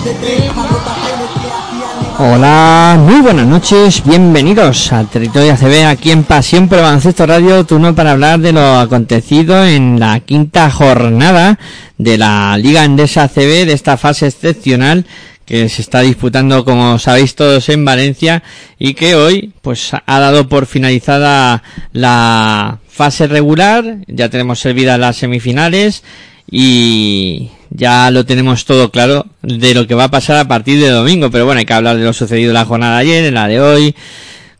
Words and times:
Hola, 2.18 2.98
muy 3.00 3.22
buenas 3.22 3.46
noches, 3.46 4.04
bienvenidos 4.04 4.92
al 4.92 5.08
Territorio 5.08 5.54
ACB 5.54 5.86
aquí 5.86 6.10
en 6.10 6.24
Pasión 6.24 6.68
por 6.68 6.82
Baloncesto 6.82 7.24
Radio, 7.24 7.64
turno 7.64 7.94
para 7.94 8.10
hablar 8.10 8.38
de 8.40 8.52
lo 8.52 8.78
acontecido 8.78 9.64
en 9.64 9.98
la 9.98 10.20
quinta 10.20 10.70
jornada 10.70 11.58
de 11.96 12.18
la 12.18 12.58
Liga 12.58 12.84
Endesa 12.84 13.22
ACB 13.22 13.64
de 13.64 13.72
esta 13.72 13.96
fase 13.96 14.26
excepcional 14.26 15.06
que 15.46 15.70
se 15.70 15.80
está 15.80 16.00
disputando 16.00 16.66
como 16.66 16.98
sabéis 16.98 17.34
todos 17.34 17.70
en 17.70 17.82
Valencia 17.82 18.42
y 18.78 18.92
que 18.92 19.14
hoy 19.14 19.54
pues 19.62 19.92
ha 19.94 20.20
dado 20.20 20.50
por 20.50 20.66
finalizada 20.66 21.62
la 21.92 22.78
fase 22.94 23.26
regular, 23.26 23.98
ya 24.06 24.28
tenemos 24.28 24.60
servidas 24.60 25.00
las 25.00 25.16
semifinales 25.16 26.04
y 26.48 27.50
ya 27.70 28.08
lo 28.12 28.24
tenemos 28.24 28.64
todo 28.66 28.92
claro 28.92 29.26
de 29.42 29.74
lo 29.74 29.88
que 29.88 29.96
va 29.96 30.04
a 30.04 30.10
pasar 30.12 30.36
a 30.36 30.46
partir 30.46 30.78
de 30.78 30.90
domingo, 30.90 31.28
pero 31.28 31.44
bueno, 31.44 31.58
hay 31.58 31.66
que 31.66 31.72
hablar 31.72 31.96
de 31.96 32.04
lo 32.04 32.12
sucedido 32.12 32.50
en 32.50 32.54
la 32.54 32.64
jornada 32.64 32.98
de 32.98 33.02
ayer, 33.02 33.24
en 33.24 33.34
la 33.34 33.48
de 33.48 33.60
hoy, 33.60 33.96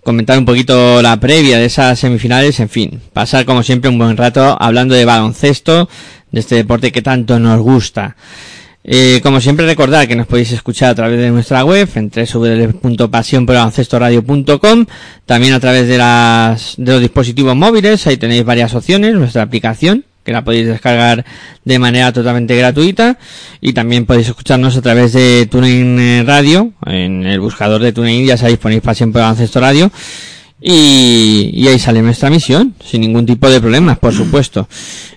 comentar 0.02 0.36
un 0.36 0.44
poquito 0.44 1.00
la 1.00 1.20
previa 1.20 1.58
de 1.58 1.66
esas 1.66 1.96
semifinales, 1.96 2.58
en 2.58 2.68
fin, 2.68 3.00
pasar 3.12 3.44
como 3.44 3.62
siempre 3.62 3.88
un 3.88 3.98
buen 3.98 4.16
rato 4.16 4.56
hablando 4.60 4.96
de 4.96 5.04
baloncesto, 5.04 5.88
de 6.32 6.40
este 6.40 6.56
deporte 6.56 6.90
que 6.90 7.02
tanto 7.02 7.38
nos 7.38 7.60
gusta. 7.60 8.16
Eh, 8.86 9.20
como 9.22 9.40
siempre 9.40 9.64
recordar 9.64 10.06
que 10.06 10.14
nos 10.14 10.26
podéis 10.26 10.52
escuchar 10.52 10.90
a 10.90 10.94
través 10.94 11.18
de 11.18 11.30
nuestra 11.30 11.64
web 11.64 11.88
en 11.94 12.10
www.pasionprobaloncestoradio.com 12.10 14.84
también 15.24 15.54
a 15.54 15.60
través 15.60 15.88
de 15.88 15.96
las 15.96 16.74
de 16.76 16.92
los 16.92 17.00
dispositivos 17.00 17.56
móviles 17.56 18.06
ahí 18.06 18.18
tenéis 18.18 18.44
varias 18.44 18.74
opciones 18.74 19.14
nuestra 19.14 19.40
aplicación 19.40 20.04
que 20.22 20.32
la 20.32 20.44
podéis 20.44 20.66
descargar 20.66 21.24
de 21.64 21.78
manera 21.78 22.12
totalmente 22.12 22.54
gratuita 22.56 23.16
y 23.62 23.72
también 23.72 24.04
podéis 24.04 24.28
escucharnos 24.28 24.76
a 24.76 24.82
través 24.82 25.14
de 25.14 25.48
TuneIn 25.50 26.26
Radio 26.26 26.74
en 26.84 27.24
el 27.24 27.40
buscador 27.40 27.80
de 27.80 27.94
TuneIn 27.94 28.26
ya 28.26 28.36
sabéis 28.36 28.58
ponéis 28.58 28.82
Pasión 28.82 29.12
por 29.12 29.22
Baloncesto 29.22 29.60
Radio 29.60 29.90
y, 30.60 31.66
ahí 31.68 31.78
sale 31.78 32.02
nuestra 32.02 32.30
misión 32.30 32.74
sin 32.84 33.00
ningún 33.00 33.26
tipo 33.26 33.50
de 33.50 33.60
problemas 33.60 33.98
por 33.98 34.14
supuesto 34.14 34.68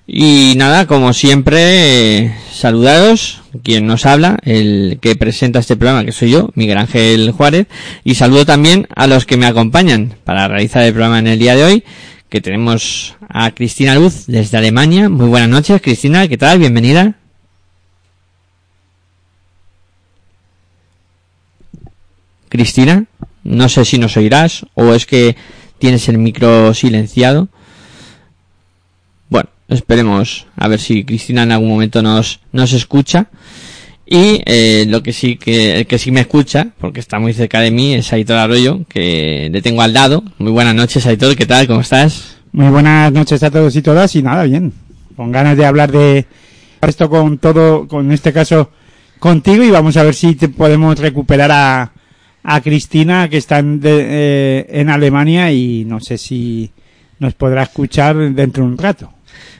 y 0.07 0.53
nada 0.57 0.87
como 0.87 1.13
siempre 1.13 2.35
saludados 2.51 3.41
quien 3.63 3.85
nos 3.87 4.05
habla, 4.05 4.37
el 4.43 4.99
que 5.01 5.15
presenta 5.15 5.59
este 5.59 5.75
programa, 5.75 6.05
que 6.05 6.11
soy 6.11 6.31
yo, 6.31 6.49
Miguel 6.55 6.77
Ángel 6.77 7.31
Juárez, 7.31 7.67
y 8.03 8.15
saludo 8.15 8.45
también 8.45 8.87
a 8.95 9.07
los 9.07 9.25
que 9.25 9.37
me 9.37 9.45
acompañan 9.45 10.15
para 10.23 10.47
realizar 10.47 10.83
el 10.83 10.93
programa 10.93 11.19
en 11.19 11.27
el 11.27 11.39
día 11.39 11.55
de 11.55 11.63
hoy, 11.63 11.83
que 12.29 12.41
tenemos 12.41 13.15
a 13.27 13.51
Cristina 13.51 13.95
Luz 13.95 14.25
desde 14.27 14.57
Alemania. 14.57 15.09
Muy 15.09 15.27
buenas 15.27 15.49
noches, 15.49 15.81
Cristina, 15.81 16.27
¿qué 16.27 16.37
tal? 16.37 16.59
Bienvenida. 16.59 17.15
Cristina, 22.49 23.05
no 23.47 23.69
sé 23.69 23.85
si 23.85 23.97
nos 23.97 24.17
oirás 24.17 24.65
o 24.73 24.93
es 24.93 25.05
que 25.05 25.35
tienes 25.79 26.07
el 26.09 26.17
micro 26.17 26.73
silenciado. 26.73 27.47
Bueno, 29.29 29.49
esperemos 29.69 30.47
a 30.55 30.67
ver 30.67 30.79
si 30.79 31.03
Cristina 31.03 31.43
en 31.43 31.53
algún 31.53 31.69
momento 31.69 32.01
nos, 32.01 32.41
nos 32.51 32.73
escucha. 32.73 33.27
Y 34.05 34.41
eh, 34.45 34.85
lo 34.87 35.03
que 35.03 35.11
sí 35.11 35.35
que, 35.35 35.85
que 35.87 35.99
sí 35.99 36.11
me 36.11 36.21
escucha, 36.21 36.69
porque 36.79 37.01
está 37.01 37.19
muy 37.19 37.33
cerca 37.33 37.59
de 37.59 37.71
mí, 37.71 37.93
es 37.93 38.11
Aitor 38.13 38.37
Arroyo, 38.37 38.81
que 38.87 39.49
le 39.51 39.61
tengo 39.61 39.81
al 39.81 39.93
lado. 39.93 40.23
Muy 40.37 40.51
buenas 40.51 40.75
noches, 40.75 41.05
Aitor, 41.05 41.35
¿qué 41.35 41.45
tal? 41.45 41.67
¿Cómo 41.67 41.81
estás? 41.81 42.37
Muy 42.53 42.69
buenas 42.69 43.11
noches 43.11 43.43
a 43.43 43.51
todos 43.51 43.75
y 43.75 43.81
todas 43.81 44.15
y 44.15 44.23
nada, 44.23 44.43
bien. 44.43 44.73
Con 45.15 45.31
ganas 45.31 45.57
de 45.57 45.65
hablar 45.65 45.91
de 45.91 46.25
esto 46.81 47.09
con 47.09 47.37
todo, 47.37 47.87
con 47.87 48.11
este 48.11 48.31
caso 48.31 48.71
contigo 49.19 49.63
y 49.63 49.71
vamos 49.71 49.97
a 49.97 50.03
ver 50.03 50.13
si 50.13 50.35
podemos 50.35 50.97
recuperar 50.99 51.51
a, 51.51 51.91
a 52.49 52.61
Cristina 52.61 53.27
que 53.29 53.35
está 53.37 53.59
en, 53.59 53.81
de- 53.81 54.05
eh, 54.09 54.65
en 54.69 54.89
Alemania 54.89 55.51
y 55.51 55.83
no 55.85 55.99
sé 55.99 56.17
si 56.17 56.71
nos 57.19 57.33
podrá 57.33 57.63
escuchar 57.63 58.15
dentro 58.33 58.63
de 58.63 58.69
un 58.71 58.77
rato. 58.77 59.11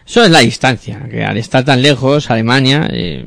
Eso 0.06 0.24
es 0.24 0.32
la 0.32 0.40
distancia, 0.40 1.06
que 1.12 1.26
al 1.26 1.36
estar 1.36 1.66
tan 1.66 1.82
lejos, 1.82 2.32
Alemania, 2.32 2.88
eh, 2.90 3.26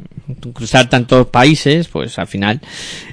cruzar 0.55 0.89
tantos 0.89 1.27
países, 1.27 1.89
pues 1.89 2.19
al 2.19 2.27
final 2.27 2.59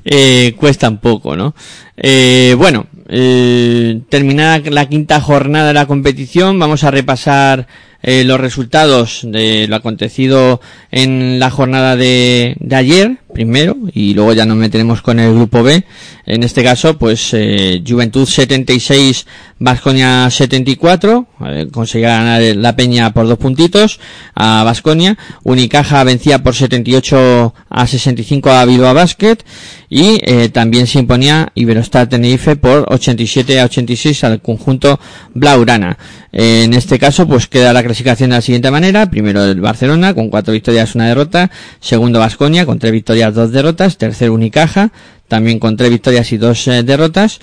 eh, 0.06 0.54
cuesta 0.58 0.88
un 0.88 1.00
poco, 1.00 1.36
¿no? 1.36 1.54
Eh, 1.98 2.56
bueno, 2.58 2.88
eh, 3.10 4.00
terminada 4.08 4.62
la 4.70 4.88
quinta 4.88 5.20
jornada 5.20 5.68
de 5.68 5.74
la 5.74 5.86
competición, 5.86 6.58
vamos 6.58 6.86
a 6.86 6.92
repasar 6.92 7.68
eh, 8.10 8.24
los 8.24 8.40
resultados 8.40 9.20
de 9.24 9.68
lo 9.68 9.76
acontecido 9.76 10.62
en 10.92 11.40
la 11.40 11.50
jornada 11.50 11.98
de, 11.98 12.56
de 12.62 12.76
ayer, 12.78 13.18
primero, 13.34 13.76
y 13.94 14.14
luego 14.14 14.32
ya 14.32 14.46
nos 14.46 14.56
meteremos 14.56 15.02
con 15.02 15.20
el 15.20 15.34
grupo 15.34 15.62
B. 15.62 15.84
En 16.26 16.44
este 16.44 16.64
caso, 16.64 16.98
pues 16.98 17.34
eh, 17.34 17.84
Juventud 17.88 18.26
76, 18.26 19.26
Vasconia 19.60 20.30
74, 20.30 21.28
eh, 21.46 21.68
conseguía 21.72 22.10
ganar 22.18 22.42
la 22.56 22.76
Peña 22.76 23.14
por 23.14 23.28
dos 23.28 23.38
puntitos 23.38 24.00
a 24.36 24.64
Vasconia. 24.64 25.18
Unicaja 25.44 26.04
vencía 26.04 26.44
por 26.44 26.56
78 26.56 27.54
a 27.70 27.88
65 27.88 28.50
a 28.50 28.66
Bilbao 28.66 28.94
Basket 28.94 29.38
y 29.90 30.20
eh, 30.22 30.50
también 30.50 30.86
se 30.86 31.00
imponía 31.00 31.52
Iberostar 31.56 32.10
Tenerife 32.10 32.58
por 32.58 32.86
87 32.92 33.62
a 33.62 33.66
86 33.66 34.24
al 34.26 34.42
conjunto 34.42 35.00
Blaurana. 35.34 35.98
En 36.34 36.74
este 36.74 37.00
caso, 37.00 37.26
pues 37.26 37.48
queda 37.48 37.72
la 37.72 37.84
de 38.04 38.28
la 38.28 38.42
siguiente 38.42 38.72
manera. 38.72 39.10
Primero 39.10 39.44
el 39.44 39.62
Barcelona 39.62 40.14
con 40.14 40.30
cuatro 40.30 40.54
victorias, 40.54 40.96
una 40.96 41.08
derrota. 41.08 41.50
Segundo 41.80 42.20
Vasconia 42.20 42.66
con 42.66 42.80
tres 42.80 42.92
victorias, 42.92 43.34
dos 43.34 43.52
derrotas. 43.52 43.98
Tercero 43.98 44.34
Unicaja 44.34 44.92
también 45.28 45.60
con 45.60 45.76
tres 45.76 45.90
victorias 45.90 46.32
y 46.32 46.38
dos 46.38 46.68
eh, 46.68 46.84
derrotas. 46.84 47.40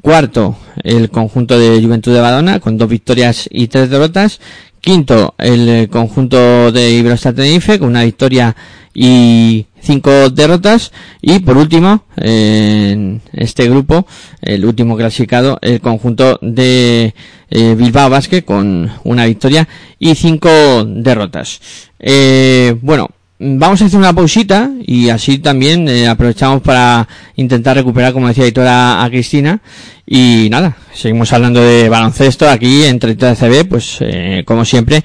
Cuarto, 0.00 0.56
el 0.84 1.10
conjunto 1.10 1.58
de 1.58 1.82
Juventud 1.82 2.14
de 2.14 2.20
Badona, 2.20 2.60
con 2.60 2.78
dos 2.78 2.88
victorias 2.88 3.48
y 3.50 3.68
tres 3.68 3.90
derrotas. 3.90 4.40
Quinto, 4.80 5.34
el 5.38 5.68
eh, 5.68 5.88
conjunto 5.88 6.70
de 6.70 6.90
Iberostar 6.92 7.34
Tenerife, 7.34 7.78
con 7.78 7.88
una 7.88 8.04
victoria 8.04 8.54
y 8.94 9.66
cinco 9.80 10.30
derrotas. 10.30 10.92
Y 11.20 11.40
por 11.40 11.56
último, 11.56 12.04
en 12.16 13.20
este 13.32 13.68
grupo, 13.68 14.06
el 14.40 14.64
último 14.64 14.96
clasificado, 14.96 15.58
el 15.60 15.80
conjunto 15.80 16.38
de 16.40 17.14
eh, 17.50 17.74
Bilbao 17.74 18.10
Basket, 18.10 18.42
con 18.42 18.90
una 19.04 19.26
victoria 19.26 19.66
y 19.98 20.14
cinco 20.14 20.50
derrotas. 20.84 21.60
Eh, 21.98 22.76
bueno, 22.80 23.10
Vamos 23.38 23.82
a 23.82 23.84
hacer 23.84 23.98
una 23.98 24.14
pausita 24.14 24.70
y 24.80 25.10
así 25.10 25.38
también 25.38 25.86
eh, 25.88 26.08
aprovechamos 26.08 26.62
para 26.62 27.06
intentar 27.34 27.76
recuperar, 27.76 28.14
como 28.14 28.28
decía 28.28 28.46
Hitora, 28.46 29.04
a 29.04 29.10
Cristina. 29.10 29.60
Y 30.06 30.48
nada, 30.50 30.78
seguimos 30.94 31.30
hablando 31.34 31.60
de 31.60 31.90
baloncesto 31.90 32.48
aquí 32.48 32.84
en 32.84 32.98
Territorio 32.98 33.36
CB, 33.36 33.68
pues 33.68 33.98
eh, 34.00 34.42
como 34.46 34.64
siempre, 34.64 35.04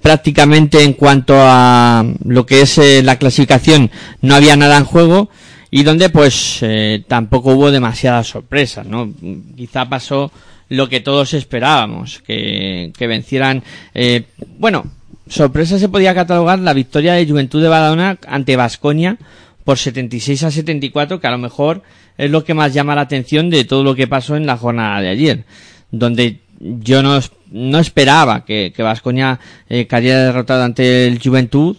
prácticamente 0.01 0.83
en 0.83 0.93
cuanto 0.93 1.35
a 1.37 2.05
lo 2.23 2.45
que 2.45 2.61
es 2.61 2.77
eh, 2.77 3.01
la 3.03 3.17
clasificación 3.17 3.89
no 4.21 4.35
había 4.35 4.55
nada 4.55 4.77
en 4.77 4.85
juego 4.85 5.29
y 5.75 5.83
donde 5.83 6.09
pues 6.09 6.59
eh, 6.61 7.03
tampoco 7.05 7.51
hubo 7.51 7.69
demasiadas 7.69 8.27
sorpresas, 8.27 8.87
¿no? 8.87 9.11
Quizá 9.57 9.89
pasó 9.89 10.31
lo 10.69 10.87
que 10.87 11.01
todos 11.01 11.33
esperábamos, 11.33 12.21
que, 12.25 12.93
que 12.97 13.07
vencieran, 13.07 13.61
eh, 13.93 14.23
bueno, 14.57 14.85
sorpresa 15.27 15.77
se 15.77 15.89
podía 15.89 16.15
catalogar 16.15 16.59
la 16.59 16.71
victoria 16.71 17.15
de 17.15 17.27
Juventud 17.27 17.61
de 17.61 17.67
Badalona 17.67 18.17
ante 18.25 18.55
Vasconia 18.55 19.17
por 19.65 19.77
76 19.77 20.43
a 20.43 20.51
74, 20.51 21.19
que 21.19 21.27
a 21.27 21.31
lo 21.31 21.39
mejor 21.39 21.83
es 22.17 22.31
lo 22.31 22.45
que 22.45 22.53
más 22.53 22.73
llama 22.73 22.95
la 22.95 23.01
atención 23.01 23.49
de 23.49 23.65
todo 23.65 23.83
lo 23.83 23.95
que 23.95 24.07
pasó 24.07 24.37
en 24.37 24.45
la 24.45 24.55
jornada 24.55 25.01
de 25.01 25.09
ayer, 25.09 25.43
donde 25.91 26.39
yo 26.57 27.03
no, 27.03 27.19
no 27.51 27.79
esperaba 27.79 28.45
que 28.45 28.71
que 28.73 28.81
Vasconia 28.81 29.41
eh, 29.67 29.87
cayera 29.87 30.23
derrotado 30.23 30.63
ante 30.63 31.05
el 31.05 31.19
Juventud 31.21 31.75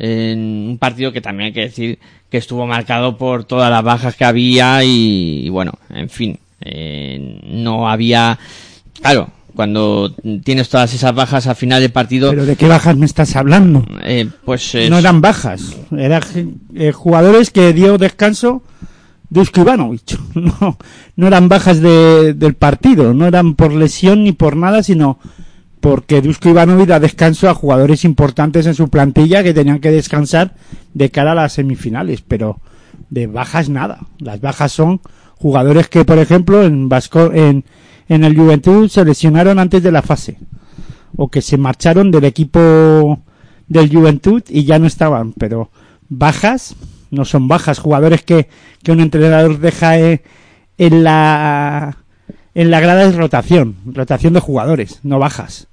en 0.00 0.40
un 0.70 0.78
partido 0.78 1.12
que 1.12 1.20
también 1.20 1.46
hay 1.46 1.52
que 1.52 1.60
decir 1.60 1.98
que 2.36 2.40
estuvo 2.40 2.66
marcado 2.66 3.16
por 3.16 3.44
todas 3.44 3.70
las 3.70 3.82
bajas 3.82 4.14
que 4.14 4.26
había 4.26 4.84
y, 4.84 5.46
y 5.46 5.48
bueno, 5.48 5.72
en 5.88 6.10
fin, 6.10 6.38
eh, 6.60 7.40
no 7.46 7.88
había, 7.88 8.38
claro, 9.00 9.30
cuando 9.54 10.12
tienes 10.44 10.68
todas 10.68 10.92
esas 10.92 11.14
bajas 11.14 11.46
al 11.46 11.56
final 11.56 11.80
del 11.80 11.92
partido, 11.92 12.28
Pero 12.28 12.44
¿de 12.44 12.56
qué 12.56 12.68
bajas 12.68 12.94
me 12.94 13.06
estás 13.06 13.36
hablando? 13.36 13.86
eh, 14.04 14.28
pues 14.44 14.74
es- 14.74 14.90
No 14.90 14.98
eran 14.98 15.22
bajas. 15.22 15.74
Eran 15.96 16.22
eh, 16.74 16.92
jugadores 16.92 17.48
que 17.50 17.72
dio 17.72 17.96
descanso 17.96 18.62
Dusko 19.30 19.62
Ivanovic. 19.62 20.18
No, 20.34 20.76
no 21.16 21.26
eran 21.26 21.48
bajas 21.48 21.80
de- 21.80 22.34
del 22.34 22.52
partido. 22.52 23.14
No 23.14 23.26
eran 23.26 23.54
por 23.54 23.72
lesión 23.72 24.24
ni 24.24 24.32
por 24.32 24.56
nada, 24.56 24.82
sino 24.82 25.18
porque 25.80 26.22
Dusko 26.22 26.48
Ivanovic 26.48 26.88
da 26.88 27.00
descanso 27.00 27.48
a 27.48 27.54
jugadores 27.54 28.04
importantes 28.04 28.66
en 28.66 28.74
su 28.74 28.88
plantilla 28.88 29.42
que 29.42 29.54
tenían 29.54 29.78
que 29.78 29.90
descansar 29.90 30.54
de 30.94 31.10
cara 31.10 31.32
a 31.32 31.34
las 31.34 31.52
semifinales. 31.54 32.22
Pero 32.22 32.60
de 33.10 33.26
bajas 33.26 33.68
nada. 33.68 34.00
Las 34.18 34.40
bajas 34.40 34.72
son 34.72 35.00
jugadores 35.36 35.88
que, 35.88 36.04
por 36.04 36.18
ejemplo, 36.18 36.64
en, 36.64 36.88
Vasco, 36.88 37.32
en, 37.32 37.64
en 38.08 38.24
el 38.24 38.36
Juventud 38.36 38.88
se 38.88 39.04
lesionaron 39.04 39.58
antes 39.58 39.82
de 39.82 39.92
la 39.92 40.02
fase. 40.02 40.38
O 41.16 41.28
que 41.28 41.42
se 41.42 41.56
marcharon 41.56 42.10
del 42.10 42.24
equipo 42.24 43.20
del 43.68 43.90
Juventud 43.90 44.42
y 44.48 44.64
ya 44.64 44.78
no 44.78 44.86
estaban. 44.86 45.32
Pero 45.34 45.70
bajas 46.08 46.74
no 47.10 47.24
son 47.24 47.48
bajas. 47.48 47.78
Jugadores 47.78 48.22
que, 48.22 48.48
que 48.82 48.92
un 48.92 49.00
entrenador 49.00 49.58
deja 49.58 49.98
eh, 49.98 50.22
en 50.78 51.04
la 51.04 51.96
en 52.56 52.70
la 52.70 52.80
grada 52.80 53.04
es 53.04 53.14
rotación, 53.14 53.76
rotación 53.84 54.32
de 54.32 54.40
jugadores, 54.40 55.00
no 55.02 55.18
bajas. 55.18 55.68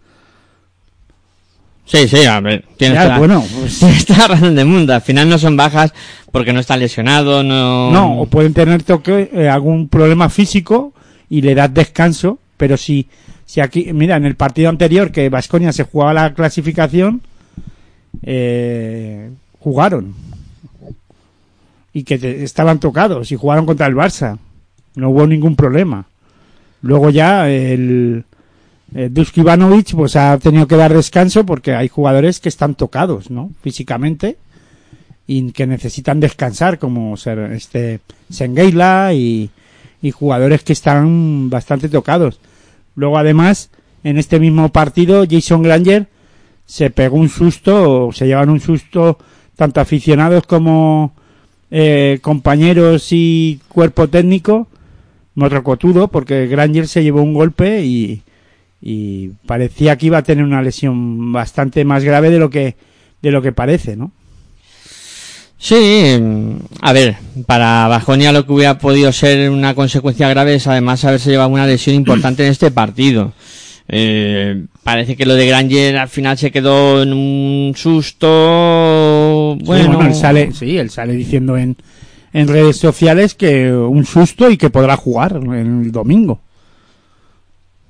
Sí, 1.86 2.08
sí, 2.08 2.26
a 2.26 2.40
ver, 2.40 2.66
tienes 2.78 3.18
bueno, 3.18 3.44
pues- 3.80 4.10
la 4.10 4.28
razón 4.28 4.56
del 4.56 4.66
mundo. 4.68 4.94
Al 4.94 5.02
final 5.02 5.30
no 5.30 5.38
son 5.38 5.56
bajas 5.58 5.94
porque 6.32 6.54
no 6.54 6.60
está 6.60 6.76
lesionado, 6.78 7.42
no... 7.44 7.90
No, 7.92 8.20
o 8.22 8.26
pueden 8.26 8.54
tener 8.54 8.84
toque, 8.84 9.30
eh, 9.34 9.50
algún 9.50 9.88
problema 9.88 10.30
físico 10.30 10.94
y 11.30 11.42
le 11.42 11.56
das 11.56 11.74
descanso, 11.74 12.40
pero 12.58 12.78
si, 12.78 13.08
si 13.46 13.62
aquí, 13.62 13.92
mira, 13.94 14.16
en 14.18 14.26
el 14.26 14.36
partido 14.36 14.70
anterior 14.70 15.12
que 15.12 15.30
Vasconia 15.30 15.72
se 15.74 15.84
jugaba 15.84 16.14
la 16.14 16.34
clasificación, 16.34 17.22
eh, 18.24 19.30
jugaron 19.60 20.14
y 21.94 22.04
que 22.04 22.18
te- 22.18 22.44
estaban 22.44 22.80
tocados 22.80 23.32
y 23.32 23.36
jugaron 23.36 23.66
contra 23.66 23.88
el 23.88 23.96
Barça, 23.96 24.38
no 24.96 25.10
hubo 25.12 25.28
ningún 25.28 25.56
problema. 25.56 26.06
Luego 26.84 27.10
ya 27.10 27.50
el, 27.50 28.26
el 28.94 29.14
Dusko 29.14 29.42
Ivanovic 29.42 29.96
pues 29.96 30.16
ha 30.16 30.38
tenido 30.38 30.68
que 30.68 30.76
dar 30.76 30.94
descanso 30.94 31.46
porque 31.46 31.74
hay 31.74 31.88
jugadores 31.88 32.40
que 32.40 32.50
están 32.50 32.76
tocados, 32.76 33.32
¿no? 33.32 33.50
Físicamente 33.64 34.38
y 35.26 35.52
que 35.54 35.66
necesitan 35.66 36.20
descansar 36.20 36.78
como 36.78 37.18
ser 37.18 37.40
este 37.54 38.02
Sengeila 38.30 39.14
y, 39.14 39.50
y 40.02 40.12
jugadores 40.12 40.64
que 40.64 40.74
están 40.74 41.50
bastante 41.50 41.90
tocados. 41.90 42.40
Luego 42.96 43.18
además 43.18 43.70
en 44.04 44.18
este 44.18 44.40
mismo 44.40 44.70
partido 44.70 45.26
Jason 45.28 45.64
Granger 45.64 46.08
se 46.66 46.90
pegó 46.90 47.18
un 47.18 47.30
susto, 47.30 48.08
o 48.08 48.12
se 48.12 48.28
llevan 48.28 48.50
un 48.50 48.60
susto 48.60 49.18
tanto 49.56 49.80
aficionados 49.80 50.46
como 50.46 51.14
eh, 51.72 52.20
compañeros 52.22 53.08
y 53.12 53.60
cuerpo 53.70 54.08
técnico, 54.08 54.68
motrocotudo, 55.36 56.08
porque 56.08 56.48
Granger 56.48 56.88
se 56.88 57.04
llevó 57.04 57.22
un 57.22 57.34
golpe 57.34 57.84
y, 57.84 58.22
y 58.82 59.30
parecía 59.46 59.98
que 59.98 60.08
iba 60.08 60.20
a 60.20 60.24
tener 60.24 60.44
una 60.44 60.62
lesión 60.62 61.32
bastante 61.32 61.86
más 61.86 62.04
grave 62.04 62.30
de 62.30 62.40
lo 62.40 62.50
que 62.50 62.76
de 63.22 63.32
lo 63.32 63.42
que 63.42 63.54
parece, 63.54 63.96
¿no? 63.96 64.12
Sí, 65.58 66.18
mm, 66.22 66.56
a 66.82 66.92
ver, 66.92 67.16
para 67.48 67.88
Bajonia 67.88 68.34
lo 68.34 68.46
que 68.46 68.52
hubiera 68.52 68.78
podido 68.78 69.14
ser 69.14 69.50
una 69.50 69.74
consecuencia 69.74 70.28
grave 70.28 70.56
es 70.56 70.68
además 70.68 71.06
haberse 71.06 71.32
llevado 71.32 71.50
una 71.50 71.66
lesión 71.66 71.96
importante 71.96 72.46
en 72.46 72.52
este 72.52 72.70
partido. 72.70 73.32
Eh, 73.88 74.66
parece 74.84 75.16
que 75.16 75.26
lo 75.26 75.36
de 75.36 75.48
Granger 75.48 75.98
al 75.98 76.10
final 76.10 76.38
se 76.38 76.52
quedó 76.52 77.02
en 77.02 77.14
un 77.14 77.74
susto. 77.78 79.56
Sí, 79.58 79.66
Bueno, 79.66 80.06
él 80.06 80.14
sale, 80.14 80.52
sí, 80.52 80.78
él 80.78 80.90
sale 80.90 81.14
diciendo 81.14 81.56
en, 81.58 81.78
en 82.34 82.48
redes 82.48 82.78
sociales 82.78 83.36
que 83.36 83.72
un 83.72 84.06
susto 84.06 84.50
y 84.50 84.58
que 84.58 84.70
podrá 84.70 84.98
jugar 84.98 85.36
el 85.36 85.92
domingo. 85.92 86.42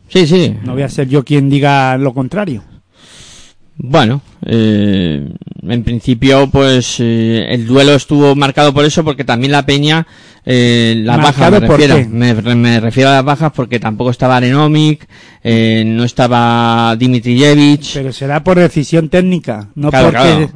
sí, 0.09 0.27
sí. 0.27 0.55
No 0.63 0.73
voy 0.73 0.83
a 0.83 0.89
ser 0.89 1.07
yo 1.07 1.23
quien 1.23 1.49
diga 1.49 1.97
lo 1.97 2.13
contrario. 2.13 2.63
Bueno, 3.75 4.21
eh, 4.45 5.33
en 5.63 5.83
principio, 5.83 6.47
pues 6.47 6.97
eh, 6.99 7.45
el 7.49 7.65
duelo 7.65 7.93
estuvo 7.93 8.35
marcado 8.35 8.71
por 8.71 8.85
eso, 8.85 9.03
porque 9.03 9.23
también 9.23 9.51
la 9.51 9.65
Peña, 9.65 10.05
eh, 10.45 10.95
las 11.03 11.17
bajas 11.17 11.51
¿Marcado 11.51 11.61
me 11.61 11.67
refiero, 11.67 12.09
me, 12.09 12.55
me 12.55 12.79
refiero 12.79 13.09
a 13.09 13.13
las 13.13 13.25
bajas 13.25 13.51
porque 13.55 13.79
tampoco 13.79 14.11
estaba 14.11 14.37
Arenomic, 14.37 15.07
eh, 15.43 15.83
no 15.85 16.03
estaba 16.03 16.95
Dimitrijevic. 16.97 17.93
Pero 17.93 18.13
será 18.13 18.43
por 18.43 18.59
decisión 18.59 19.09
técnica, 19.09 19.69
no 19.73 19.89
Claro, 19.89 20.05
porque 20.05 20.19
claro. 20.19 20.51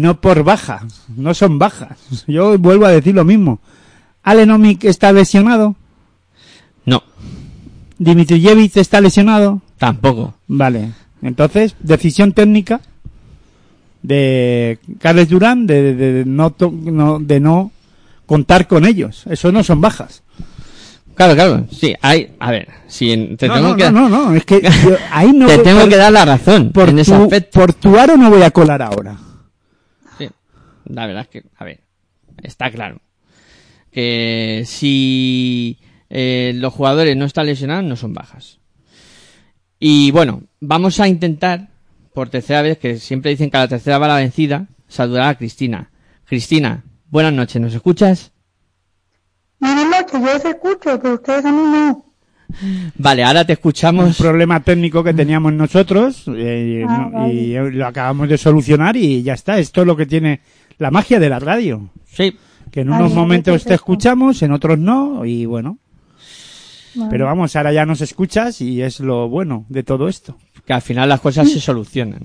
No 0.00 0.20
por 0.20 0.42
baja, 0.44 0.86
no 1.16 1.34
son 1.34 1.58
bajas. 1.58 2.24
Yo 2.26 2.58
vuelvo 2.58 2.86
a 2.86 2.90
decir 2.90 3.14
lo 3.14 3.24
mismo. 3.24 3.60
Alenomic 4.22 4.84
está 4.84 5.12
lesionado, 5.12 5.76
No, 6.84 7.02
Dimitrijevic 7.98 8.76
está 8.76 9.00
lesionado, 9.00 9.62
tampoco. 9.78 10.34
vale. 10.48 10.90
Entonces, 11.22 11.74
decisión 11.80 12.32
técnica 12.32 12.80
de 14.02 14.78
Carles 15.00 15.28
Durán 15.28 15.66
de, 15.66 15.94
de- 15.94 16.12
de 16.12 16.24
no, 16.24 16.50
to- 16.50 16.72
no- 16.72 17.18
de 17.18 17.40
no 17.40 17.72
contar 18.26 18.66
con 18.68 18.84
ellos. 18.86 19.24
Eso 19.28 19.50
no 19.52 19.64
son 19.64 19.80
bajas. 19.80 20.22
Claro, 21.14 21.34
claro, 21.34 21.66
sí, 21.72 21.94
hay, 22.02 22.34
a 22.38 22.50
ver, 22.50 22.68
si 22.88 23.10
en- 23.12 23.36
te 23.38 23.48
no, 23.48 23.54
tengo 23.54 23.68
no, 23.68 23.76
que, 23.76 23.90
no, 23.90 24.08
no, 24.08 24.24
no, 24.30 24.34
es 24.34 24.44
que 24.44 24.60
yo 24.84 24.96
ahí 25.10 25.32
no 25.32 25.46
te 25.46 25.58
tengo 25.58 25.80
por- 25.80 25.88
que 25.88 25.96
dar 25.96 26.12
la 26.12 26.24
razón 26.26 26.72
por 26.72 26.90
en 26.90 26.98
ese 26.98 27.12
tu, 27.16 27.22
aspecto. 27.22 27.58
por 27.60 27.72
tu 27.72 27.98
aro 27.98 28.16
no 28.18 28.28
voy 28.28 28.42
a 28.42 28.50
colar 28.50 28.82
ahora. 28.82 29.16
La 30.88 31.06
verdad 31.06 31.22
es 31.22 31.28
que, 31.28 31.48
a 31.56 31.64
ver, 31.64 31.80
está 32.42 32.70
claro 32.70 33.00
que 33.90 34.64
si 34.66 35.78
eh, 36.10 36.52
los 36.56 36.72
jugadores 36.72 37.16
no 37.16 37.24
están 37.24 37.46
lesionados, 37.46 37.84
no 37.84 37.96
son 37.96 38.12
bajas. 38.12 38.58
Y 39.80 40.10
bueno, 40.10 40.42
vamos 40.60 41.00
a 41.00 41.08
intentar, 41.08 41.68
por 42.14 42.28
tercera 42.28 42.62
vez, 42.62 42.78
que 42.78 42.96
siempre 42.98 43.30
dicen 43.30 43.50
que 43.50 43.56
a 43.56 43.60
la 43.60 43.68
tercera 43.68 43.98
va 43.98 44.08
la 44.08 44.16
vencida, 44.16 44.66
saludar 44.88 45.28
a 45.28 45.34
Cristina. 45.38 45.90
Cristina, 46.24 46.84
buenas 47.08 47.32
noches, 47.32 47.60
¿nos 47.62 47.74
escuchas? 47.74 48.32
Buenas 49.60 49.86
noches, 49.88 50.20
yo 50.20 50.36
os 50.36 50.44
escucho, 50.44 51.00
pero 51.00 51.14
ustedes 51.14 51.44
a 51.44 51.52
mí 51.52 51.58
no. 51.62 52.04
Vale, 52.96 53.24
ahora 53.24 53.44
te 53.44 53.52
Un 53.52 53.54
escuchamos. 53.54 54.18
problema 54.18 54.60
técnico 54.62 55.02
que 55.02 55.12
teníamos 55.14 55.52
nosotros 55.52 56.24
eh, 56.36 56.84
Ah, 56.88 57.08
no- 57.10 57.18
vale. 57.18 57.32
y 57.34 57.54
lo 57.72 57.86
acabamos 57.86 58.28
de 58.28 58.38
solucionar 58.38 58.96
y 58.96 59.22
ya 59.22 59.34
está. 59.34 59.58
Esto 59.58 59.80
es 59.80 59.86
lo 59.86 59.96
que 59.96 60.06
tiene 60.06 60.40
la 60.78 60.90
magia 60.90 61.18
de 61.20 61.28
la 61.28 61.38
radio. 61.38 61.88
Sí, 62.06 62.36
Que 62.70 62.80
en 62.80 62.90
unos 62.90 63.14
momentos 63.14 63.64
te 63.64 63.74
escuchamos, 63.74 64.42
en 64.42 64.52
otros 64.52 64.78
no 64.78 65.24
y 65.24 65.46
bueno. 65.46 65.78
Pero 67.10 67.26
vamos, 67.26 67.54
ahora 67.56 67.72
ya 67.72 67.84
nos 67.84 68.00
escuchas 68.00 68.60
y 68.62 68.80
es 68.82 69.00
lo 69.00 69.28
bueno 69.28 69.64
de 69.68 69.82
todo 69.82 70.08
esto. 70.08 70.36
que 70.64 70.72
al 70.72 70.82
final 70.82 71.08
las 71.08 71.20
cosas 71.20 71.48
se 71.50 71.60
solucionan. 71.60 72.20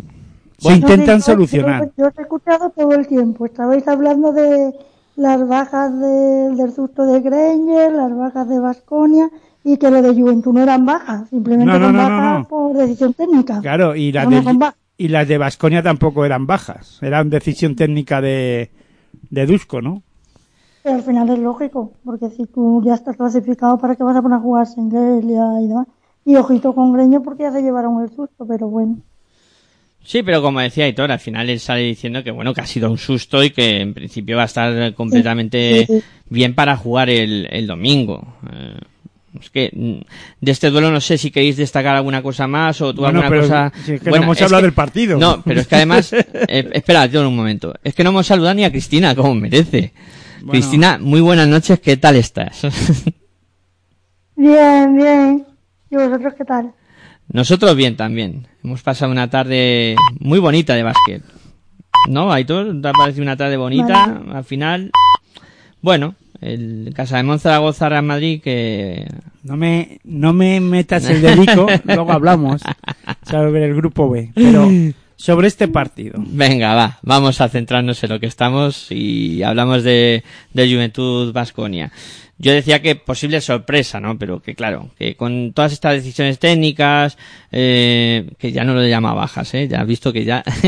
Se 0.57 0.73
intentan 0.73 1.21
solucionar. 1.21 1.85
Yo, 1.85 1.91
yo 1.97 2.07
os 2.07 2.17
he 2.17 2.21
escuchado 2.23 2.69
todo 2.71 2.93
el 2.93 3.05
tiempo. 3.07 3.45
Estabais 3.45 3.87
hablando 3.87 4.31
de 4.33 4.73
las 5.15 5.47
bajas 5.47 5.91
de- 5.99 6.55
del 6.55 6.73
susto 6.73 7.05
de 7.05 7.19
Granger, 7.19 7.91
las 7.91 8.15
bajas 8.17 8.49
de 8.49 8.59
Vasconia 8.59 9.29
y 9.63 9.77
que 9.77 9.91
lo 9.91 10.01
de 10.01 10.13
Juventud 10.13 10.53
no 10.53 10.63
eran 10.63 10.85
bajas, 10.87 11.29
simplemente 11.29 11.71
No, 11.71 11.77
no, 11.79 11.85
son 11.87 11.95
no, 11.95 12.01
no, 12.09 12.09
bajas 12.17 12.39
no. 12.39 12.47
por 12.47 12.73
decisión 12.77 13.13
técnica. 13.13 13.59
Claro, 13.61 13.95
y 13.95 14.11
no 14.11 14.29
de. 14.29 14.73
Y 14.97 15.07
las 15.07 15.27
de 15.27 15.37
Vasconia 15.37 15.81
tampoco 15.83 16.25
eran 16.25 16.45
bajas, 16.47 16.99
eran 17.01 17.29
decisión 17.29 17.75
técnica 17.75 18.21
de 18.21 18.69
de 19.29 19.45
Dusko, 19.45 19.81
¿no? 19.81 20.03
Pero 20.83 20.95
al 20.95 21.03
final 21.03 21.29
es 21.29 21.39
lógico, 21.39 21.93
porque 22.03 22.29
si 22.29 22.45
tú 22.47 22.81
ya 22.85 22.95
estás 22.95 23.15
clasificado, 23.15 23.77
¿para 23.77 23.95
qué 23.95 24.03
vas 24.03 24.15
a 24.15 24.21
poner 24.21 24.37
a 24.37 24.41
jugar 24.41 24.65
Sengelia 24.67 25.43
y 25.61 25.67
demás? 25.67 25.87
Y 26.25 26.35
ojito 26.35 26.73
con 26.73 26.91
Greño 26.93 27.21
porque 27.21 27.43
ya 27.43 27.51
se 27.51 27.61
llevaron 27.61 28.01
el 28.01 28.09
susto, 28.09 28.45
pero 28.47 28.67
bueno. 28.67 28.97
Sí, 30.03 30.23
pero 30.23 30.41
como 30.41 30.59
decía 30.59 30.87
Hitor, 30.87 31.11
al 31.11 31.19
final 31.19 31.49
él 31.49 31.59
sale 31.59 31.81
diciendo 31.83 32.23
que 32.23 32.31
bueno, 32.31 32.53
que 32.55 32.61
ha 32.61 32.65
sido 32.65 32.89
un 32.89 32.97
susto 32.97 33.43
y 33.43 33.51
que 33.51 33.81
en 33.81 33.93
principio 33.93 34.37
va 34.37 34.43
a 34.43 34.45
estar 34.45 34.93
completamente 34.95 35.85
Sí, 35.85 35.99
sí. 35.99 36.03
bien 36.29 36.55
para 36.55 36.75
jugar 36.75 37.09
el, 37.11 37.47
el 37.51 37.67
domingo. 37.67 38.33
Eh, 38.51 38.79
es 39.39 39.49
que 39.49 39.69
mm, 39.73 40.01
de 40.41 40.51
este 40.51 40.69
duelo 40.69 40.91
no 40.91 40.99
sé 41.01 41.17
si 41.17 41.31
queréis 41.31 41.57
destacar 41.57 41.95
alguna 41.95 42.21
cosa 42.21 42.47
más 42.47 42.81
o 42.81 42.93
tú 42.93 43.01
Bueno, 43.01 43.21
alguna 43.21 43.29
pero 43.29 43.41
cosa. 43.41 43.71
si 43.85 43.93
es 43.93 44.01
que 44.01 44.09
Bueno, 44.09 44.25
no 44.25 44.31
hemos 44.31 44.37
es 44.37 44.43
hablado 44.43 44.61
que- 44.61 44.65
del 44.67 44.73
partido. 44.73 45.17
No, 45.19 45.41
pero 45.41 45.61
es 45.61 45.67
que 45.67 45.75
además, 45.75 46.11
eh, 46.13 46.69
espera, 46.73 47.07
tío, 47.09 47.27
un 47.27 47.35
momento. 47.35 47.73
Es 47.83 47.93
que 47.95 48.03
no 48.03 48.09
hemos 48.09 48.27
saludado 48.27 48.55
ni 48.55 48.63
a 48.65 48.71
Cristina 48.71 49.15
como 49.15 49.33
merece. 49.35 49.93
Bueno. 50.39 50.51
Cristina, 50.51 50.97
muy 50.99 51.21
buenas 51.21 51.47
noches, 51.47 51.79
¿qué 51.79 51.97
tal 51.97 52.15
estás? 52.15 52.61
Bien, 54.35 54.95
bien. 54.97 55.45
¿Y 55.89 55.95
vosotros 55.95 56.33
qué 56.37 56.45
tal? 56.45 56.71
Nosotros 57.31 57.75
bien 57.75 57.95
también. 57.95 58.47
Hemos 58.63 58.81
pasado 58.81 59.11
una 59.11 59.29
tarde 59.29 59.95
muy 60.19 60.39
bonita 60.39 60.73
de 60.73 60.83
básquet. 60.83 61.21
¿No, 62.09 62.31
Aitor? 62.33 62.81
¿Te 62.81 62.87
ha 62.87 62.91
parecido 62.93 63.23
una 63.23 63.37
tarde 63.37 63.57
bonita? 63.57 64.21
Al 64.33 64.43
final, 64.43 64.91
bueno, 65.81 66.15
el 66.41 66.91
Casa 66.95 67.21
de 67.21 67.39
Zaragoza 67.39 67.89
Real 67.89 68.03
Madrid 68.03 68.41
que... 68.41 69.07
No 69.43 69.57
me, 69.57 69.99
no 70.03 70.33
me 70.33 70.59
metas 70.59 71.09
el 71.09 71.21
dedico, 71.21 71.67
luego 71.83 72.11
hablamos 72.11 72.61
sobre 73.27 73.65
el 73.65 73.75
grupo 73.75 74.09
B. 74.09 74.31
Pero 74.35 74.69
sobre 75.15 75.47
este 75.47 75.67
partido. 75.67 76.15
Venga, 76.17 76.73
va, 76.73 76.99
vamos 77.03 77.41
a 77.41 77.49
centrarnos 77.49 78.03
en 78.03 78.09
lo 78.09 78.19
que 78.19 78.25
estamos 78.25 78.91
y 78.91 79.43
hablamos 79.43 79.83
de, 79.83 80.23
de 80.53 80.73
Juventud 80.73 81.31
Vasconia. 81.31 81.91
Yo 82.41 82.51
decía 82.53 82.81
que 82.81 82.95
posible 82.95 83.39
sorpresa, 83.39 83.99
¿no? 83.99 84.17
Pero 84.17 84.41
que 84.41 84.55
claro, 84.55 84.89
que 84.97 85.15
con 85.15 85.53
todas 85.53 85.73
estas 85.73 85.93
decisiones 85.93 86.39
técnicas, 86.39 87.15
eh, 87.51 88.31
que 88.39 88.51
ya 88.51 88.63
no 88.63 88.73
lo 88.73 88.85
llama 88.87 89.13
bajas, 89.13 89.53
¿eh? 89.53 89.67
Ya 89.67 89.81
has 89.81 89.87
visto 89.87 90.11
que 90.11 90.25
ya 90.25 90.43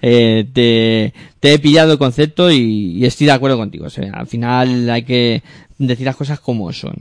eh, 0.00 0.46
te, 0.52 1.12
te 1.40 1.52
he 1.52 1.58
pillado 1.58 1.92
el 1.92 1.98
concepto 1.98 2.52
y, 2.52 2.98
y 2.98 3.04
estoy 3.04 3.26
de 3.26 3.32
acuerdo 3.32 3.56
contigo. 3.56 3.86
O 3.86 3.90
sea, 3.90 4.12
al 4.12 4.28
final 4.28 4.88
hay 4.88 5.02
que 5.02 5.42
decir 5.78 6.06
las 6.06 6.16
cosas 6.16 6.38
como 6.38 6.72
son. 6.72 6.94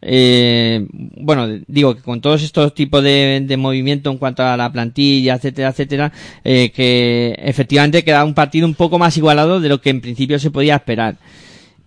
Eh, 0.00 0.86
bueno, 0.90 1.48
digo 1.66 1.94
que 1.94 2.02
con 2.02 2.20
todos 2.20 2.42
estos 2.42 2.74
tipos 2.74 3.02
de, 3.02 3.42
de 3.42 3.56
movimiento 3.56 4.10
en 4.10 4.18
cuanto 4.18 4.42
a 4.42 4.56
la 4.56 4.70
plantilla, 4.70 5.34
etcétera, 5.34 5.70
etcétera, 5.70 6.12
eh, 6.44 6.70
que 6.74 7.36
efectivamente 7.38 8.04
queda 8.04 8.24
un 8.24 8.34
partido 8.34 8.66
un 8.66 8.74
poco 8.74 8.98
más 8.98 9.16
igualado 9.16 9.60
de 9.60 9.68
lo 9.68 9.80
que 9.80 9.90
en 9.90 10.00
principio 10.00 10.38
se 10.38 10.50
podía 10.50 10.76
esperar. 10.76 11.16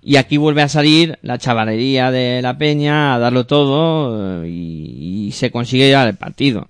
Y 0.07 0.17
aquí 0.17 0.37
vuelve 0.37 0.61
a 0.61 0.69
salir 0.69 1.17
la 1.23 1.39
chavalería 1.39 2.11
de 2.11 2.39
la 2.43 2.59
peña 2.59 3.15
a 3.15 3.19
darlo 3.19 3.47
todo 3.47 4.43
eh, 4.43 4.47
y, 4.47 5.25
y 5.25 5.31
se 5.31 5.49
consigue 5.49 5.87
llevar 5.87 6.07
el 6.07 6.15
partido. 6.15 6.67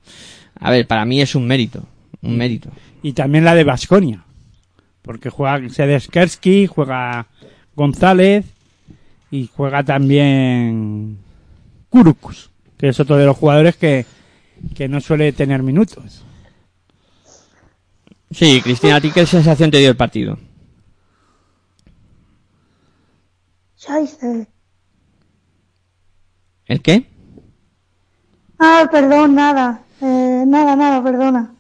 A 0.58 0.72
ver, 0.72 0.88
para 0.88 1.04
mí 1.04 1.20
es 1.22 1.36
un 1.36 1.46
mérito, 1.46 1.84
un 2.22 2.38
mérito. 2.38 2.70
y 3.04 3.12
también 3.12 3.44
la 3.44 3.54
de 3.54 3.66
Basconia. 3.66 4.24
Porque 5.02 5.30
juega 5.30 5.68
Sedeskersky, 5.68 6.66
juega 6.68 7.28
González 7.76 8.46
y 9.30 9.50
juega 9.54 9.84
también 9.84 11.18
Kurukus, 11.90 12.52
que 12.78 12.88
es 12.88 13.00
otro 13.02 13.18
de 13.18 13.26
los 13.26 13.36
jugadores 13.36 13.76
que, 13.76 14.06
que 14.76 14.88
no 14.88 15.02
suele 15.02 15.34
tener 15.34 15.62
minutos. 15.62 16.24
Sí, 18.32 18.62
Cristina, 18.64 18.96
¿a 18.96 19.02
ti 19.02 19.12
qué 19.12 19.26
sensación 19.26 19.72
te 19.72 19.80
dio 19.80 19.90
el 19.90 19.98
partido? 19.98 20.40
Scheisse. 23.86 24.48
¿El 26.66 26.82
qué? 26.82 27.06
Ah, 28.60 28.88
perdón, 28.92 29.36
nada. 29.36 29.82
Eh, 30.02 30.44
nada, 30.48 30.76
nada, 30.76 31.04
perdona. 31.04 31.52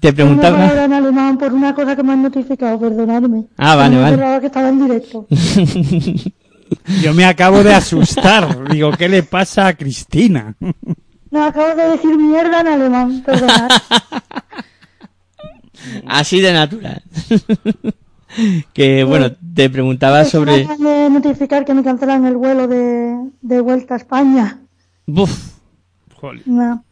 Te 0.00 0.12
preguntaba... 0.12 0.58
palabra 0.58 0.84
en 0.84 0.92
alemán 0.92 1.38
por 1.38 1.52
una 1.52 1.74
cosa 1.74 1.96
que 1.96 2.02
me 2.02 2.12
han 2.12 2.22
notificado, 2.22 2.78
perdonadme. 2.78 3.46
Ah, 3.56 3.74
vale, 3.74 3.96
Me 3.96 4.16
vale. 4.16 4.40
que 4.40 4.46
estaba 4.46 4.68
en 4.68 4.86
directo. 4.86 5.26
Yo 7.02 7.14
me 7.14 7.24
acabo 7.24 7.62
de 7.62 7.74
asustar. 7.74 8.68
Digo, 8.70 8.92
¿qué 8.92 9.08
le 9.08 9.22
pasa 9.22 9.66
a 9.68 9.74
Cristina? 9.74 10.54
No, 11.30 11.44
acabo 11.44 11.74
de 11.74 11.90
decir 11.90 12.16
mierda 12.16 12.60
en 12.60 12.66
alemán, 12.68 13.22
perdonad. 13.24 13.68
Así 16.06 16.40
de 16.40 16.52
natural. 16.52 17.02
que 18.72 19.04
bueno, 19.04 19.32
te 19.54 19.70
preguntaba 19.70 20.24
sobre... 20.24 20.66
de 20.66 21.10
notificar 21.10 21.64
que 21.64 21.74
me 21.74 21.82
cancelan 21.82 22.26
el 22.26 22.36
vuelo 22.36 22.68
de, 22.68 23.16
de 23.42 23.60
vuelta 23.60 23.94
a 23.94 23.96
España. 23.98 24.60
Buf. 25.06 25.54
No, 26.46 26.82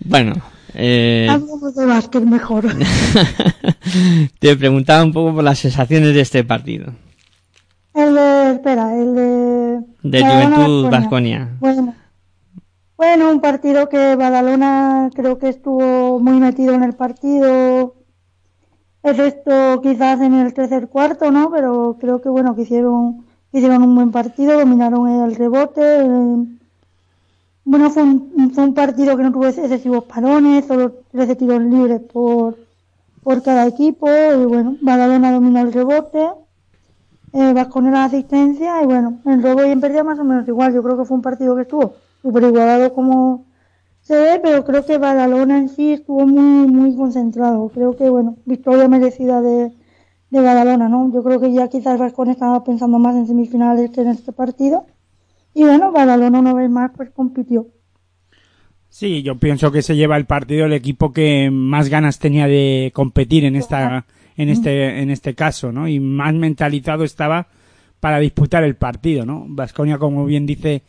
Bueno, 0.00 0.34
eh, 0.72 1.28
de 1.76 1.86
básquet 1.86 2.24
mejor. 2.24 2.64
te 4.38 4.56
preguntaba 4.56 5.04
un 5.04 5.12
poco 5.12 5.34
por 5.34 5.44
las 5.44 5.58
sensaciones 5.58 6.14
de 6.14 6.20
este 6.22 6.42
partido. 6.42 6.92
El 7.92 8.14
de, 8.14 8.52
espera, 8.52 8.96
el 8.96 9.14
de... 9.14 9.80
De 10.02 10.22
Badalona, 10.22 10.56
Juventud. 10.56 10.90
Vasconia. 10.90 11.48
Bueno, 11.60 11.94
bueno, 12.96 13.30
un 13.30 13.40
partido 13.40 13.88
que 13.88 14.16
Badalona 14.16 15.10
creo 15.14 15.38
que 15.38 15.48
estuvo 15.48 16.18
muy 16.18 16.40
metido 16.40 16.74
en 16.74 16.82
el 16.82 16.94
partido. 16.94 17.94
El 19.02 19.16
resto 19.18 19.80
quizás 19.82 20.20
en 20.22 20.32
el 20.34 20.54
tercer 20.54 20.88
cuarto, 20.88 21.30
¿no? 21.30 21.50
Pero 21.50 21.96
creo 22.00 22.20
que 22.22 22.28
bueno, 22.30 22.54
que 22.54 22.62
hicieron, 22.62 23.26
hicieron 23.52 23.82
un 23.82 23.94
buen 23.94 24.10
partido, 24.10 24.58
dominaron 24.58 25.06
el 25.08 25.34
rebote. 25.34 25.82
eh, 25.82 26.46
Bueno, 27.64 27.90
fue 27.90 28.02
un, 28.02 28.50
fue 28.54 28.64
un 28.64 28.74
partido 28.74 29.16
que 29.16 29.22
no 29.22 29.32
tuvo 29.32 29.46
excesivos 29.46 30.04
parones, 30.04 30.66
solo 30.66 30.92
13 31.12 31.36
tiros 31.36 31.62
libres 31.62 32.00
por, 32.12 32.56
por 33.22 33.42
cada 33.42 33.66
equipo. 33.66 34.08
Y 34.08 34.44
bueno, 34.46 34.76
Badalona 34.82 35.32
dominó 35.32 35.60
el 35.60 35.72
rebote. 35.72 36.20
Eh, 37.32 37.52
Vasconia 37.54 37.90
la 37.92 38.04
asistencia 38.04 38.82
y 38.82 38.86
bueno, 38.86 39.20
en 39.24 39.42
robo 39.42 39.64
y 39.64 39.70
en 39.70 39.80
pérdida 39.80 40.02
más 40.04 40.18
o 40.18 40.24
menos 40.24 40.46
igual. 40.48 40.74
Yo 40.74 40.82
creo 40.82 40.96
que 40.98 41.04
fue 41.04 41.16
un 41.16 41.22
partido 41.22 41.54
que 41.56 41.62
estuvo 41.62 41.94
súper 42.22 42.44
igualado 42.44 42.92
como 42.92 43.46
se 44.10 44.18
ve, 44.18 44.40
pero 44.42 44.64
creo 44.64 44.84
que 44.84 44.98
Badalona 44.98 45.56
en 45.56 45.68
sí 45.68 45.92
estuvo 45.92 46.26
muy, 46.26 46.66
muy 46.66 46.96
concentrado. 46.96 47.68
Creo 47.68 47.96
que, 47.96 48.10
bueno, 48.10 48.38
victoria 48.44 48.88
merecida 48.88 49.40
de, 49.40 49.70
de 50.30 50.40
Badalona, 50.40 50.88
¿no? 50.88 51.12
Yo 51.14 51.22
creo 51.22 51.40
que 51.40 51.52
ya 51.52 51.68
quizás 51.68 51.96
Vasconia 51.96 52.32
estaba 52.32 52.64
pensando 52.64 52.98
más 52.98 53.14
en 53.14 53.28
semifinales 53.28 53.92
que 53.92 54.00
en 54.00 54.08
este 54.08 54.32
partido. 54.32 54.84
Y 55.54 55.62
bueno, 55.62 55.92
Badalona 55.92 56.40
una 56.40 56.54
vez 56.54 56.68
más 56.68 56.90
pues 56.96 57.10
compitió. 57.10 57.68
Sí, 58.88 59.22
yo 59.22 59.38
pienso 59.38 59.70
que 59.70 59.80
se 59.80 59.94
lleva 59.94 60.16
el 60.16 60.26
partido 60.26 60.66
el 60.66 60.72
equipo 60.72 61.12
que 61.12 61.48
más 61.52 61.88
ganas 61.88 62.18
tenía 62.18 62.48
de 62.48 62.90
competir 62.92 63.44
en 63.44 63.54
esta 63.54 64.06
en 64.36 64.48
este 64.48 65.02
en 65.02 65.10
este 65.10 65.36
caso, 65.36 65.70
¿no? 65.70 65.86
Y 65.86 66.00
más 66.00 66.34
mentalizado 66.34 67.04
estaba 67.04 67.46
para 68.00 68.18
disputar 68.18 68.64
el 68.64 68.74
partido, 68.74 69.24
¿no? 69.24 69.46
Vasconia, 69.48 69.98
como 69.98 70.24
bien 70.24 70.46
dice 70.46 70.82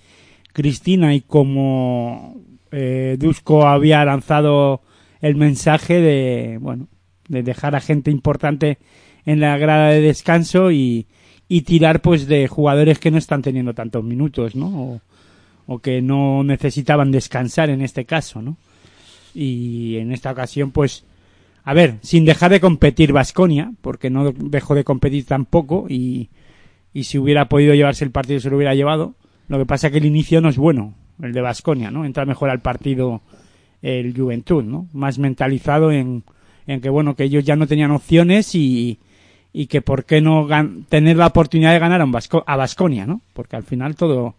Cristina 0.53 1.13
y 1.13 1.21
como 1.21 2.50
eh, 2.71 3.17
Dusko 3.19 3.67
había 3.67 4.03
lanzado 4.05 4.81
el 5.21 5.35
mensaje 5.35 6.01
de 6.01 6.57
bueno 6.59 6.87
de 7.27 7.43
dejar 7.43 7.75
a 7.75 7.81
gente 7.81 8.11
importante 8.11 8.77
en 9.25 9.39
la 9.39 9.57
grada 9.57 9.89
de 9.89 10.01
descanso 10.01 10.71
y, 10.71 11.07
y 11.47 11.61
tirar 11.61 12.01
pues 12.01 12.27
de 12.27 12.47
jugadores 12.47 12.99
que 12.99 13.11
no 13.11 13.17
están 13.17 13.41
teniendo 13.41 13.73
tantos 13.73 14.03
minutos, 14.03 14.55
¿no? 14.55 14.67
O, 14.67 15.01
o 15.67 15.79
que 15.79 16.01
no 16.01 16.43
necesitaban 16.43 17.11
descansar 17.11 17.69
en 17.69 17.81
este 17.81 18.05
caso, 18.05 18.41
¿no? 18.41 18.57
Y 19.33 19.97
en 19.97 20.11
esta 20.11 20.31
ocasión, 20.31 20.71
pues, 20.71 21.05
a 21.63 21.73
ver, 21.73 21.99
sin 22.01 22.25
dejar 22.25 22.51
de 22.51 22.59
competir 22.59 23.13
Vasconia, 23.13 23.71
porque 23.81 24.09
no 24.09 24.33
dejó 24.33 24.75
de 24.75 24.83
competir 24.83 25.25
tampoco, 25.25 25.85
y, 25.87 26.29
y 26.93 27.03
si 27.03 27.17
hubiera 27.17 27.47
podido 27.47 27.73
llevarse 27.73 28.03
el 28.03 28.11
partido 28.11 28.39
se 28.41 28.49
lo 28.49 28.57
hubiera 28.57 28.75
llevado. 28.75 29.15
Lo 29.47 29.57
que 29.57 29.65
pasa 29.65 29.91
que 29.91 29.99
el 29.99 30.05
inicio 30.05 30.41
no 30.41 30.49
es 30.49 30.57
bueno, 30.57 30.95
el 31.21 31.33
de 31.33 31.41
Vasconia, 31.41 31.91
¿no? 31.91 32.05
Entra 32.05 32.25
mejor 32.25 32.49
al 32.49 32.59
partido 32.61 33.21
el 33.81 34.15
Juventud, 34.15 34.63
¿no? 34.63 34.87
Más 34.93 35.17
mentalizado 35.19 35.91
en, 35.91 36.23
en 36.67 36.81
que, 36.81 36.89
bueno, 36.89 37.15
que 37.15 37.23
ellos 37.23 37.43
ya 37.43 37.55
no 37.55 37.67
tenían 37.67 37.91
opciones 37.91 38.53
y, 38.55 38.99
y 39.53 39.65
que 39.67 39.81
por 39.81 40.05
qué 40.05 40.21
no 40.21 40.47
gan- 40.47 40.85
tener 40.87 41.17
la 41.17 41.27
oportunidad 41.27 41.73
de 41.73 41.79
ganar 41.79 42.01
a 42.01 42.05
un 42.05 42.11
Vasco- 42.11 42.43
a 42.45 42.55
Vasconia, 42.55 43.05
¿no? 43.05 43.21
Porque 43.33 43.55
al 43.55 43.63
final 43.63 43.95
todo, 43.95 44.35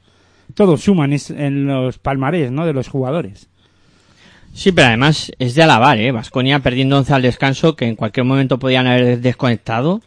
todo 0.55 0.77
suma 0.77 1.05
en, 1.07 1.13
es- 1.15 1.31
en 1.31 1.67
los 1.67 1.99
palmarés, 1.99 2.53
¿no? 2.53 2.65
De 2.67 2.73
los 2.73 2.89
jugadores. 2.89 3.49
Sí, 4.55 4.71
pero 4.71 4.89
además 4.89 5.33
es 5.39 5.55
de 5.55 5.63
alabar, 5.63 5.99
¿eh? 5.99 6.13
Vasconia 6.13 6.61
perdiendo 6.61 6.99
11 6.99 7.15
al 7.15 7.23
descanso, 7.23 7.75
que 7.75 7.87
en 7.87 7.97
cualquier 7.97 8.25
momento 8.27 8.59
podían 8.59 8.87
haber 8.87 9.21
desconectado. 9.21 10.03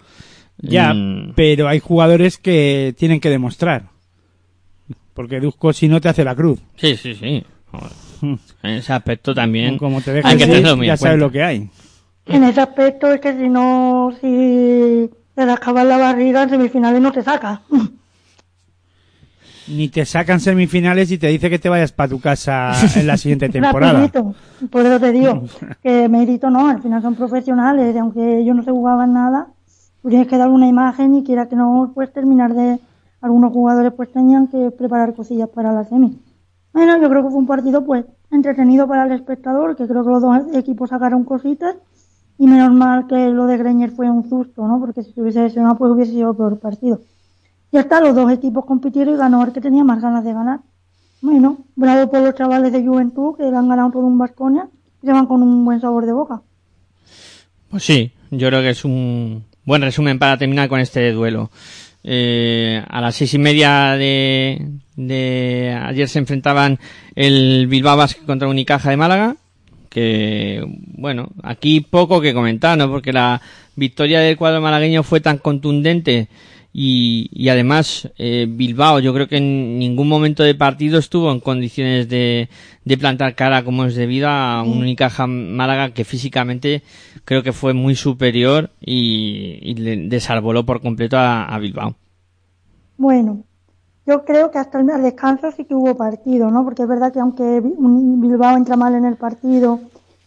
Ya, 0.57 0.93
Mm, 0.93 1.33
pero 1.35 1.67
hay 1.67 1.79
jugadores 1.79 2.38
que 2.38 2.93
tienen 2.97 3.19
que 3.19 3.29
demostrar. 3.29 3.89
Porque 5.15 5.39
Dusko 5.39 5.73
si 5.73 5.88
no 5.88 5.99
te 5.99 6.10
hace 6.10 6.23
la 6.23 6.36
cruz. 6.36 6.60
Sí, 6.75 6.95
sí, 6.97 7.15
sí. 7.15 7.43
Joder. 7.71 8.38
En 8.63 8.69
ese 8.71 8.93
aspecto 8.93 9.34
también 9.34 9.78
Como 9.78 10.01
te 10.01 10.12
hay 10.12 10.15
dejan 10.17 10.38
que 10.38 10.43
ir, 10.43 10.49
tenerlo 10.49 10.78
muy 10.78 10.86
ya 10.88 10.93
en 10.93 10.97
sabes 10.99 11.12
cuenta. 11.13 11.25
lo 11.25 11.32
que 11.32 11.43
hay. 11.43 11.69
En 12.28 12.43
ese 12.43 12.62
aspecto 12.62 13.12
es 13.12 13.19
que 13.21 13.34
si 13.38 13.49
no, 13.49 14.12
si 14.21 15.10
te 15.36 15.45
rascabas 15.45 15.86
la 15.86 15.97
barriga 15.97 16.43
en 16.43 16.49
semifinales 16.49 17.01
no 17.01 17.12
te 17.12 17.21
saca. 17.23 17.62
Ni 19.67 19.89
te 19.89 20.06
sacan 20.06 20.39
semifinales 20.39 21.10
y 21.12 21.17
te 21.17 21.28
dice 21.28 21.49
que 21.49 21.58
te 21.60 21.69
vayas 21.69 21.91
para 21.91 22.10
tu 22.10 22.19
casa 22.19 22.71
en 22.95 23.08
la 23.08 23.17
siguiente 23.17 23.49
temporada. 23.49 23.93
Rapidito. 23.93 24.36
Por 24.69 24.86
eso 24.86 24.99
te 24.99 25.12
digo 25.12 25.43
que 25.84 26.08
mérito 26.08 26.49
no, 26.51 26.67
al 26.69 26.82
final 26.84 27.01
son 27.01 27.15
profesionales 27.15 27.95
y 27.95 27.97
aunque 27.97 28.39
ellos 28.39 28.56
no 28.56 28.63
se 28.63 28.71
jugaban 28.71 29.13
nada, 29.13 29.47
tienes 30.08 30.28
que 30.28 30.38
dar 30.38 30.49
una 30.49 30.67
imagen 30.67 31.15
y 31.15 31.23
quiera 31.23 31.47
que 31.47 31.56
no, 31.56 31.91
pues 31.95 32.12
terminar 32.13 32.54
de... 32.54 32.80
Algunos 33.25 33.51
jugadores 33.53 33.91
pues 33.93 34.11
tenían 34.11 34.47
que 34.49 34.69
preparar 34.69 35.15
cosillas 35.15 35.49
para 35.49 35.73
la 35.73 35.83
semi. 35.83 36.15
Bueno, 36.73 37.01
yo 37.01 37.09
creo 37.09 37.23
que 37.23 37.29
fue 37.29 37.39
un 37.39 37.47
partido 37.47 37.83
pues 37.83 38.05
entretenido 38.29 38.88
para 38.88 39.07
el 39.07 39.13
espectador, 39.13 39.75
que 39.75 39.88
creo 39.88 40.03
que 40.03 40.11
los 40.11 40.21
dos 40.21 40.38
equipos 40.53 40.91
sacaron 40.91 41.23
cositas 41.23 41.75
y 42.38 42.45
menos 42.45 42.71
mal 42.71 43.07
que 43.07 43.29
lo 43.31 43.47
de 43.47 43.57
Greñer 43.57 43.89
fue 43.89 44.11
un 44.11 44.29
susto, 44.29 44.67
¿no? 44.67 44.79
Porque 44.79 45.01
si 45.01 45.11
se 45.11 45.21
hubiese 45.23 45.41
lesionado 45.41 45.75
pues 45.75 45.91
hubiese 45.91 46.11
sido 46.11 46.35
peor 46.35 46.59
partido. 46.59 47.01
Ya 47.71 47.79
está, 47.79 47.99
los 47.99 48.13
dos 48.13 48.31
equipos 48.31 48.63
compitieron 48.63 49.15
y 49.15 49.17
ganó 49.17 49.43
el 49.43 49.51
que 49.51 49.59
tenía 49.59 49.83
más 49.83 49.99
ganas 49.99 50.23
de 50.23 50.31
ganar. 50.31 50.59
Bueno, 51.19 51.57
bravo 51.75 52.11
por 52.11 52.21
los 52.21 52.35
chavales 52.35 52.71
de 52.71 52.85
Juventud 52.85 53.35
que 53.38 53.45
han 53.45 53.67
ganado 53.67 53.89
todo 53.89 54.05
un 54.05 54.19
Vasconia 54.19 54.67
y 55.01 55.07
se 55.07 55.11
van 55.11 55.25
con 55.25 55.41
un 55.41 55.65
buen 55.65 55.81
sabor 55.81 56.05
de 56.05 56.13
boca. 56.13 56.43
Pues 57.71 57.83
sí, 57.83 58.11
yo 58.29 58.49
creo 58.49 58.61
que 58.61 58.69
es 58.69 58.85
un 58.85 59.45
buen 59.65 59.81
resumen 59.81 60.19
para 60.19 60.38
terminar 60.38 60.69
con 60.69 60.79
este 60.79 61.11
duelo. 61.11 61.49
Eh, 62.08 62.84
a 62.88 63.02
las 63.02 63.15
seis 63.15 63.34
y 63.34 63.39
media 63.39 63.96
de, 63.98 64.68
de 64.96 65.76
ayer 65.84 66.08
se 66.08 66.20
enfrentaban 66.20 66.80
el 67.15 67.65
Bilbao 67.65 67.98
Basket 67.98 68.26
contra 68.26 68.48
Unicaja 68.48 68.91
de 68.91 68.98
Málaga, 68.98 69.38
que 69.89 70.63
bueno, 70.68 71.30
aquí 71.41 71.82
poco 71.82 72.22
que 72.22 72.36
comentar, 72.36 72.78
¿no? 72.78 72.89
Porque 72.91 73.12
la 73.12 73.41
victoria 73.76 74.20
del 74.20 74.38
cuadro 74.38 74.62
malagueño 74.62 75.02
fue 75.02 75.20
tan 75.20 75.39
contundente 75.39 76.28
y, 76.77 77.29
y 77.31 77.47
además 77.49 78.09
eh, 78.17 78.47
Bilbao 78.49 78.99
yo 78.99 79.13
creo 79.13 79.27
que 79.29 79.38
en 79.38 79.79
ningún 79.79 80.09
momento 80.09 80.43
de 80.43 80.55
partido 80.55 80.99
estuvo 80.99 81.31
en 81.31 81.39
condiciones 81.39 82.09
de, 82.09 82.49
de 82.83 82.97
plantar 82.97 83.33
cara 83.35 83.63
como 83.63 83.85
es 83.85 83.95
debido 83.95 84.27
a 84.27 84.61
un 84.63 84.79
Unicaja 84.79 85.25
Málaga 85.27 85.91
que 85.93 86.03
físicamente 86.03 86.83
creo 87.23 87.43
que 87.43 87.53
fue 87.53 87.73
muy 87.73 87.95
superior 87.95 88.71
y, 88.81 89.59
y 89.61 89.75
le 89.75 89.95
desarboló 90.09 90.65
por 90.65 90.81
completo 90.81 91.17
a, 91.17 91.45
a 91.45 91.59
Bilbao. 91.59 91.95
Bueno, 92.97 93.43
yo 94.05 94.25
creo 94.25 94.51
que 94.51 94.59
hasta 94.59 94.79
el 94.79 94.88
descanso 95.03 95.51
sí 95.51 95.65
que 95.65 95.75
hubo 95.75 95.95
partido, 95.97 96.51
¿no? 96.51 96.63
Porque 96.63 96.83
es 96.83 96.88
verdad 96.89 97.13
que 97.13 97.19
aunque 97.19 97.61
Bi- 97.61 97.73
un- 97.77 98.21
Bilbao 98.21 98.57
entra 98.57 98.75
mal 98.77 98.95
en 98.95 99.05
el 99.05 99.17
partido 99.17 99.81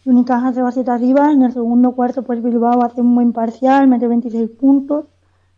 y 0.05 0.09
Unicaja 0.09 0.53
se 0.53 0.61
va 0.61 0.71
siete 0.71 0.91
arriba, 0.91 1.31
en 1.31 1.43
el 1.43 1.53
segundo 1.53 1.93
cuarto 1.93 2.23
pues 2.23 2.43
Bilbao 2.43 2.83
hace 2.83 3.01
un 3.01 3.15
buen 3.15 3.33
parcial, 3.33 3.87
mete 3.87 4.07
26 4.07 4.49
puntos, 4.51 5.05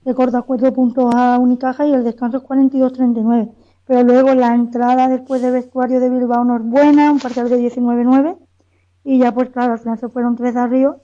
le 0.06 0.14
corta 0.16 0.42
4 0.44 0.74
puntos 0.74 1.14
a 1.16 1.38
Unicaja 1.40 1.86
y 1.88 1.94
el 1.94 2.04
descanso 2.04 2.38
es 2.38 2.44
42-39. 2.44 3.52
Pero 3.86 4.04
luego 4.04 4.34
la 4.36 4.54
entrada 4.56 5.08
después 5.10 5.42
de 5.42 5.52
vestuario 5.52 6.00
de 6.00 6.10
Bilbao 6.10 6.44
no 6.46 6.58
es 6.58 6.64
buena, 6.64 7.12
un 7.12 7.20
parcial 7.20 7.50
de 7.50 7.58
19-9. 7.58 8.38
y 9.04 9.20
ya 9.20 9.34
pues 9.34 9.50
claro, 9.50 9.74
al 9.74 9.80
final 9.80 9.98
se 10.00 10.10
fueron 10.10 10.36
tres 10.36 10.56
arriba 10.56 10.98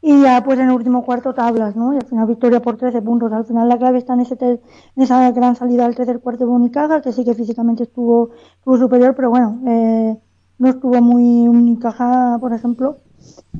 y 0.00 0.20
ya 0.22 0.42
pues 0.44 0.58
en 0.58 0.66
el 0.68 0.74
último 0.74 1.04
cuarto 1.04 1.32
tablas, 1.34 1.76
¿no? 1.76 1.92
Y 1.94 1.96
al 1.96 2.06
final 2.06 2.26
victoria 2.26 2.60
por 2.60 2.76
13 2.76 3.00
puntos. 3.02 3.32
Al 3.32 3.44
final 3.44 3.68
la 3.68 3.78
clave 3.78 3.98
está 3.98 4.14
en, 4.14 4.20
ese 4.20 4.36
ter- 4.36 4.60
en 4.96 5.02
esa 5.02 5.30
gran 5.30 5.54
salida 5.56 5.84
del 5.84 5.94
tercer 5.94 6.20
cuarto 6.20 6.44
de 6.44 6.50
Unicaja, 6.50 7.00
que 7.02 7.12
sí 7.12 7.24
que 7.24 7.34
físicamente 7.34 7.84
estuvo, 7.84 8.30
estuvo 8.56 8.76
superior, 8.78 9.14
pero 9.14 9.30
bueno, 9.30 9.60
eh, 9.66 10.18
no 10.58 10.68
estuvo 10.68 11.00
muy 11.00 11.46
Unicaja, 11.48 12.36
por 12.40 12.52
ejemplo. 12.52 12.96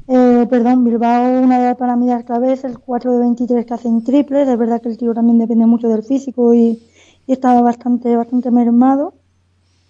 Eh, 0.08 0.46
perdón, 0.50 0.84
Bilbao, 0.84 1.42
una 1.42 1.58
de 1.60 1.74
para 1.74 1.96
mí 1.96 2.06
las 2.06 2.24
claves, 2.24 2.64
el 2.64 2.78
4 2.78 3.12
de 3.12 3.18
23 3.20 3.66
que 3.66 3.74
hacen 3.74 4.02
triples. 4.04 4.48
Es 4.48 4.58
verdad 4.58 4.80
que 4.82 4.88
el 4.88 4.98
tiro 4.98 5.14
también 5.14 5.38
depende 5.38 5.66
mucho 5.66 5.88
del 5.88 6.02
físico 6.02 6.54
y, 6.54 6.82
estaba 7.26 7.62
bastante, 7.62 8.14
bastante 8.16 8.50
mermado. 8.50 9.14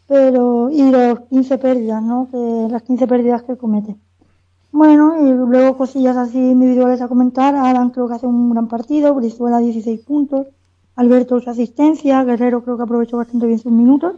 Pero, 0.06 0.70
y 0.70 0.90
los 0.90 1.20
15 1.30 1.58
pérdidas, 1.58 2.02
¿no? 2.02 2.28
Las 2.70 2.82
15 2.82 3.06
pérdidas 3.06 3.42
que 3.42 3.56
comete. 3.56 3.96
Bueno, 4.70 5.16
y 5.20 5.32
luego 5.32 5.76
cosillas 5.76 6.16
así 6.16 6.38
individuales 6.38 7.00
a 7.00 7.08
comentar. 7.08 7.54
Adam 7.54 7.90
creo 7.90 8.08
que 8.08 8.14
hace 8.14 8.26
un 8.26 8.50
gran 8.50 8.68
partido, 8.68 9.14
Brizuela 9.14 9.58
16 9.58 10.00
puntos, 10.00 10.46
Alberto 10.96 11.40
su 11.40 11.50
asistencia, 11.50 12.24
Guerrero 12.24 12.62
creo 12.62 12.76
que 12.76 12.82
aprovechó 12.82 13.16
bastante 13.16 13.46
bien 13.46 13.58
sus 13.58 13.72
minutos. 13.72 14.14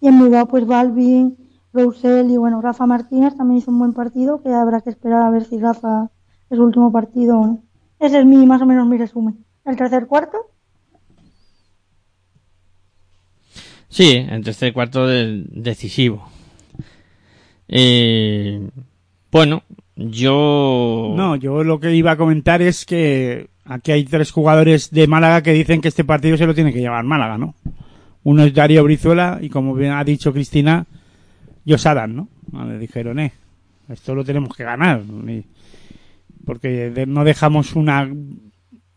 Y 0.00 0.08
en 0.08 0.18
Bilbao 0.20 0.46
pues 0.46 0.66
Balvin, 0.66 1.36
Roussel 1.74 2.30
y 2.30 2.36
bueno, 2.38 2.62
Rafa 2.62 2.86
Martínez 2.86 3.36
también 3.36 3.58
hizo 3.58 3.70
un 3.70 3.78
buen 3.78 3.92
partido, 3.92 4.42
que 4.42 4.48
habrá 4.48 4.80
que 4.80 4.90
esperar 4.90 5.22
a 5.22 5.30
ver 5.30 5.44
si 5.44 5.58
Rafa 5.58 6.10
es 6.48 6.56
su 6.56 6.64
último 6.64 6.90
partido 6.90 7.38
o 7.38 7.46
no. 7.46 7.62
Ese 7.98 8.20
es 8.20 8.24
mi, 8.24 8.46
más 8.46 8.62
o 8.62 8.66
menos 8.66 8.86
mi 8.86 8.96
resumen. 8.96 9.44
El 9.64 9.76
tercer 9.76 10.06
cuarto, 10.06 10.38
Sí, 13.94 14.26
el 14.28 14.42
tercer 14.42 14.72
cuarto 14.72 15.06
del 15.06 15.46
decisivo. 15.52 16.28
Eh, 17.68 18.68
bueno, 19.30 19.62
yo... 19.94 21.14
No, 21.16 21.36
yo 21.36 21.62
lo 21.62 21.78
que 21.78 21.94
iba 21.94 22.10
a 22.10 22.16
comentar 22.16 22.60
es 22.60 22.86
que 22.86 23.50
aquí 23.64 23.92
hay 23.92 24.02
tres 24.02 24.32
jugadores 24.32 24.90
de 24.90 25.06
Málaga 25.06 25.44
que 25.44 25.52
dicen 25.52 25.80
que 25.80 25.86
este 25.86 26.02
partido 26.02 26.36
se 26.36 26.44
lo 26.44 26.56
tiene 26.56 26.72
que 26.72 26.80
llevar 26.80 27.04
Málaga, 27.04 27.38
¿no? 27.38 27.54
Uno 28.24 28.42
es 28.42 28.52
Darío 28.52 28.82
Brizuela 28.82 29.38
y 29.40 29.48
como 29.48 29.74
bien 29.74 29.92
ha 29.92 30.02
dicho 30.02 30.32
Cristina, 30.32 30.86
Josadan, 31.66 32.14
¿no? 32.16 32.28
Ah, 32.52 32.64
Le 32.64 32.78
dijeron, 32.78 33.18
eh, 33.18 33.32
esto 33.88 34.14
lo 34.14 34.24
tenemos 34.24 34.54
que 34.56 34.64
ganar. 34.64 35.02
Y- 35.28 35.44
porque 36.44 37.04
no 37.06 37.24
dejamos 37.24 37.74
una... 37.74 38.08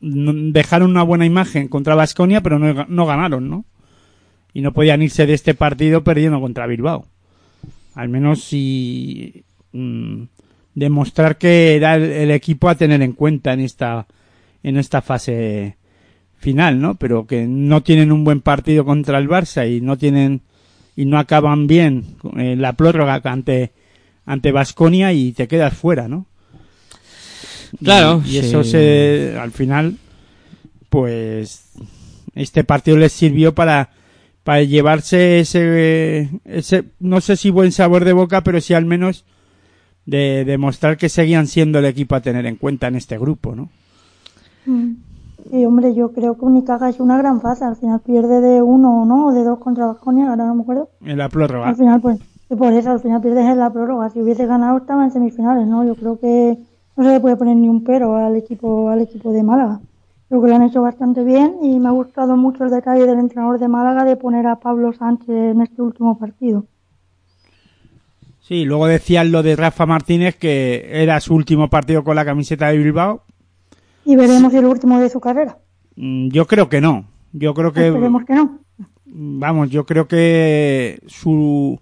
dejaron 0.01 0.91
una 0.91 1.03
buena 1.03 1.25
imagen 1.25 1.67
contra 1.69 1.95
Vasconia, 1.95 2.41
pero 2.41 2.59
no, 2.59 2.85
no 2.87 3.05
ganaron, 3.05 3.49
¿no? 3.49 3.65
Y 4.53 4.61
no 4.61 4.73
podían 4.73 5.01
irse 5.01 5.25
de 5.25 5.33
este 5.33 5.53
partido 5.53 6.03
perdiendo 6.03 6.41
contra 6.41 6.67
Bilbao. 6.67 7.05
Al 7.95 8.09
menos 8.09 8.43
si... 8.43 9.43
mm, 9.71 10.23
demostrar 10.75 11.37
que 11.37 11.75
era 11.75 11.95
el, 11.95 12.03
el 12.03 12.31
equipo 12.31 12.69
a 12.69 12.75
tener 12.75 13.01
en 13.01 13.13
cuenta 13.13 13.53
en 13.53 13.61
esta 13.61 14.05
en 14.61 14.77
esta 14.77 15.01
fase 15.01 15.77
final, 16.35 16.79
¿no? 16.79 16.95
Pero 16.95 17.25
que 17.25 17.47
no 17.47 17.81
tienen 17.81 18.11
un 18.11 18.23
buen 18.23 18.41
partido 18.41 18.85
contra 18.85 19.17
el 19.17 19.27
Barça 19.29 19.67
y 19.71 19.81
no 19.81 19.97
tienen 19.97 20.41
y 20.97 21.05
no 21.05 21.19
acaban 21.19 21.67
bien 21.67 22.17
en 22.35 22.61
la 22.61 22.73
prórroga 22.73 23.21
ante 23.23 23.71
ante 24.25 24.51
Vasconia 24.51 25.13
y 25.13 25.31
te 25.31 25.47
quedas 25.47 25.73
fuera, 25.73 26.09
¿no? 26.09 26.25
Claro, 27.81 28.21
y, 28.25 28.29
y 28.29 28.31
sí. 28.31 28.37
eso 28.39 28.63
se 28.65 29.37
al 29.39 29.51
final 29.51 29.95
pues 30.89 31.71
este 32.35 32.63
partido 32.63 32.97
les 32.97 33.13
sirvió 33.13 33.53
para 33.53 33.91
para 34.43 34.63
llevarse 34.63 35.39
ese 35.39 36.29
ese 36.45 36.85
no 36.99 37.21
sé 37.21 37.37
si 37.37 37.51
buen 37.51 37.71
sabor 37.71 38.03
de 38.03 38.13
boca, 38.13 38.43
pero 38.43 38.59
sí 38.59 38.73
al 38.73 38.85
menos 38.85 39.23
de 40.05 40.45
demostrar 40.45 40.97
que 40.97 41.09
seguían 41.09 41.47
siendo 41.47 41.79
el 41.79 41.85
equipo 41.85 42.15
a 42.15 42.21
tener 42.21 42.45
en 42.47 42.55
cuenta 42.55 42.87
en 42.87 42.95
este 42.95 43.19
grupo, 43.19 43.55
¿no? 43.55 43.69
Mm. 44.65 44.93
Sí, 45.49 45.65
hombre, 45.65 45.93
yo 45.93 46.11
creo 46.11 46.37
que 46.37 46.45
Unicaja 46.45 46.89
es 46.89 46.99
una 46.99 47.17
gran 47.17 47.39
fase. 47.41 47.63
Al 47.63 47.75
final 47.75 48.01
pierde 48.01 48.41
de 48.41 48.61
uno, 48.61 49.05
¿no? 49.05 49.27
O 49.27 49.31
de 49.31 49.43
dos 49.43 49.59
contra 49.59 49.85
Vasconia, 49.85 50.29
ahora 50.29 50.45
no 50.45 50.55
me 50.55 50.61
acuerdo. 50.63 50.89
En 51.05 51.17
la 51.17 51.29
prórroga. 51.29 51.69
Al 51.69 51.75
final, 51.75 52.01
pues, 52.01 52.19
y 52.49 52.55
por 52.55 52.73
eso, 52.73 52.91
al 52.91 52.99
final 52.99 53.21
pierdes 53.21 53.45
en 53.45 53.59
la 53.59 53.71
prórroga. 53.71 54.09
Si 54.09 54.21
hubiese 54.21 54.45
ganado, 54.45 54.77
estaba 54.77 55.05
en 55.05 55.11
semifinales, 55.11 55.67
¿no? 55.67 55.85
Yo 55.85 55.95
creo 55.95 56.19
que 56.19 56.57
no 56.95 57.03
se 57.03 57.11
le 57.11 57.19
puede 57.19 57.37
poner 57.37 57.55
ni 57.55 57.69
un 57.69 57.83
pero 57.83 58.17
al 58.17 58.35
equipo, 58.35 58.89
al 58.89 59.01
equipo 59.01 59.31
de 59.31 59.43
Málaga. 59.43 59.79
Creo 60.27 60.41
que 60.41 60.49
lo 60.49 60.55
han 60.55 60.63
hecho 60.63 60.81
bastante 60.81 61.23
bien 61.23 61.55
y 61.61 61.79
me 61.79 61.87
ha 61.87 61.91
gustado 61.91 62.35
mucho 62.35 62.65
el 62.65 62.71
detalle 62.71 63.05
del 63.05 63.19
entrenador 63.19 63.59
de 63.59 63.69
Málaga 63.69 64.03
de 64.03 64.17
poner 64.17 64.47
a 64.47 64.57
Pablo 64.57 64.91
Sánchez 64.91 65.29
en 65.29 65.61
este 65.61 65.81
último 65.81 66.17
partido. 66.19 66.65
Sí, 68.41 68.65
luego 68.65 68.87
decían 68.87 69.31
lo 69.31 69.43
de 69.43 69.55
Rafa 69.55 69.85
Martínez 69.85 70.35
que 70.35 71.01
era 71.01 71.19
su 71.21 71.33
último 71.33 71.69
partido 71.69 72.03
con 72.03 72.15
la 72.15 72.25
camiseta 72.25 72.67
de 72.67 72.77
Bilbao. 72.77 73.21
Y 74.07 74.15
veremos 74.15 74.53
el 74.53 74.65
último 74.65 74.99
de 74.99 75.09
su 75.09 75.19
carrera. 75.19 75.57
Mm, 75.95 76.29
Yo 76.29 76.47
creo 76.47 76.69
que 76.69 76.81
no. 76.81 77.05
Yo 77.33 77.53
creo 77.53 77.71
que 77.73 77.87
Esperemos 77.87 78.23
que 78.25 78.33
no. 78.33 78.59
vamos, 79.05 79.69
yo 79.69 79.85
creo 79.85 80.07
que 80.07 80.99
su 81.07 81.79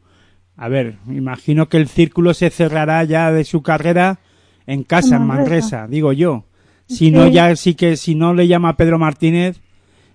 a 0.58 0.68
ver, 0.70 0.98
imagino 1.10 1.68
que 1.70 1.78
el 1.78 1.88
círculo 1.88 2.34
se 2.34 2.50
cerrará 2.50 3.04
ya 3.04 3.32
de 3.32 3.44
su 3.44 3.62
carrera 3.62 4.20
en 4.66 4.84
casa, 4.84 5.18
En 5.18 5.24
Manresa. 5.28 5.78
Manresa, 5.78 5.88
digo 5.88 6.14
yo. 6.14 6.46
Si 6.88 7.12
no 7.12 7.28
ya 7.28 7.56
sí 7.56 7.76
que 7.76 7.98
si 7.98 8.16
no 8.16 8.34
le 8.34 8.48
llama 8.48 8.78
Pedro 8.78 8.98
Martínez, 9.00 9.60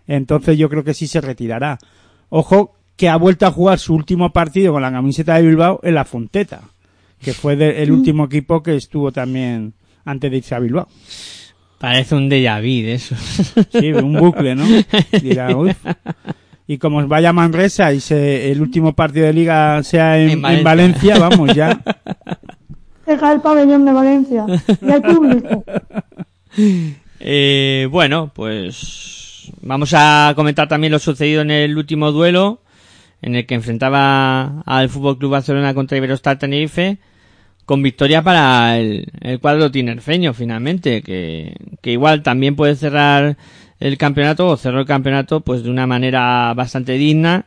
entonces 0.06 0.56
yo 0.58 0.68
creo 0.68 0.82
que 0.84 0.94
sí 0.94 1.06
se 1.06 1.20
retirará. 1.20 1.78
Ojo 2.28 2.74
que 2.96 3.08
ha 3.08 3.16
vuelto 3.16 3.46
a 3.46 3.50
jugar 3.50 3.78
su 3.78 3.94
último 3.94 4.32
partido 4.32 4.72
con 4.72 4.82
la 4.82 4.90
camiseta 4.92 5.34
de 5.36 5.42
Bilbao 5.46 5.80
en 5.82 5.94
la 5.94 6.04
Fonteta, 6.04 6.60
que 7.20 7.32
fue 7.34 7.56
de- 7.56 7.82
el 7.82 7.90
último 7.92 8.24
equipo 8.24 8.62
que 8.62 8.76
estuvo 8.76 9.10
también 9.12 9.74
antes 10.04 10.30
de 10.30 10.36
irse 10.38 10.54
a 10.54 10.58
Bilbao. 10.58 10.88
Parece 11.80 12.14
un 12.14 12.28
déjà 12.28 12.60
vu 12.60 12.84
de 12.84 12.94
eso. 12.94 13.16
Sí, 13.72 13.90
un 13.94 14.12
bucle, 14.12 14.54
¿no? 14.54 14.64
Dirá, 15.22 15.56
"Uf". 15.56 15.74
Y 16.66 16.76
como 16.78 17.04
vaya 17.08 17.30
a 17.30 17.32
Manresa 17.32 17.92
y 17.92 18.00
se, 18.00 18.52
el 18.52 18.60
último 18.60 18.92
partido 18.94 19.26
de 19.26 19.32
liga 19.32 19.82
sea 19.82 20.18
en, 20.18 20.28
En 20.28 20.44
en 20.44 20.62
Valencia. 20.62 21.14
Valencia, 21.18 21.18
vamos 21.18 21.54
ya. 21.54 21.80
Deja 23.06 23.32
el 23.32 23.40
pabellón 23.40 23.84
de 23.86 23.92
Valencia 23.92 24.44
y 24.86 24.90
al 24.90 25.02
público. 25.02 25.64
Eh, 27.18 27.88
bueno, 27.90 28.30
pues 28.34 29.50
vamos 29.62 29.92
a 29.96 30.32
comentar 30.36 30.68
también 30.68 30.92
lo 30.92 30.98
sucedido 30.98 31.42
en 31.42 31.50
el 31.50 31.76
último 31.76 32.12
duelo, 32.12 32.62
en 33.22 33.34
el 33.36 33.46
que 33.46 33.54
enfrentaba 33.54 34.60
al 34.64 34.88
Fútbol 34.90 35.18
Club 35.18 35.32
Barcelona 35.32 35.74
contra 35.74 35.98
Iberostar 35.98 36.38
Tenerife, 36.38 36.98
con 37.70 37.84
victoria 37.84 38.20
para 38.20 38.80
el, 38.80 39.06
el 39.20 39.38
cuadro 39.38 39.70
tinerfeño 39.70 40.34
finalmente, 40.34 41.02
que, 41.02 41.54
igual 41.84 42.24
también 42.24 42.56
puede 42.56 42.74
cerrar 42.74 43.36
el 43.78 43.96
campeonato 43.96 44.48
o 44.48 44.56
cerró 44.56 44.80
el 44.80 44.86
campeonato 44.86 45.42
pues 45.42 45.62
de 45.62 45.70
una 45.70 45.86
manera 45.86 46.52
bastante 46.54 46.94
digna 46.94 47.46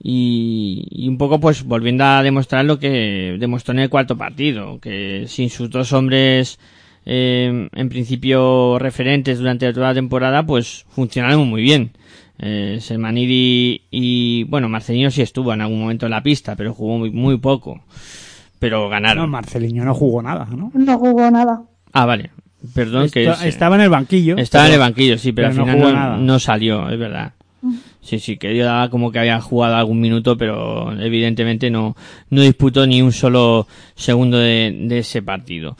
y, 0.00 0.86
y 0.92 1.08
un 1.08 1.18
poco 1.18 1.40
pues 1.40 1.64
volviendo 1.64 2.04
a 2.04 2.22
demostrar 2.22 2.66
lo 2.66 2.78
que 2.78 3.36
demostró 3.40 3.72
en 3.72 3.80
el 3.80 3.90
cuarto 3.90 4.16
partido, 4.16 4.78
que 4.78 5.24
sin 5.26 5.50
sus 5.50 5.68
dos 5.70 5.92
hombres 5.92 6.60
eh, 7.04 7.68
en 7.72 7.88
principio 7.88 8.78
referentes 8.78 9.40
durante 9.40 9.72
toda 9.72 9.88
la 9.88 9.94
temporada 9.94 10.46
pues 10.46 10.86
funcionaron 10.88 11.48
muy 11.48 11.62
bien. 11.62 11.90
Eh, 12.38 12.78
Sermanidi 12.80 13.82
y 13.90 14.44
bueno 14.44 14.68
Marcelino 14.68 15.10
sí 15.10 15.22
estuvo 15.22 15.52
en 15.52 15.62
algún 15.62 15.80
momento 15.80 16.06
en 16.06 16.12
la 16.12 16.22
pista 16.22 16.54
pero 16.54 16.72
jugó 16.72 16.96
muy, 16.96 17.10
muy 17.10 17.38
poco 17.38 17.82
pero 18.58 18.84
No, 18.84 18.88
ganaron 18.88 19.30
Marceliño 19.30 19.84
no 19.84 19.94
jugó 19.94 20.22
nada, 20.22 20.46
¿no? 20.50 20.70
No 20.74 20.98
jugó 20.98 21.30
nada. 21.30 21.62
ah 21.92 22.06
vale 22.06 22.30
perdón 22.74 23.08
que 23.10 23.24
es- 23.24 23.42
estaba 23.44 23.76
en 23.76 23.82
el 23.82 23.88
banquillo. 23.88 24.36
estaba 24.36 24.66
en 24.66 24.72
el 24.74 24.78
banquillo 24.80 25.16
sí 25.18 25.32
pero, 25.32 25.50
pero 25.50 25.64
no 25.64 25.70
al 25.70 25.76
jugó 25.76 25.86
final 25.88 26.02
nada. 26.02 26.16
no, 26.16 26.22
no 26.24 26.38
salió 26.38 26.88
es 26.90 26.98
verdad 26.98 27.32
Sí, 28.00 28.20
sí, 28.20 28.36
que 28.38 28.56
yo 28.56 28.64
daba 28.64 28.88
como 28.88 29.10
que 29.12 29.18
había 29.18 29.38
jugado 29.40 29.74
algún 29.76 30.00
minuto, 30.00 30.38
pero 30.38 30.98
evidentemente 30.98 31.70
no, 31.70 31.94
no 32.30 32.40
disputó 32.40 32.86
ni 32.86 33.02
un 33.02 33.12
solo 33.12 33.66
segundo 33.96 34.38
de, 34.38 34.74
de 34.86 35.00
ese 35.00 35.20
partido. 35.20 35.76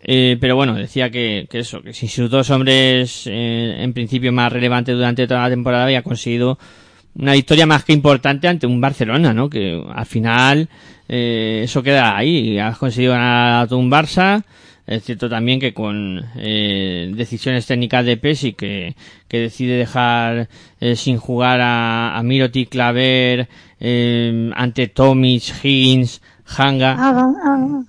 Eh, 0.00 0.36
pero 0.40 0.54
bueno, 0.54 0.74
decía 0.74 1.10
que, 1.10 1.48
que 1.50 1.60
eso, 1.60 1.80
que 1.82 1.92
si 1.94 2.06
sus 2.06 2.30
dos 2.30 2.50
hombres 2.50 3.24
eh, 3.26 3.76
en 3.82 3.92
principio 3.94 4.30
más 4.30 4.52
relevantes 4.52 4.94
durante 4.94 5.26
toda 5.26 5.42
la 5.42 5.50
temporada 5.50 5.84
había 5.84 6.02
conseguido 6.02 6.58
una 7.14 7.32
victoria 7.32 7.66
más 7.66 7.84
que 7.84 7.92
importante 7.92 8.48
ante 8.48 8.66
un 8.66 8.80
Barcelona, 8.80 9.32
¿no? 9.32 9.50
Que 9.50 9.82
al 9.94 10.06
final 10.06 10.68
eh, 11.08 11.60
eso 11.64 11.82
queda 11.82 12.16
ahí. 12.16 12.58
Has 12.58 12.78
conseguido 12.78 13.12
ganar 13.12 13.68
a 13.70 13.76
un 13.76 13.90
Barça. 13.90 14.44
Es 14.86 15.04
cierto 15.04 15.28
también 15.28 15.60
que 15.60 15.72
con 15.72 16.20
eh, 16.36 17.10
decisiones 17.14 17.66
técnicas 17.66 18.04
de 18.04 18.16
Pesi 18.16 18.52
que, 18.54 18.96
que 19.28 19.38
decide 19.38 19.76
dejar 19.76 20.48
eh, 20.80 20.96
sin 20.96 21.18
jugar 21.18 21.60
a, 21.60 22.16
a 22.16 22.22
Mirotic, 22.24 22.70
Claver, 22.70 23.48
eh, 23.78 24.50
ante 24.54 24.88
Tomic, 24.88 25.42
Higgins, 25.62 26.20
Hanga. 26.58 26.92
Hagan, 26.94 27.34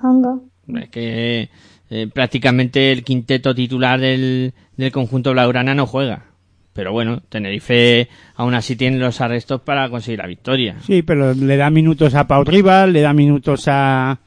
hagan. 0.02 0.42
Es 0.76 0.90
que 0.90 1.50
eh, 1.90 2.08
prácticamente 2.14 2.92
el 2.92 3.04
quinteto 3.04 3.56
titular 3.56 4.00
del, 4.00 4.54
del 4.78 4.92
conjunto 4.92 5.32
blaugrana 5.32 5.74
no 5.74 5.88
juega. 5.88 6.33
Pero 6.74 6.92
bueno, 6.92 7.22
Tenerife 7.30 8.10
aún 8.36 8.56
así 8.56 8.76
tiene 8.76 8.98
los 8.98 9.22
arrestos 9.22 9.62
para 9.62 9.90
conseguir 9.90 10.20
la 10.20 10.28
victoria. 10.28 10.78
Sí, 10.86 11.04
pero 11.04 11.34
le 11.34 11.56
da 11.56 11.70
minutos 11.70 12.16
a 12.16 12.28
Pau 12.28 12.44
Rival, 12.44 12.94
le 12.94 13.02
da 13.02 13.14
minutos 13.14 13.68
a, 13.68 14.20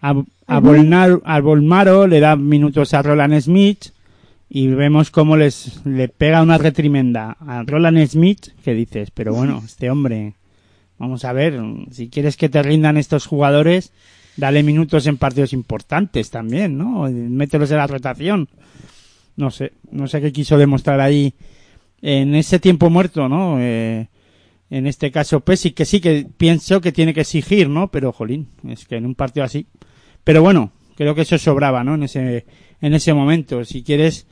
a, 0.00 0.14
a, 0.46 0.60
Bolnar, 0.60 1.20
a 1.24 1.40
Bolmaro 1.40 2.06
le 2.06 2.20
da 2.20 2.34
minutos 2.36 2.94
a 2.94 3.02
Roland 3.02 3.40
Smith 3.40 3.86
y 4.48 4.68
vemos 4.68 5.10
cómo 5.10 5.36
les 5.36 5.84
le 5.84 6.08
pega 6.08 6.42
una 6.42 6.58
retrimenda 6.58 7.36
a 7.38 7.62
Roland 7.62 8.04
Smith 8.06 8.48
que 8.64 8.74
dices, 8.74 9.10
pero 9.12 9.34
bueno, 9.34 9.62
este 9.64 9.90
hombre, 9.90 10.34
vamos 10.98 11.24
a 11.24 11.32
ver, 11.32 11.60
si 11.90 12.08
quieres 12.08 12.36
que 12.36 12.48
te 12.48 12.62
rindan 12.62 12.96
estos 12.96 13.26
jugadores, 13.26 13.92
dale 14.36 14.62
minutos 14.62 15.06
en 15.06 15.18
partidos 15.18 15.52
importantes 15.52 16.30
también, 16.30 16.78
¿no? 16.78 17.08
Mételos 17.10 17.70
en 17.70 17.76
la 17.76 17.86
rotación. 17.86 18.48
No 19.36 19.50
sé, 19.50 19.72
no 19.92 20.08
sé 20.08 20.20
qué 20.20 20.32
quiso 20.32 20.58
demostrar 20.58 21.00
ahí 21.00 21.34
en 22.02 22.34
ese 22.34 22.58
tiempo 22.58 22.90
muerto, 22.90 23.28
¿no? 23.28 23.56
Eh, 23.60 24.08
en 24.70 24.86
este 24.86 25.10
caso 25.10 25.40
Pesi, 25.40 25.72
que 25.72 25.84
sí 25.84 26.00
que 26.00 26.26
pienso 26.36 26.80
que 26.80 26.92
tiene 26.92 27.14
que 27.14 27.22
exigir, 27.22 27.68
¿no? 27.68 27.90
Pero, 27.90 28.12
jolín, 28.12 28.48
es 28.68 28.84
que 28.86 28.96
en 28.96 29.06
un 29.06 29.14
partido 29.14 29.44
así. 29.44 29.66
Pero 30.24 30.42
bueno, 30.42 30.72
creo 30.96 31.14
que 31.14 31.22
eso 31.22 31.38
sobraba, 31.38 31.84
¿no? 31.84 31.94
En 31.94 32.02
ese, 32.02 32.44
en 32.80 32.94
ese 32.94 33.14
momento. 33.14 33.64
Si 33.64 33.82
quieres, 33.82 34.26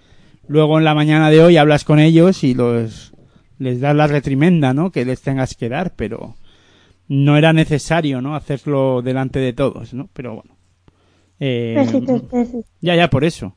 luego 0.46 0.78
en 0.78 0.84
la 0.84 0.94
mañana 0.94 1.30
de 1.30 1.42
hoy 1.42 1.56
hablas 1.56 1.84
con 1.84 1.98
ellos 1.98 2.44
y 2.44 2.54
los, 2.54 3.14
les 3.58 3.80
das 3.80 3.96
la 3.96 4.06
retrimenda, 4.06 4.74
¿no? 4.74 4.90
Que 4.90 5.04
les 5.04 5.22
tengas 5.22 5.54
que 5.54 5.68
dar, 5.68 5.94
pero 5.96 6.36
no 7.08 7.36
era 7.36 7.52
necesario, 7.52 8.20
¿no? 8.20 8.36
Hacerlo 8.36 9.00
delante 9.02 9.38
de 9.38 9.52
todos, 9.52 9.94
¿no? 9.94 10.10
Pero 10.12 10.34
bueno. 10.34 10.56
Eh, 11.40 11.74
Besitos, 11.76 12.22
Pesi. 12.22 12.58
ya, 12.80 12.94
ya, 12.94 13.08
por 13.08 13.24
eso. 13.24 13.56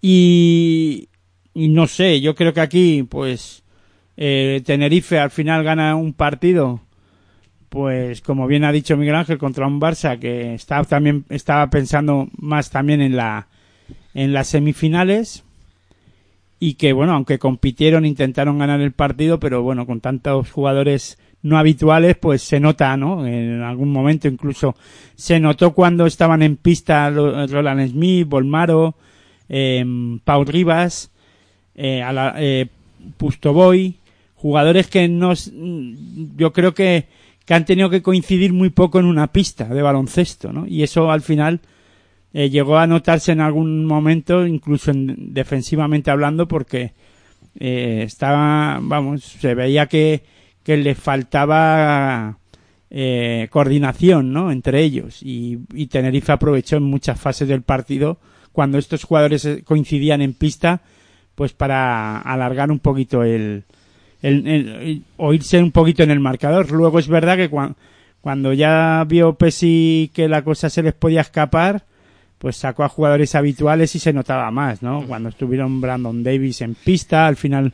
Y, 0.00 1.08
y 1.58 1.66
no 1.66 1.88
sé, 1.88 2.20
yo 2.20 2.36
creo 2.36 2.54
que 2.54 2.60
aquí, 2.60 3.02
pues, 3.02 3.64
eh, 4.16 4.62
Tenerife 4.64 5.18
al 5.18 5.32
final 5.32 5.64
gana 5.64 5.96
un 5.96 6.12
partido, 6.12 6.82
pues, 7.68 8.20
como 8.20 8.46
bien 8.46 8.62
ha 8.62 8.70
dicho 8.70 8.96
Miguel 8.96 9.16
Ángel, 9.16 9.38
contra 9.38 9.66
un 9.66 9.80
Barça 9.80 10.20
que 10.20 10.54
estaba 10.54 10.84
también, 10.84 11.24
estaba 11.30 11.68
pensando 11.68 12.28
más 12.36 12.70
también 12.70 13.00
en 13.00 13.16
la, 13.16 13.48
en 14.14 14.32
las 14.32 14.46
semifinales 14.46 15.42
y 16.60 16.74
que, 16.74 16.92
bueno, 16.92 17.14
aunque 17.14 17.40
compitieron, 17.40 18.06
intentaron 18.06 18.58
ganar 18.58 18.80
el 18.80 18.92
partido, 18.92 19.40
pero 19.40 19.60
bueno, 19.64 19.84
con 19.84 20.00
tantos 20.00 20.52
jugadores 20.52 21.18
no 21.42 21.58
habituales, 21.58 22.16
pues 22.18 22.42
se 22.42 22.60
nota, 22.60 22.96
¿no? 22.96 23.26
En 23.26 23.62
algún 23.62 23.90
momento 23.90 24.28
incluso 24.28 24.76
se 25.16 25.40
notó 25.40 25.72
cuando 25.72 26.06
estaban 26.06 26.42
en 26.42 26.56
pista 26.56 27.10
Roland 27.10 27.90
Smith, 27.90 28.28
Bolmaro, 28.28 28.94
eh, 29.48 29.84
Pau 30.22 30.44
Rivas, 30.44 31.10
eh, 31.78 32.02
a 32.02 32.12
la- 32.12 32.34
eh, 32.36 32.66
Pustoboy, 33.16 33.94
jugadores 34.34 34.88
que 34.88 35.08
no, 35.08 35.32
yo 36.36 36.52
creo 36.52 36.74
que, 36.74 37.06
que 37.46 37.54
han 37.54 37.64
tenido 37.64 37.88
que 37.88 38.02
coincidir 38.02 38.52
muy 38.52 38.70
poco 38.70 38.98
en 38.98 39.06
una 39.06 39.28
pista 39.32 39.64
de 39.64 39.80
baloncesto, 39.82 40.52
¿no? 40.52 40.66
Y 40.66 40.82
eso 40.82 41.10
al 41.10 41.22
final 41.22 41.60
eh, 42.34 42.50
llegó 42.50 42.76
a 42.78 42.86
notarse 42.86 43.32
en 43.32 43.40
algún 43.40 43.84
momento, 43.86 44.46
incluso 44.46 44.90
en- 44.90 45.32
defensivamente 45.32 46.10
hablando, 46.10 46.46
porque 46.48 46.92
eh, 47.58 48.02
estaba, 48.04 48.78
vamos, 48.82 49.22
se 49.22 49.54
veía 49.54 49.86
que, 49.86 50.22
que 50.64 50.76
le 50.76 50.94
faltaba 50.94 52.38
coordinación, 53.50 54.32
¿no? 54.32 54.50
Entre 54.50 54.82
ellos 54.82 55.22
y, 55.22 55.58
y 55.74 55.86
Tenerife 55.86 56.32
aprovechó 56.32 56.76
en 56.76 56.84
muchas 56.84 57.20
fases 57.20 57.46
del 57.46 57.60
partido 57.62 58.18
cuando 58.52 58.78
estos 58.78 59.04
jugadores 59.04 59.46
coincidían 59.64 60.22
en 60.22 60.32
pista, 60.32 60.80
pues 61.38 61.52
para 61.52 62.18
alargar 62.18 62.68
un 62.72 62.80
poquito 62.80 63.22
el, 63.22 63.62
el, 64.22 64.44
el- 64.48 64.68
el- 64.68 65.02
o 65.18 65.32
irse 65.32 65.62
un 65.62 65.70
poquito 65.70 66.02
en 66.02 66.10
el 66.10 66.18
marcador. 66.18 66.68
Luego 66.72 66.98
es 66.98 67.06
verdad 67.06 67.36
que 67.36 67.48
cuan- 67.48 67.76
cuando 68.20 68.52
ya 68.52 69.04
vio 69.08 69.34
Pesi 69.34 70.10
que 70.12 70.26
la 70.26 70.42
cosa 70.42 70.68
se 70.68 70.82
les 70.82 70.94
podía 70.94 71.20
escapar, 71.20 71.84
pues 72.38 72.56
sacó 72.56 72.82
a 72.82 72.88
jugadores 72.88 73.36
habituales 73.36 73.94
y 73.94 74.00
se 74.00 74.12
notaba 74.12 74.50
más, 74.50 74.82
¿no? 74.82 75.04
Cuando 75.06 75.28
estuvieron 75.28 75.80
Brandon 75.80 76.24
Davis 76.24 76.60
en 76.60 76.74
pista, 76.74 77.28
al 77.28 77.36
final 77.36 77.72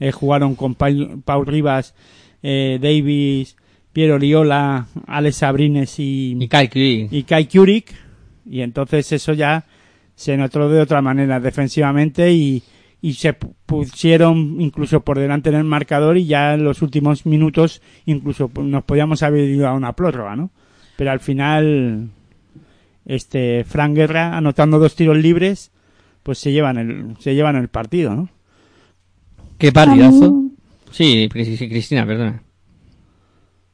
eh, 0.00 0.12
jugaron 0.12 0.54
con 0.54 0.74
Paul, 0.74 1.22
Paul 1.24 1.46
Rivas, 1.46 1.94
eh, 2.42 2.78
Davis, 2.78 3.56
Piero 3.94 4.16
Oriola, 4.16 4.86
Alex 5.06 5.36
Sabrines 5.36 5.98
y, 5.98 6.36
Y 6.38 6.46
Kai 6.48 6.68
Curry. 6.68 7.08
y 7.10 7.22
Kai 7.22 7.46
Kurik, 7.48 7.90
y 8.50 8.60
entonces 8.60 9.10
eso 9.12 9.32
ya 9.32 9.64
se 10.14 10.36
notó 10.36 10.68
de 10.68 10.80
otra 10.82 11.00
manera 11.00 11.40
defensivamente 11.40 12.30
y, 12.32 12.62
y 13.00 13.14
se 13.14 13.38
pu- 13.38 13.54
pusieron 13.66 14.60
incluso 14.60 15.00
por 15.00 15.18
delante 15.18 15.50
en 15.50 15.54
el 15.56 15.64
marcador 15.64 16.16
y 16.16 16.26
ya 16.26 16.54
en 16.54 16.64
los 16.64 16.82
últimos 16.82 17.26
minutos 17.26 17.80
incluso 18.06 18.48
pues, 18.48 18.66
nos 18.66 18.82
podíamos 18.84 19.22
haber 19.22 19.48
ido 19.48 19.68
a 19.68 19.74
una 19.74 19.92
prórroga, 19.92 20.34
¿no? 20.36 20.50
Pero 20.96 21.10
al 21.12 21.20
final 21.20 22.10
este 23.06 23.64
Frank 23.64 23.94
Guerra 23.94 24.36
anotando 24.36 24.78
dos 24.78 24.94
tiros 24.96 25.16
libres 25.16 25.70
pues 26.22 26.38
se 26.38 26.52
llevan 26.52 26.76
el 26.76 27.16
se 27.20 27.34
llevan 27.34 27.56
el 27.56 27.68
partido, 27.68 28.14
¿no? 28.14 28.28
Qué 29.58 29.72
mí, 29.72 30.50
Sí, 30.90 31.28
Cris- 31.32 31.68
Cristina, 31.68 32.06
perdona. 32.06 32.42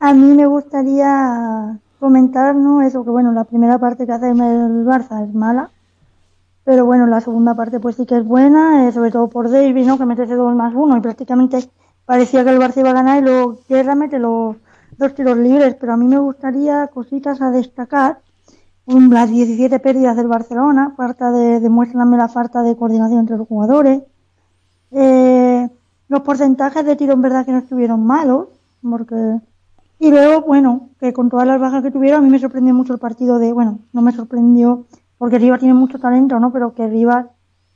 a 0.00 0.12
mí 0.12 0.34
me 0.34 0.46
gustaría 0.46 1.78
comentar, 2.00 2.54
¿no? 2.54 2.82
Eso 2.82 3.04
que, 3.04 3.10
bueno, 3.10 3.32
la 3.32 3.44
primera 3.44 3.78
parte 3.78 4.04
que 4.06 4.12
hace 4.12 4.28
el 4.30 4.36
Barça 4.36 5.26
es 5.26 5.34
mala. 5.34 5.70
Pero 6.64 6.86
bueno, 6.86 7.06
la 7.06 7.20
segunda 7.20 7.54
parte 7.54 7.78
pues 7.78 7.96
sí 7.96 8.06
que 8.06 8.16
es 8.16 8.24
buena, 8.24 8.88
eh, 8.88 8.92
sobre 8.92 9.10
todo 9.10 9.28
por 9.28 9.50
Davis, 9.50 9.86
¿no? 9.86 9.98
Que 9.98 10.06
mete 10.06 10.24
ese 10.24 10.34
2 10.34 10.54
más 10.54 10.72
1 10.74 10.96
y 10.96 11.00
prácticamente 11.00 11.68
parecía 12.06 12.42
que 12.44 12.50
el 12.50 12.58
Barça 12.58 12.80
iba 12.80 12.90
a 12.90 12.94
ganar 12.94 13.22
y 13.22 13.24
luego 13.24 13.58
Guerra 13.68 13.94
mete 13.94 14.18
los 14.18 14.56
dos 14.96 15.14
tiros 15.14 15.36
libres. 15.36 15.76
Pero 15.78 15.92
a 15.92 15.96
mí 15.96 16.06
me 16.06 16.18
gustaría 16.18 16.86
cositas 16.88 17.40
a 17.40 17.50
destacar. 17.50 18.20
Las 18.86 19.30
17 19.30 19.78
pérdidas 19.80 20.14
del 20.16 20.28
Barcelona, 20.28 20.92
falta 20.96 21.30
de, 21.32 21.58
demuéstranme 21.60 22.18
la 22.18 22.28
falta 22.28 22.62
de 22.62 22.76
coordinación 22.76 23.20
entre 23.20 23.38
los 23.38 23.48
jugadores. 23.48 24.02
Eh, 24.90 25.68
los 26.08 26.20
porcentajes 26.20 26.84
de 26.84 26.96
tiro 26.96 27.14
en 27.14 27.22
verdad 27.22 27.46
que 27.46 27.52
no 27.52 27.58
estuvieron 27.58 28.04
malos, 28.04 28.48
porque 28.82 29.40
y 29.98 30.10
luego, 30.10 30.42
bueno, 30.42 30.90
que 31.00 31.12
con 31.12 31.30
todas 31.30 31.46
las 31.46 31.60
bajas 31.60 31.82
que 31.82 31.90
tuvieron, 31.90 32.20
a 32.20 32.24
mí 32.24 32.30
me 32.30 32.38
sorprendió 32.38 32.74
mucho 32.74 32.92
el 32.92 32.98
partido 32.98 33.38
de, 33.38 33.52
bueno, 33.52 33.78
no 33.92 34.02
me 34.02 34.12
sorprendió 34.12 34.84
porque 35.18 35.38
Rivas 35.38 35.60
tiene 35.60 35.74
mucho 35.74 35.98
talento, 35.98 36.38
¿no? 36.40 36.52
Pero 36.52 36.74
que 36.74 36.86
Rivas 36.88 37.26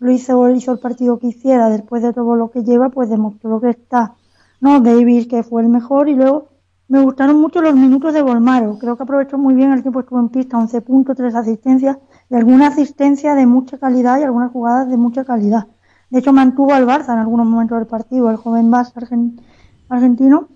lo 0.00 0.10
hizo, 0.10 0.48
hizo 0.50 0.72
el 0.72 0.78
partido 0.78 1.18
que 1.18 1.28
hiciera 1.28 1.68
después 1.70 2.02
de 2.02 2.12
todo 2.12 2.36
lo 2.36 2.50
que 2.50 2.62
lleva, 2.64 2.88
pues 2.90 3.08
demostró 3.10 3.60
que 3.60 3.70
está, 3.70 4.14
¿no? 4.60 4.80
Davis, 4.80 5.26
que 5.26 5.42
fue 5.42 5.62
el 5.62 5.68
mejor, 5.68 6.08
y 6.08 6.14
luego 6.14 6.48
me 6.88 7.00
gustaron 7.02 7.40
mucho 7.40 7.60
los 7.60 7.74
minutos 7.74 8.14
de 8.14 8.22
Volmaro. 8.22 8.78
Creo 8.78 8.96
que 8.96 9.02
aprovechó 9.02 9.36
muy 9.38 9.54
bien 9.54 9.72
el 9.72 9.82
tiempo 9.82 9.98
que 10.00 10.04
estuvo 10.04 10.20
en 10.20 10.28
pista, 10.30 10.58
11 10.58 10.80
puntos, 10.80 11.16
3 11.16 11.34
asistencias, 11.34 11.98
y 12.30 12.34
alguna 12.34 12.68
asistencia 12.68 13.34
de 13.34 13.46
mucha 13.46 13.78
calidad 13.78 14.18
y 14.20 14.22
algunas 14.22 14.52
jugadas 14.52 14.88
de 14.88 14.96
mucha 14.96 15.24
calidad. 15.24 15.66
De 16.10 16.20
hecho, 16.20 16.32
mantuvo 16.32 16.72
al 16.72 16.86
Barça 16.86 17.12
en 17.12 17.18
algunos 17.18 17.46
momentos 17.46 17.78
del 17.78 17.86
partido, 17.86 18.30
el 18.30 18.36
joven 18.36 18.70
Barça 18.70 18.94
argen- 18.94 19.40
argentino. 19.88 20.48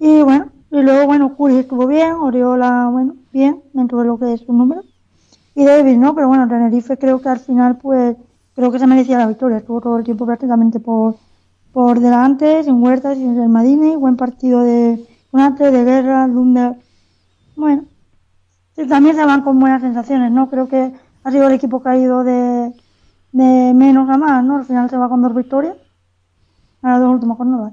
Y 0.00 0.22
bueno, 0.22 0.46
y 0.70 0.82
luego, 0.82 1.06
bueno, 1.06 1.36
Curry 1.36 1.56
estuvo 1.58 1.86
bien, 1.86 2.12
Oriola, 2.14 2.88
bueno, 2.90 3.16
bien, 3.32 3.62
dentro 3.74 3.98
de 4.00 4.06
lo 4.06 4.18
que 4.18 4.32
es 4.34 4.40
su 4.42 4.52
número. 4.54 4.85
Y 5.56 5.64
Davis, 5.64 5.96
¿no? 5.96 6.14
Pero 6.14 6.28
bueno, 6.28 6.46
Tenerife 6.46 6.98
creo 6.98 7.20
que 7.20 7.30
al 7.30 7.40
final, 7.40 7.78
pues, 7.78 8.14
creo 8.54 8.70
que 8.70 8.78
se 8.78 8.86
merecía 8.86 9.16
la 9.16 9.26
victoria. 9.26 9.56
Estuvo 9.56 9.80
todo 9.80 9.96
el 9.96 10.04
tiempo 10.04 10.26
prácticamente 10.26 10.80
por, 10.80 11.16
por 11.72 11.98
delante, 11.98 12.62
sin 12.62 12.82
Huertas, 12.82 13.16
sin 13.16 13.40
el 13.40 13.48
Madini, 13.48 13.96
buen 13.96 14.16
partido 14.16 14.62
de 14.62 15.02
Conate, 15.30 15.70
de 15.70 15.82
Guerra, 15.82 16.26
Lunder. 16.26 16.74
Bueno, 17.56 17.84
también 18.86 19.16
se 19.16 19.24
van 19.24 19.40
con 19.40 19.58
buenas 19.58 19.80
sensaciones, 19.80 20.30
¿no? 20.30 20.50
Creo 20.50 20.68
que 20.68 20.92
ha 21.24 21.30
sido 21.32 21.48
el 21.48 21.54
equipo 21.54 21.82
que 21.82 21.88
ha 21.88 21.96
ido 21.96 22.22
de, 22.22 22.70
de 23.32 23.72
menos 23.74 24.10
a 24.10 24.18
más, 24.18 24.44
¿no? 24.44 24.58
Al 24.58 24.66
final 24.66 24.90
se 24.90 24.98
va 24.98 25.08
con 25.08 25.22
dos 25.22 25.34
victorias. 25.34 25.74
A 26.82 26.90
las 26.90 27.00
dos 27.00 27.14
últimas 27.14 27.38
jornadas. 27.38 27.72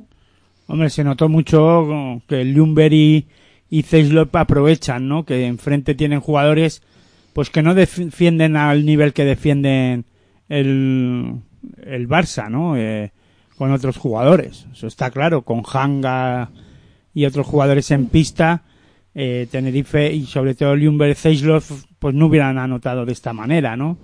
Hombre, 0.68 0.90
se 0.90 1.04
notó 1.04 1.28
mucho 1.28 2.22
que 2.28 2.46
Lumber 2.46 2.94
y, 2.94 3.28
y 3.70 3.84
Zeislop 3.84 4.34
aprovechan, 4.38 5.10
¿no? 5.10 5.26
Que 5.26 5.46
enfrente 5.46 5.94
tienen 5.96 6.22
jugadores 6.22 6.82
pues 7.34 7.50
que 7.50 7.64
no 7.64 7.74
defienden 7.74 8.56
al 8.56 8.86
nivel 8.86 9.14
que 9.14 9.26
defienden 9.26 10.06
el, 10.50 11.42
el 11.84 12.08
Barça, 12.08 12.50
¿no? 12.50 12.78
Eh, 12.78 13.12
con 13.58 13.72
otros 13.72 13.98
jugadores. 13.98 14.68
Eso 14.72 14.88
está 14.88 15.12
claro. 15.12 15.44
Con 15.44 15.64
Hanga 15.72 16.52
y 17.14 17.26
otros 17.26 17.46
jugadores 17.46 17.92
en 17.92 18.08
pista, 18.08 18.64
eh, 19.14 19.48
Tenerife 19.52 20.12
y 20.12 20.26
sobre 20.26 20.56
todo 20.56 20.76
Lumber 20.76 21.16
Zeislov 21.16 21.64
pues 22.00 22.16
no 22.16 22.26
hubieran 22.26 22.58
anotado 22.58 23.06
de 23.06 23.14
esta 23.14 23.34
manera, 23.34 23.78
¿no? 23.78 23.98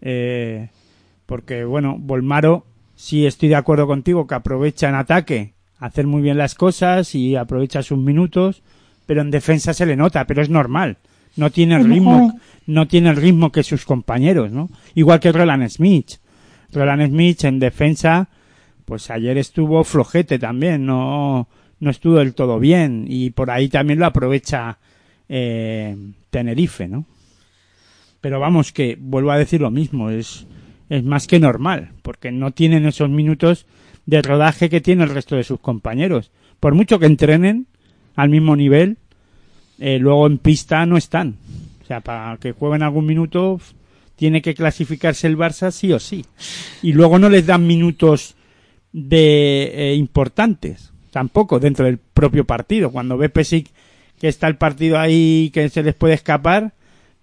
Eh, 0.00 0.70
porque, 1.26 1.64
bueno, 1.64 1.96
Volmaro, 1.98 2.66
sí 2.94 3.26
estoy 3.26 3.48
de 3.50 3.56
acuerdo 3.56 3.86
contigo 3.86 4.26
que 4.26 4.34
aprovecha 4.34 4.88
en 4.88 4.94
ataque 4.94 5.54
hacer 5.78 6.06
muy 6.06 6.22
bien 6.22 6.38
las 6.38 6.54
cosas 6.54 7.14
y 7.14 7.36
aprovecha 7.36 7.82
sus 7.82 7.98
minutos, 7.98 8.62
pero 9.04 9.20
en 9.20 9.30
defensa 9.30 9.74
se 9.74 9.86
le 9.86 9.96
nota, 9.96 10.26
pero 10.26 10.42
es 10.42 10.48
normal. 10.48 10.98
No 11.36 11.50
tiene 11.50 11.76
el 11.76 11.84
ritmo, 11.84 12.38
no 12.66 12.88
tiene 12.88 13.10
el 13.10 13.16
ritmo 13.16 13.52
que 13.52 13.62
sus 13.62 13.84
compañeros, 13.84 14.50
¿no? 14.50 14.70
Igual 14.94 15.20
que 15.20 15.32
Roland 15.32 15.68
Smith. 15.68 16.12
Roland 16.72 17.08
Smith 17.08 17.44
en 17.44 17.58
defensa, 17.58 18.28
pues 18.84 19.10
ayer 19.10 19.38
estuvo 19.38 19.84
flojete 19.84 20.38
también, 20.38 20.86
no, 20.86 21.48
no 21.80 21.90
estuvo 21.90 22.16
del 22.16 22.34
todo 22.34 22.58
bien 22.58 23.04
y 23.08 23.30
por 23.30 23.50
ahí 23.50 23.68
también 23.68 23.98
lo 23.98 24.06
aprovecha 24.06 24.78
eh, 25.28 25.96
Tenerife, 26.30 26.88
¿no? 26.88 27.06
Pero 28.20 28.40
vamos, 28.40 28.72
que 28.72 28.96
vuelvo 28.98 29.30
a 29.30 29.38
decir 29.38 29.60
lo 29.60 29.70
mismo, 29.70 30.10
es, 30.10 30.46
es 30.88 31.04
más 31.04 31.26
que 31.26 31.38
normal, 31.38 31.92
porque 32.02 32.32
no 32.32 32.52
tienen 32.52 32.86
esos 32.86 33.08
minutos 33.08 33.66
de 34.06 34.22
rodaje 34.22 34.68
que 34.70 34.80
tiene 34.80 35.04
el 35.04 35.10
resto 35.10 35.36
de 35.36 35.44
sus 35.44 35.60
compañeros. 35.60 36.32
Por 36.60 36.74
mucho 36.74 36.98
que 36.98 37.06
entrenen 37.06 37.66
al 38.14 38.28
mismo 38.28 38.56
nivel, 38.56 38.98
eh, 39.78 39.98
luego 39.98 40.26
en 40.26 40.38
pista 40.38 40.84
no 40.86 40.96
están. 40.96 41.36
O 41.82 41.86
sea, 41.86 42.00
para 42.00 42.36
que 42.38 42.52
jueguen 42.52 42.82
algún 42.82 43.06
minuto 43.06 43.60
tiene 44.16 44.42
que 44.42 44.54
clasificarse 44.54 45.26
el 45.26 45.36
Barça 45.36 45.70
sí 45.70 45.92
o 45.92 45.98
sí. 45.98 46.24
Y 46.82 46.92
luego 46.92 47.18
no 47.18 47.28
les 47.28 47.46
dan 47.46 47.66
minutos 47.66 48.34
de 48.92 49.72
eh, 49.74 49.94
importantes, 49.94 50.92
tampoco 51.10 51.60
dentro 51.60 51.84
del 51.84 51.98
propio 51.98 52.44
partido. 52.44 52.90
Cuando 52.90 53.18
ve 53.18 53.28
Pesic 53.28 53.70
que 54.18 54.28
está 54.28 54.48
el 54.48 54.56
partido 54.56 54.98
ahí 54.98 55.50
que 55.52 55.68
se 55.68 55.82
les 55.82 55.94
puede 55.94 56.14
escapar, 56.14 56.72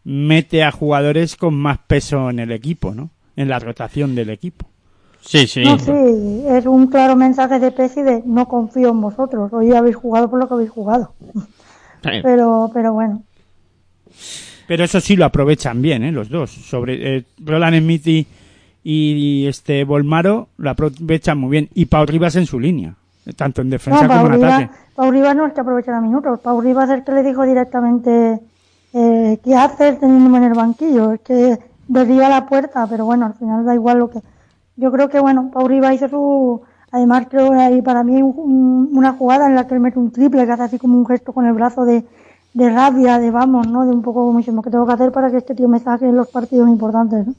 mete 0.04 0.64
a 0.64 0.72
jugadores 0.72 1.36
con 1.36 1.56
más 1.56 1.80
peso 1.80 2.30
en 2.30 2.40
el 2.40 2.52
equipo, 2.52 2.94
¿no? 2.94 3.10
En 3.36 3.50
la 3.50 3.60
rotación 3.60 4.14
del 4.14 4.30
equipo. 4.30 4.68
Sí, 5.22 5.48
sí. 5.48 5.64
No, 5.64 5.80
sí, 5.80 6.44
es 6.48 6.66
un 6.66 6.88
claro 6.88 7.16
mensaje 7.16 7.58
de 7.60 7.72
Pesi 7.72 8.02
de 8.02 8.22
no 8.26 8.48
confío 8.48 8.90
en 8.90 9.02
vosotros. 9.02 9.52
Hoy 9.54 9.72
habéis 9.72 9.96
jugado 9.96 10.30
por 10.30 10.40
lo 10.40 10.48
que 10.48 10.54
habéis 10.54 10.70
jugado. 10.70 11.14
Pero, 12.24 12.70
pero 12.74 12.94
bueno. 12.94 13.24
Pero 14.68 14.84
eso 14.84 15.00
sí 15.00 15.16
lo 15.16 15.26
aprovechan 15.26 15.82
bien, 15.82 16.04
¿eh? 16.04 16.12
Los 16.12 16.30
dos. 16.30 16.52
Sobre 16.52 17.18
eh, 17.18 17.26
Roland 17.44 17.80
Smith 17.80 18.08
y, 18.08 18.28
y 18.84 19.48
este 19.48 19.84
Volmaro 19.84 20.50
lo 20.58 20.70
aprovechan 20.70 21.38
muy 21.38 21.52
bien. 21.52 21.70
Y 21.74 21.86
Pau 21.86 22.06
Rivas 22.06 22.36
en 22.36 22.46
su 22.46 22.60
línea, 22.60 22.96
tanto 23.36 23.62
en 23.62 23.70
defensa 23.70 24.04
No, 24.04 24.08
como 24.08 24.28
en 24.28 24.34
Rivas, 24.34 24.54
ataque. 24.54 24.74
Pau 24.96 25.12
Rivas 25.12 25.36
no 25.36 25.48
es 25.48 25.54
que 25.54 25.62
aprovechara 25.62 26.02
minutos. 26.02 26.40
Pau 26.40 26.62
Rivas 26.62 26.90
es 26.90 26.98
el 26.98 27.04
que 27.04 27.12
le 27.12 27.24
dijo 27.24 27.44
directamente 27.46 28.40
eh, 28.94 29.40
qué 29.44 29.56
haces 29.56 30.00
teniéndome 30.00 30.38
en 30.38 30.44
el 30.44 30.54
banquillo. 30.54 31.14
Es 31.14 31.22
que 31.22 31.58
desvió 31.88 32.26
a 32.26 32.30
la 32.30 32.46
puerta, 32.46 32.88
pero 32.90 33.06
bueno, 33.06 33.26
al 33.26 33.34
final 33.34 33.66
da 33.66 33.74
igual 33.74 34.00
lo 34.00 34.10
que... 34.10 34.20
Yo 34.76 34.92
creo 34.92 35.10
que, 35.10 35.20
bueno, 35.20 35.52
Pau 35.54 35.68
Rivas 35.68 35.96
hizo 35.96 36.10
su... 36.10 36.62
Además, 36.94 37.26
creo 37.30 37.50
que 37.50 37.58
hay 37.58 37.82
para 37.82 38.04
mí 38.04 38.22
un- 38.22 38.90
una 38.94 39.14
jugada 39.14 39.48
en 39.48 39.56
la 39.56 39.68
que 39.68 39.74
él 39.74 39.80
mete 39.82 39.98
un 40.00 40.12
triple, 40.12 40.46
que 40.46 40.52
hace 40.54 40.64
así 40.64 40.78
como 40.78 40.96
un 40.98 41.06
gesto 41.06 41.34
con 41.34 41.46
el 41.46 41.54
brazo 41.54 41.84
de, 41.86 42.06
de 42.54 42.70
rabia, 42.70 43.18
de 43.20 43.32
vamos, 43.32 43.68
¿no? 43.68 43.84
De 43.86 43.92
un 43.92 44.04
poco 44.04 44.26
como 44.26 44.62
que 44.62 44.70
tengo 44.72 44.86
que 44.86 44.94
hacer 44.94 45.12
para 45.12 45.30
que 45.32 45.38
este 45.38 45.56
tío 45.56 45.68
me 45.68 45.80
saque 45.80 46.06
los 46.12 46.28
partidos 46.30 46.70
importantes, 46.70 47.28
¿no? 47.28 47.34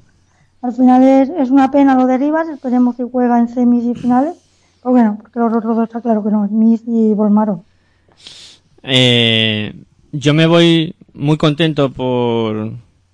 Al 0.60 0.72
final 0.72 1.02
es, 1.02 1.28
es 1.30 1.50
una 1.50 1.70
pena 1.70 1.94
lo 1.94 2.06
de 2.06 2.18
Rivas, 2.18 2.48
esperemos 2.48 2.96
que 2.96 3.04
juega 3.04 3.38
en 3.38 3.48
semis 3.48 3.84
y 3.84 3.94
finales. 3.94 4.34
Pues 4.82 4.92
bueno, 4.92 5.18
porque 5.22 5.38
los 5.38 5.52
otros 5.54 5.76
dos 5.76 5.84
está 5.84 6.00
claro 6.00 6.24
que 6.24 6.30
no, 6.30 6.46
Smith 6.48 6.82
y 6.86 7.14
Volmaro. 7.14 7.62
Eh, 8.82 9.72
yo 10.12 10.34
me 10.34 10.46
voy 10.46 10.94
muy 11.12 11.36
contento 11.36 11.90
por, 11.92 12.72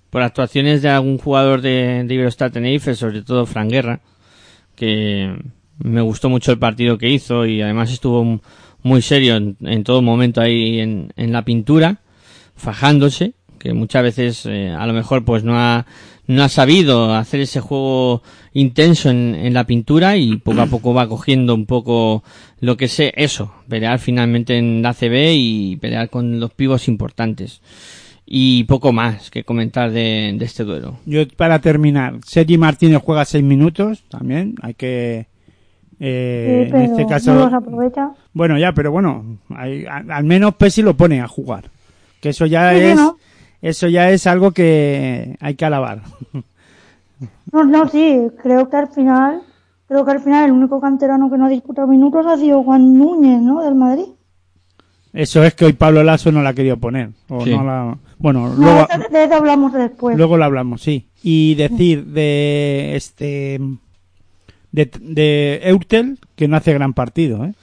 por 0.09 0.21
actuaciones 0.21 0.81
de 0.81 0.89
algún 0.89 1.17
jugador 1.17 1.61
de, 1.61 2.03
de 2.05 2.13
Iberostar 2.13 2.51
Tenerife, 2.51 2.95
sobre 2.95 3.21
todo 3.21 3.45
Fran 3.45 3.69
Guerra, 3.69 3.99
que 4.75 5.35
me 5.83 6.01
gustó 6.01 6.29
mucho 6.29 6.51
el 6.51 6.59
partido 6.59 6.97
que 6.97 7.09
hizo 7.09 7.45
y 7.45 7.61
además 7.61 7.91
estuvo 7.91 8.41
muy 8.83 9.01
serio 9.01 9.35
en, 9.35 9.57
en 9.61 9.83
todo 9.83 10.01
momento 10.01 10.41
ahí 10.41 10.79
en, 10.79 11.13
en 11.15 11.31
la 11.31 11.43
pintura, 11.43 12.01
fajándose, 12.55 13.33
que 13.59 13.73
muchas 13.73 14.03
veces 14.03 14.45
eh, 14.45 14.69
a 14.69 14.85
lo 14.87 14.93
mejor 14.93 15.23
pues 15.23 15.43
no 15.43 15.57
ha, 15.57 15.85
no 16.27 16.43
ha 16.43 16.49
sabido 16.49 17.13
hacer 17.13 17.41
ese 17.41 17.59
juego 17.59 18.23
intenso 18.53 19.09
en, 19.09 19.35
en 19.35 19.53
la 19.53 19.65
pintura 19.65 20.17
y 20.17 20.37
poco 20.37 20.61
a 20.61 20.65
poco 20.65 20.93
va 20.93 21.07
cogiendo 21.07 21.53
un 21.53 21.65
poco 21.65 22.23
lo 22.59 22.77
que 22.77 22.87
sé, 22.87 23.13
eso, 23.15 23.53
pelear 23.67 23.99
finalmente 23.99 24.57
en 24.57 24.81
la 24.81 24.89
ACB 24.89 25.33
y 25.33 25.75
pelear 25.77 26.09
con 26.09 26.39
los 26.39 26.53
pivos 26.53 26.87
importantes. 26.87 27.61
Y 28.25 28.63
poco 28.63 28.93
más 28.93 29.29
que 29.29 29.43
comentar 29.43 29.91
de, 29.91 30.33
de 30.37 30.45
este 30.45 30.63
duelo. 30.63 30.99
Yo, 31.05 31.27
para 31.27 31.59
terminar, 31.59 32.19
Sergi 32.25 32.57
Martínez 32.57 33.01
juega 33.03 33.25
seis 33.25 33.43
minutos 33.43 34.03
también. 34.07 34.55
Hay 34.61 34.73
que. 34.75 35.27
Eh, 36.03 36.63
Sí, 36.65 36.71
pero 36.71 36.83
en 36.83 36.89
este 36.91 37.03
no 37.03 37.07
caso. 37.09 37.33
los 37.35 37.53
aprovecha. 37.53 38.09
Bueno, 38.33 38.57
ya, 38.57 38.73
pero 38.73 38.91
bueno, 38.91 39.37
hay- 39.55 39.85
al 39.85 40.23
menos 40.23 40.55
Pesi 40.55 40.81
lo 40.81 40.97
pone 40.97 41.21
a 41.21 41.27
jugar. 41.27 41.65
Que 42.19 42.29
eso 42.29 42.45
ya 42.47 42.71
Sí, 42.73 42.79
es. 42.79 42.95
¿no? 42.95 43.17
Eso 43.61 43.87
ya 43.87 44.09
es 44.09 44.25
algo 44.25 44.51
que 44.51 45.35
hay 45.39 45.53
que 45.55 45.65
alabar. 45.65 46.01
No, 47.51 47.63
no, 47.63 47.87
sí, 47.87 48.27
creo 48.41 48.69
que 48.69 48.77
al 48.77 48.87
final, 48.87 49.41
creo 49.87 50.03
que 50.05 50.11
al 50.11 50.21
final 50.21 50.45
el 50.45 50.51
único 50.53 50.79
canterano 50.81 51.29
que 51.29 51.37
no 51.37 51.45
ha 51.45 51.49
disputado 51.49 51.87
minutos 51.87 52.25
ha 52.25 52.37
sido 52.37 52.63
Juan 52.63 52.97
Núñez, 52.97 53.41
¿no? 53.41 53.61
Del 53.63 53.75
Madrid. 53.75 54.05
Eso 55.13 55.43
es 55.43 55.53
que 55.53 55.65
hoy 55.65 55.73
Pablo 55.73 56.03
Lasso 56.03 56.31
no 56.31 56.41
la 56.41 56.49
ha 56.49 56.53
querido 56.53 56.77
poner. 56.77 57.09
O 57.29 57.43
Sí. 57.43 57.51
no 57.55 57.63
la- 57.63 57.97
bueno, 58.17 58.49
No, 58.49 58.55
luego, 58.63 58.87
de, 58.87 59.17
de 59.17 59.23
eso 59.25 59.35
hablamos 59.35 59.73
después. 59.73 60.17
luego 60.17 60.37
lo 60.37 60.45
hablamos, 60.45 60.81
sí. 60.81 61.09
Y 61.21 61.55
decir 61.55 62.05
de 62.05 62.95
este. 62.95 63.59
De, 64.71 64.89
de 65.01 65.59
Eurtel, 65.63 66.17
que 66.35 66.47
no 66.47 66.55
hace 66.57 66.73
gran 66.73 66.93
partido, 66.93 67.43
¿eh? 67.45 67.53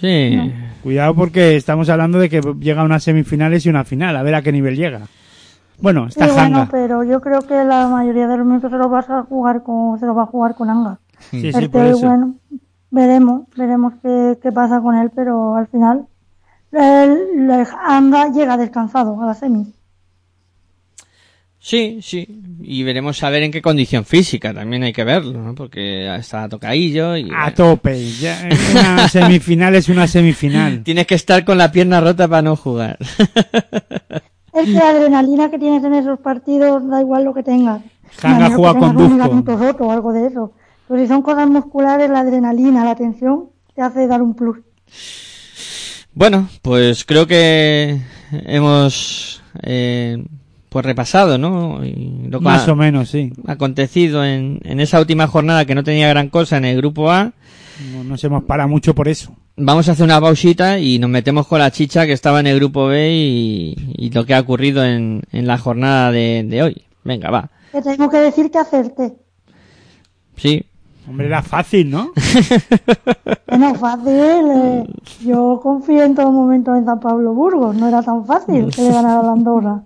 Sí. 0.00 0.52
Cuidado 0.82 1.14
porque 1.14 1.56
estamos 1.56 1.88
hablando 1.88 2.18
de 2.18 2.28
que 2.28 2.40
llega 2.60 2.82
a 2.82 2.84
unas 2.84 3.02
semifinales 3.02 3.64
y 3.66 3.70
una 3.70 3.84
final, 3.84 4.16
a 4.16 4.22
ver 4.22 4.34
a 4.34 4.42
qué 4.42 4.52
nivel 4.52 4.76
llega. 4.76 5.00
Bueno, 5.80 6.04
Sí, 6.10 6.20
está 6.20 6.26
bueno, 6.32 6.58
Hanga. 6.58 6.68
pero 6.70 7.02
yo 7.04 7.20
creo 7.20 7.40
que 7.42 7.54
la 7.64 7.88
mayoría 7.88 8.28
de 8.28 8.36
los 8.36 8.46
minutos 8.46 8.70
se 8.70 8.76
los 8.78 8.90
vas 8.90 9.08
a 9.10 9.22
jugar 9.22 9.62
con, 9.62 9.98
se 9.98 10.06
los 10.06 10.16
va 10.16 10.22
a 10.22 10.26
jugar 10.26 10.54
con 10.54 10.70
Anga. 10.70 10.98
Sí, 11.30 11.52
sí, 11.52 11.68
por 11.68 11.82
eso. 11.86 12.06
bueno, 12.06 12.34
veremos, 12.90 13.42
veremos 13.56 13.94
qué, 14.02 14.38
qué 14.42 14.52
pasa 14.52 14.80
con 14.80 14.96
él, 14.96 15.10
pero 15.14 15.54
al 15.56 15.66
final 15.66 16.06
él, 16.72 17.46
le- 17.46 17.66
Anga 17.86 18.28
llega 18.30 18.56
descansado 18.56 19.20
a 19.22 19.26
la 19.26 19.34
semi. 19.34 19.72
Sí, 21.66 21.98
sí. 22.00 22.28
Y 22.62 22.84
veremos 22.84 23.20
a 23.24 23.28
ver 23.28 23.42
en 23.42 23.50
qué 23.50 23.60
condición 23.60 24.04
física 24.04 24.54
también 24.54 24.84
hay 24.84 24.92
que 24.92 25.02
verlo, 25.02 25.42
¿no? 25.42 25.52
Porque 25.52 26.14
está 26.14 26.48
tocadillo 26.48 27.16
y... 27.16 27.28
A 27.36 27.52
tope. 27.52 28.08
Ya, 28.20 28.48
una 28.70 29.08
semifinal 29.08 29.74
es 29.74 29.88
una 29.88 30.06
semifinal. 30.06 30.84
Tienes 30.84 31.08
que 31.08 31.16
estar 31.16 31.44
con 31.44 31.58
la 31.58 31.72
pierna 31.72 32.00
rota 32.00 32.28
para 32.28 32.42
no 32.42 32.54
jugar. 32.54 32.96
Es 34.52 34.64
que 34.64 34.72
la 34.72 34.90
adrenalina 34.90 35.50
que 35.50 35.58
tienes 35.58 35.82
en 35.82 35.94
esos 35.94 36.20
partidos 36.20 36.88
da 36.88 37.00
igual 37.00 37.24
lo 37.24 37.34
que 37.34 37.42
tengas. 37.42 37.82
Hanga 38.22 38.36
A 38.36 38.38
menos 38.38 38.50
que 38.50 38.56
juega 38.56 38.78
con 38.78 38.96
un 38.96 39.12
ligamento 39.12 39.56
roto 39.56 39.84
o 39.84 39.90
algo 39.90 40.12
de 40.12 40.28
eso. 40.28 40.52
Pero 40.86 41.00
si 41.00 41.08
son 41.08 41.20
cosas 41.20 41.48
musculares, 41.48 42.08
la 42.08 42.20
adrenalina, 42.20 42.84
la 42.84 42.94
tensión, 42.94 43.50
te 43.74 43.82
hace 43.82 44.06
dar 44.06 44.22
un 44.22 44.34
plus. 44.34 44.58
Bueno, 46.14 46.48
pues 46.62 47.04
creo 47.04 47.26
que 47.26 48.00
hemos 48.30 49.42
eh, 49.62 50.24
pues 50.68 50.84
repasado, 50.84 51.38
¿no? 51.38 51.84
Y 51.84 52.28
lo 52.28 52.38
que 52.38 52.44
Más 52.44 52.68
ha 52.68 52.72
o 52.72 52.76
menos, 52.76 53.08
sí. 53.10 53.32
acontecido 53.46 54.24
en, 54.24 54.60
en 54.64 54.80
esa 54.80 55.00
última 55.00 55.26
jornada 55.26 55.64
que 55.64 55.74
no 55.74 55.84
tenía 55.84 56.08
gran 56.08 56.28
cosa 56.28 56.56
en 56.56 56.64
el 56.64 56.76
grupo 56.76 57.10
A. 57.10 57.32
No 57.92 58.04
nos 58.04 58.22
hemos 58.24 58.44
parado 58.44 58.68
mucho 58.68 58.94
por 58.94 59.08
eso. 59.08 59.32
Vamos 59.56 59.88
a 59.88 59.92
hacer 59.92 60.04
una 60.04 60.20
pausita 60.20 60.78
y 60.78 60.98
nos 60.98 61.08
metemos 61.10 61.46
con 61.46 61.58
la 61.58 61.70
chicha 61.70 62.06
que 62.06 62.12
estaba 62.12 62.40
en 62.40 62.46
el 62.46 62.56
grupo 62.58 62.86
B 62.86 63.10
y, 63.12 63.74
y 63.96 64.10
lo 64.10 64.24
que 64.26 64.34
ha 64.34 64.40
ocurrido 64.40 64.84
en, 64.84 65.22
en 65.32 65.46
la 65.46 65.56
jornada 65.58 66.10
de, 66.12 66.44
de 66.46 66.62
hoy. 66.62 66.82
Venga, 67.04 67.30
va. 67.30 67.50
Te 67.72 67.80
tengo 67.82 68.08
que 68.10 68.18
decir 68.18 68.50
que 68.50 68.58
acerté. 68.58 69.14
Sí. 70.36 70.62
Hombre, 71.08 71.26
era 71.28 71.40
fácil, 71.42 71.88
¿no? 71.90 72.10
Que 72.14 73.58
no 73.58 73.70
es 73.72 73.78
fácil. 73.78 74.10
eh. 74.10 74.84
Yo 75.24 75.60
confío 75.62 76.02
en 76.02 76.14
todo 76.16 76.32
momento 76.32 76.74
en 76.74 76.84
San 76.84 76.98
Pablo 76.98 77.32
Burgos. 77.32 77.76
No 77.76 77.86
era 77.88 78.02
tan 78.02 78.26
fácil 78.26 78.66
que 78.74 78.82
le 78.82 78.88
ganara 78.90 79.20
a 79.20 79.22
la 79.22 79.32
Andorra. 79.32 79.82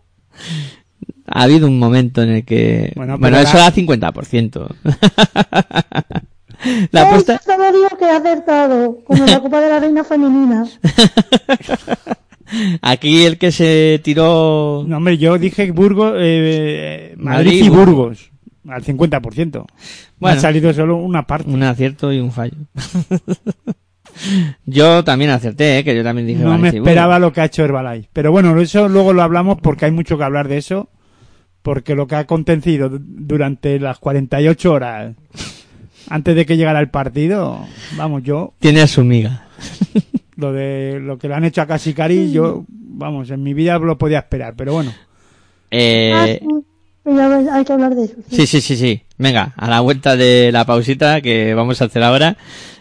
Ha 1.26 1.42
habido 1.44 1.68
un 1.68 1.78
momento 1.78 2.22
en 2.22 2.30
el 2.30 2.44
que... 2.44 2.92
Bueno, 2.96 3.16
Bueno, 3.18 3.38
eso 3.38 3.56
la- 3.56 3.70
da 3.70 3.72
50%. 3.72 4.66
la 6.90 7.02
Eh, 7.02 7.06
apuesta... 7.06 7.34
yo 7.34 7.38
solo 7.52 7.72
digo 7.72 7.88
que 7.98 8.04
he 8.04 8.10
acertado. 8.10 8.98
Como 9.04 9.24
la 9.26 9.40
Copa 9.40 9.60
de 9.60 9.68
la 9.68 9.78
Reina 9.80 10.04
Femenina. 10.04 10.66
Aquí 12.82 13.24
el 13.24 13.38
que 13.38 13.52
se 13.52 14.00
tiró... 14.02 14.84
No, 14.86 14.96
hombre, 14.96 15.18
yo 15.18 15.38
dije 15.38 15.70
Burgos, 15.70 16.14
eh, 16.18 17.14
Madrid, 17.16 17.46
Madrid 17.46 17.64
y 17.64 17.68
Burgos. 17.68 18.30
Al 18.68 18.82
50%. 18.84 19.60
Me 19.60 19.64
Bueno. 20.18 20.36
ha 20.36 20.40
salido 20.40 20.72
solo 20.74 20.96
una 20.96 21.26
parte. 21.26 21.48
Un 21.50 21.62
acierto 21.62 22.12
y 22.12 22.18
un 22.18 22.32
fallo. 22.32 22.56
Yo 24.66 25.04
también 25.04 25.30
acerté, 25.30 25.78
¿eh? 25.78 25.84
que 25.84 25.94
yo 25.96 26.02
también 26.02 26.26
dije 26.26 26.42
No 26.42 26.58
me 26.58 26.68
esperaba 26.68 27.18
lo 27.18 27.32
que 27.32 27.40
ha 27.40 27.44
hecho 27.46 27.64
Herbalife. 27.64 28.08
Pero 28.12 28.30
bueno, 28.32 28.58
eso 28.60 28.88
luego 28.88 29.12
lo 29.12 29.22
hablamos 29.22 29.58
porque 29.60 29.84
hay 29.86 29.90
mucho 29.92 30.16
que 30.18 30.24
hablar 30.24 30.48
de 30.48 30.58
eso. 30.58 30.88
Porque 31.62 31.94
lo 31.94 32.06
que 32.06 32.14
ha 32.14 32.20
acontecido 32.20 32.88
du- 32.88 33.00
durante 33.02 33.78
las 33.78 33.98
48 33.98 34.72
horas 34.72 35.14
antes 36.08 36.34
de 36.34 36.46
que 36.46 36.56
llegara 36.56 36.80
el 36.80 36.88
partido, 36.88 37.66
vamos, 37.96 38.22
yo, 38.22 38.54
Tiene 38.58 38.80
a 38.80 38.86
su 38.86 39.04
miga. 39.04 39.44
lo 40.36 40.52
de 40.52 40.98
lo 41.00 41.18
que 41.18 41.28
le 41.28 41.34
han 41.34 41.44
hecho 41.44 41.60
a 41.62 41.66
Casicari, 41.66 42.32
yo, 42.32 42.64
vamos, 42.68 43.30
en 43.30 43.42
mi 43.42 43.52
vida 43.54 43.78
lo 43.78 43.98
podía 43.98 44.20
esperar. 44.20 44.54
Pero 44.56 44.72
bueno, 44.72 44.92
Eh, 45.70 46.40
Ah. 46.42 46.56
Pero 47.02 47.52
hay 47.52 47.64
que 47.64 47.72
hablar 47.72 47.94
de 47.94 48.04
eso. 48.04 48.14
sí. 48.28 48.36
sí, 48.36 48.46
sí, 48.46 48.60
sí, 48.60 48.76
sí. 48.76 49.02
Venga, 49.18 49.52
a 49.56 49.68
la 49.70 49.80
vuelta 49.80 50.16
de 50.16 50.50
la 50.52 50.64
pausita 50.66 51.20
que 51.20 51.54
vamos 51.54 51.80
a 51.82 51.86
hacer 51.86 52.02
ahora. 52.02 52.36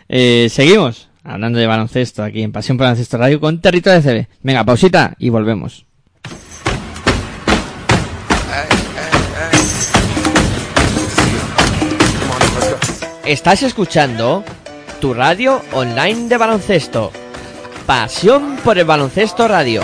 Eh, 0.10 0.48
seguimos 0.50 1.09
hablando 1.24 1.60
de 1.60 1.68
baloncesto 1.68 2.24
aquí 2.24 2.42
en 2.42 2.52
Pasión 2.52 2.78
por 2.78 2.86
Baloncesto 2.86 3.18
Radio 3.18 3.40
con 3.40 3.62
Territorio 3.62 4.02
de 4.02 4.26
CB. 4.26 4.28
Venga, 4.44 4.64
pausita 4.64 5.16
y 5.20 5.30
volvemos. 5.30 5.86
Estás 13.26 13.62
escuchando 13.62 14.44
tu 15.00 15.14
radio 15.14 15.62
online 15.74 16.28
de 16.28 16.38
baloncesto. 16.38 17.12
Pasión 17.86 18.58
por 18.64 18.80
el 18.80 18.86
baloncesto 18.86 19.48
radio. 19.48 19.84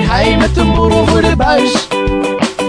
En 0.00 0.08
hij 0.08 0.36
met 0.36 0.56
een 0.56 0.74
borrel 0.74 1.06
voor 1.06 1.20
de 1.20 1.36
buis. 1.36 1.88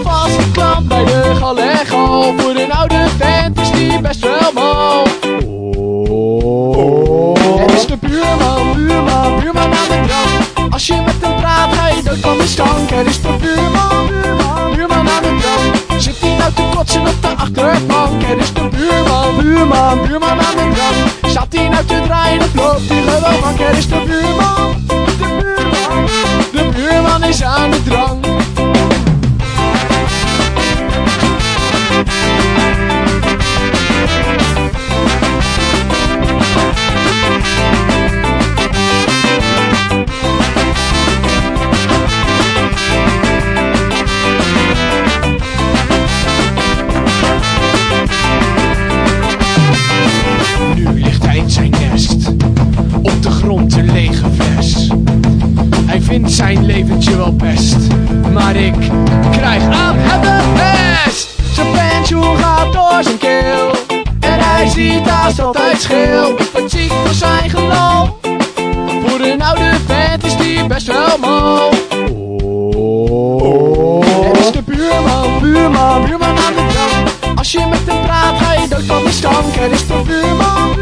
Vastgeklampt 0.02 0.88
bij 0.88 1.04
de 1.04 1.34
galego. 1.38 2.34
Voor 2.36 2.54
een 2.54 2.72
oude 2.72 3.06
vent 3.18 3.60
is 3.60 3.70
die 3.70 4.00
best 4.00 4.20
wel 4.20 4.52
mal. 4.54 5.02
Het 7.58 7.72
is 7.72 7.86
de 7.86 7.96
buurman, 8.00 8.72
buurman, 8.74 9.40
buurman 9.40 9.64
aan 9.64 9.88
de 9.88 10.00
drank. 10.06 10.72
Als 10.72 10.86
je 10.86 11.02
met 11.06 11.14
hem 11.20 11.36
praat, 11.36 11.72
ga 11.72 11.88
je 11.88 12.02
dood 12.02 12.18
van 12.18 12.38
de 12.38 12.46
stank. 12.46 12.90
Het 12.90 13.06
is 13.06 13.22
de 13.22 13.36
buurman, 13.40 14.06
buurman, 14.06 14.74
buurman 14.74 15.08
aan 15.08 15.22
de 15.22 15.36
drank. 15.40 16.00
Zit 16.00 16.20
hij 16.20 16.36
nou 16.36 16.52
te 16.52 16.62
kotsen 16.76 17.00
op 17.00 17.22
de 17.22 17.28
achterbank? 17.36 18.22
Het 18.24 18.40
is 18.40 18.52
de 18.52 18.68
buurman, 18.68 19.36
buurman, 19.36 20.06
buurman 20.06 20.40
aan 20.40 20.56
de 20.56 20.70
drank. 20.74 21.32
Zat 21.32 21.46
hij 21.50 21.68
nou 21.68 21.84
te 21.84 22.00
draaien 22.04 22.40
of 22.40 22.54
loopt 22.54 22.88
hij 22.88 23.02
gewoon 23.02 23.40
mank? 23.40 23.58
Het 23.58 23.76
is 23.76 23.88
de 23.88 24.02
buurman, 24.06 24.74
de 24.86 25.04
buurman, 25.18 26.08
de 26.72 26.80
buurman 26.80 27.24
is 27.24 27.42
aan 27.42 27.70
de 27.70 27.82
Het 79.62 79.72
is 79.72 79.86
de 79.86 80.02
buurman, 80.06 80.74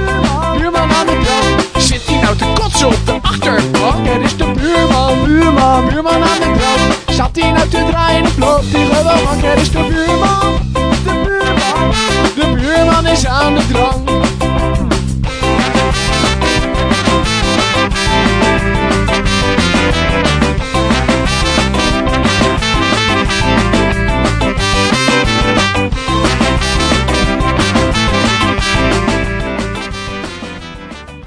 buurman, 0.59 0.93
aan 0.93 1.07
de 1.07 1.20
drank. 1.22 1.83
Zit 1.83 2.07
hij 2.07 2.20
nou 2.20 2.37
te 2.37 2.53
kotsen 2.55 2.87
op 2.87 3.07
de 3.07 3.18
achterbank? 3.22 4.07
Het 4.07 4.22
is 4.24 4.37
de 4.37 4.45
buurman, 4.45 5.24
buurman, 5.24 5.89
buurman 5.89 6.22
aan 6.22 6.41
de 6.41 6.53
drank. 6.59 7.16
Zat 7.16 7.31
hij 7.33 7.53
nou 7.53 7.68
te 7.68 7.87
draaien 7.91 8.24
of 8.24 8.37
loopt 8.39 8.72
hij 8.72 8.85
gewoon? 8.85 9.51
Het 9.51 9.61
is 9.61 9.70
de 9.70 9.83
buurman, 9.89 10.49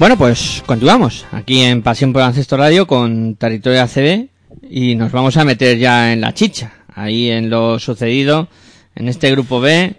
Bueno, 0.04 0.18
pues 0.18 0.62
continuamos 0.66 1.26
aquí 1.32 1.62
en 1.62 1.82
Pasión 1.82 2.12
por 2.12 2.22
el 2.22 2.28
Ancestro 2.28 2.58
Radio 2.58 2.86
con 2.86 3.36
Territorio 3.36 3.84
ACB 3.84 4.28
y 4.70 4.96
nos 4.96 5.14
vamos 5.14 5.38
a 5.38 5.46
meter 5.46 5.78
ya 5.78 6.12
en 6.12 6.20
la 6.20 6.34
chicha, 6.34 6.74
ahí 6.94 7.30
en 7.30 7.50
lo 7.50 7.80
sucedido 7.80 8.50
en 8.96 9.08
este 9.08 9.32
grupo 9.32 9.62
B, 9.62 9.96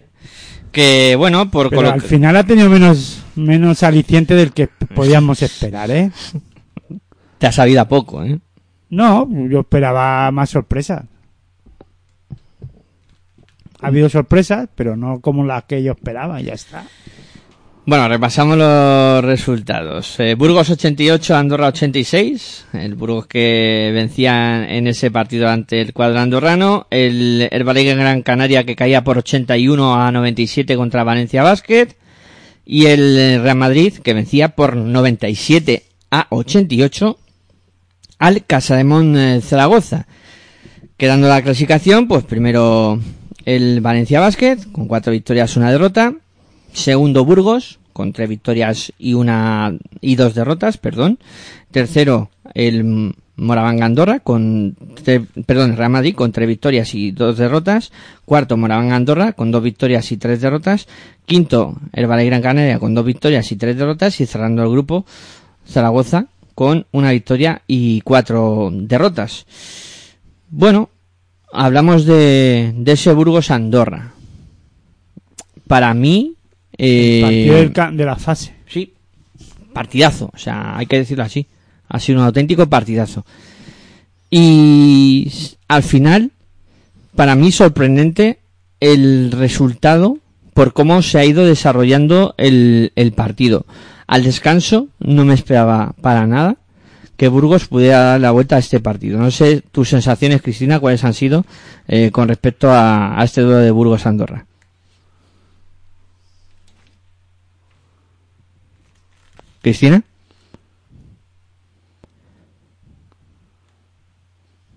que 0.72 1.16
bueno, 1.16 1.50
por 1.50 1.70
Pero 1.70 1.90
al 1.90 2.02
final 2.02 2.36
ha 2.36 2.44
tenido 2.44 2.68
menos, 2.68 3.24
menos 3.34 3.82
aliciente 3.82 4.34
del 4.34 4.52
que 4.52 4.66
podíamos 4.66 5.40
esperar, 5.42 5.90
¿eh? 5.90 6.10
te 7.38 7.46
ha 7.46 7.52
sabido 7.52 7.80
a 7.80 7.88
poco, 7.88 8.22
¿eh? 8.22 8.38
No, 8.90 9.26
yo 9.48 9.60
esperaba 9.60 10.30
más 10.32 10.50
sorpresas. 10.50 11.06
Ha 13.80 13.86
habido 13.86 14.10
sorpresas, 14.10 14.68
pero 14.74 14.96
no 14.96 15.22
como 15.22 15.46
las 15.46 15.64
que 15.64 15.82
yo 15.82 15.92
esperaba, 15.92 16.42
ya 16.42 16.52
está. 16.52 16.84
Bueno, 17.86 18.08
repasamos 18.08 18.56
los 18.56 19.22
resultados. 19.22 20.18
Eh, 20.18 20.34
Burgos 20.36 20.70
88, 20.70 21.36
Andorra 21.36 21.68
86. 21.68 22.64
El 22.72 22.94
Burgos 22.94 23.26
que 23.26 23.90
vencía 23.92 24.74
en 24.74 24.86
ese 24.86 25.10
partido 25.10 25.50
ante 25.50 25.82
el 25.82 25.92
cuadro 25.92 26.20
andorrano. 26.20 26.86
El 26.88 27.46
Herbalife 27.50 27.94
Gran 27.94 28.22
Canaria 28.22 28.64
que 28.64 28.74
caía 28.74 29.04
por 29.04 29.18
81 29.18 29.96
a 29.96 30.10
97 30.10 30.76
contra 30.76 31.04
Valencia 31.04 31.42
Basket. 31.42 31.88
Y 32.64 32.86
el 32.86 33.42
Real 33.42 33.58
Madrid 33.58 33.92
que 33.98 34.14
vencía 34.14 34.48
por 34.48 34.76
97 34.76 35.82
a 36.10 36.26
88 36.30 37.18
al 38.18 38.46
Casademón 38.46 39.14
eh, 39.18 39.42
Zaragoza. 39.42 40.06
Quedando 40.96 41.28
la 41.28 41.42
clasificación, 41.42 42.08
pues 42.08 42.24
primero 42.24 42.98
el 43.44 43.82
Valencia 43.82 44.20
Basket 44.20 44.56
con 44.72 44.88
cuatro 44.88 45.12
victorias, 45.12 45.58
una 45.58 45.70
derrota. 45.70 46.14
Segundo 46.74 47.24
Burgos 47.24 47.78
con 47.92 48.12
tres 48.12 48.28
victorias 48.28 48.92
y 48.98 49.14
una 49.14 49.72
y 50.00 50.16
dos 50.16 50.34
derrotas, 50.34 50.76
perdón. 50.76 51.20
Tercero 51.70 52.30
el 52.52 53.14
Moraván 53.36 53.82
Andorra 53.82 54.18
con 54.18 54.76
perdón, 55.46 55.76
Real 55.76 55.90
Madrid 55.90 56.16
con 56.16 56.32
tres 56.32 56.48
victorias 56.48 56.92
y 56.94 57.12
dos 57.12 57.38
derrotas. 57.38 57.92
Cuarto 58.24 58.56
Moraván 58.56 58.90
Andorra 58.92 59.32
con 59.32 59.52
dos 59.52 59.62
victorias 59.62 60.10
y 60.10 60.16
tres 60.16 60.40
derrotas. 60.40 60.88
Quinto 61.26 61.76
el 61.92 62.08
Valle 62.08 62.26
Gran 62.26 62.42
Canaria 62.42 62.80
con 62.80 62.92
dos 62.92 63.04
victorias 63.04 63.50
y 63.52 63.56
tres 63.56 63.76
derrotas 63.76 64.20
y 64.20 64.26
cerrando 64.26 64.64
el 64.64 64.70
grupo 64.70 65.06
Zaragoza 65.66 66.26
con 66.56 66.86
una 66.90 67.12
victoria 67.12 67.62
y 67.68 68.00
cuatro 68.00 68.70
derrotas. 68.72 69.46
Bueno, 70.50 70.90
hablamos 71.52 72.04
de 72.04 72.74
ese 72.84 73.12
Burgos 73.12 73.52
Andorra. 73.52 74.12
Para 75.68 75.94
mí, 75.94 76.34
eh, 76.78 77.20
Partido 77.22 77.54
del 77.56 77.72
ca- 77.72 77.90
de 77.90 78.04
la 78.04 78.16
fase. 78.16 78.54
sí, 78.66 78.92
partidazo, 79.72 80.30
o 80.32 80.38
sea, 80.38 80.76
hay 80.76 80.86
que 80.86 80.98
decirlo 80.98 81.24
así. 81.24 81.46
Ha 81.88 81.98
sido 82.00 82.20
un 82.20 82.24
auténtico 82.26 82.66
partidazo. 82.68 83.24
Y 84.30 85.30
al 85.68 85.82
final, 85.82 86.30
para 87.14 87.34
mí 87.34 87.52
sorprendente 87.52 88.38
el 88.80 89.30
resultado 89.32 90.18
por 90.54 90.72
cómo 90.72 91.02
se 91.02 91.18
ha 91.18 91.24
ido 91.24 91.44
desarrollando 91.44 92.34
el, 92.38 92.92
el 92.96 93.12
partido. 93.12 93.66
Al 94.06 94.22
descanso 94.24 94.88
no 95.00 95.24
me 95.24 95.34
esperaba 95.34 95.94
para 96.00 96.26
nada 96.26 96.56
que 97.16 97.28
Burgos 97.28 97.68
pudiera 97.68 98.00
dar 98.00 98.20
la 98.20 98.30
vuelta 98.32 98.56
a 98.56 98.60
este 98.60 98.80
partido. 98.80 99.18
No 99.18 99.30
sé 99.30 99.62
tus 99.72 99.88
sensaciones, 99.88 100.42
Cristina, 100.42 100.80
cuáles 100.80 101.04
han 101.04 101.14
sido 101.14 101.44
eh, 101.88 102.10
con 102.12 102.28
respecto 102.28 102.70
a, 102.70 103.20
a 103.20 103.24
este 103.24 103.40
duelo 103.40 103.58
de 103.58 103.70
Burgos-Andorra. 103.70 104.46
Cristina. 109.64 110.02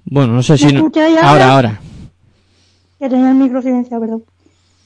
Bueno, 0.06 0.32
no 0.34 0.42
sé 0.42 0.54
¿Me 0.54 0.58
si... 0.60 0.74
no- 0.74 0.90
Ahora, 1.22 1.52
ahora? 1.54 1.82
que 2.98 3.10
tenía 3.10 3.30
el 3.32 3.36
micro 3.36 3.62
silenciado, 3.62 4.02
perdón. 4.02 4.24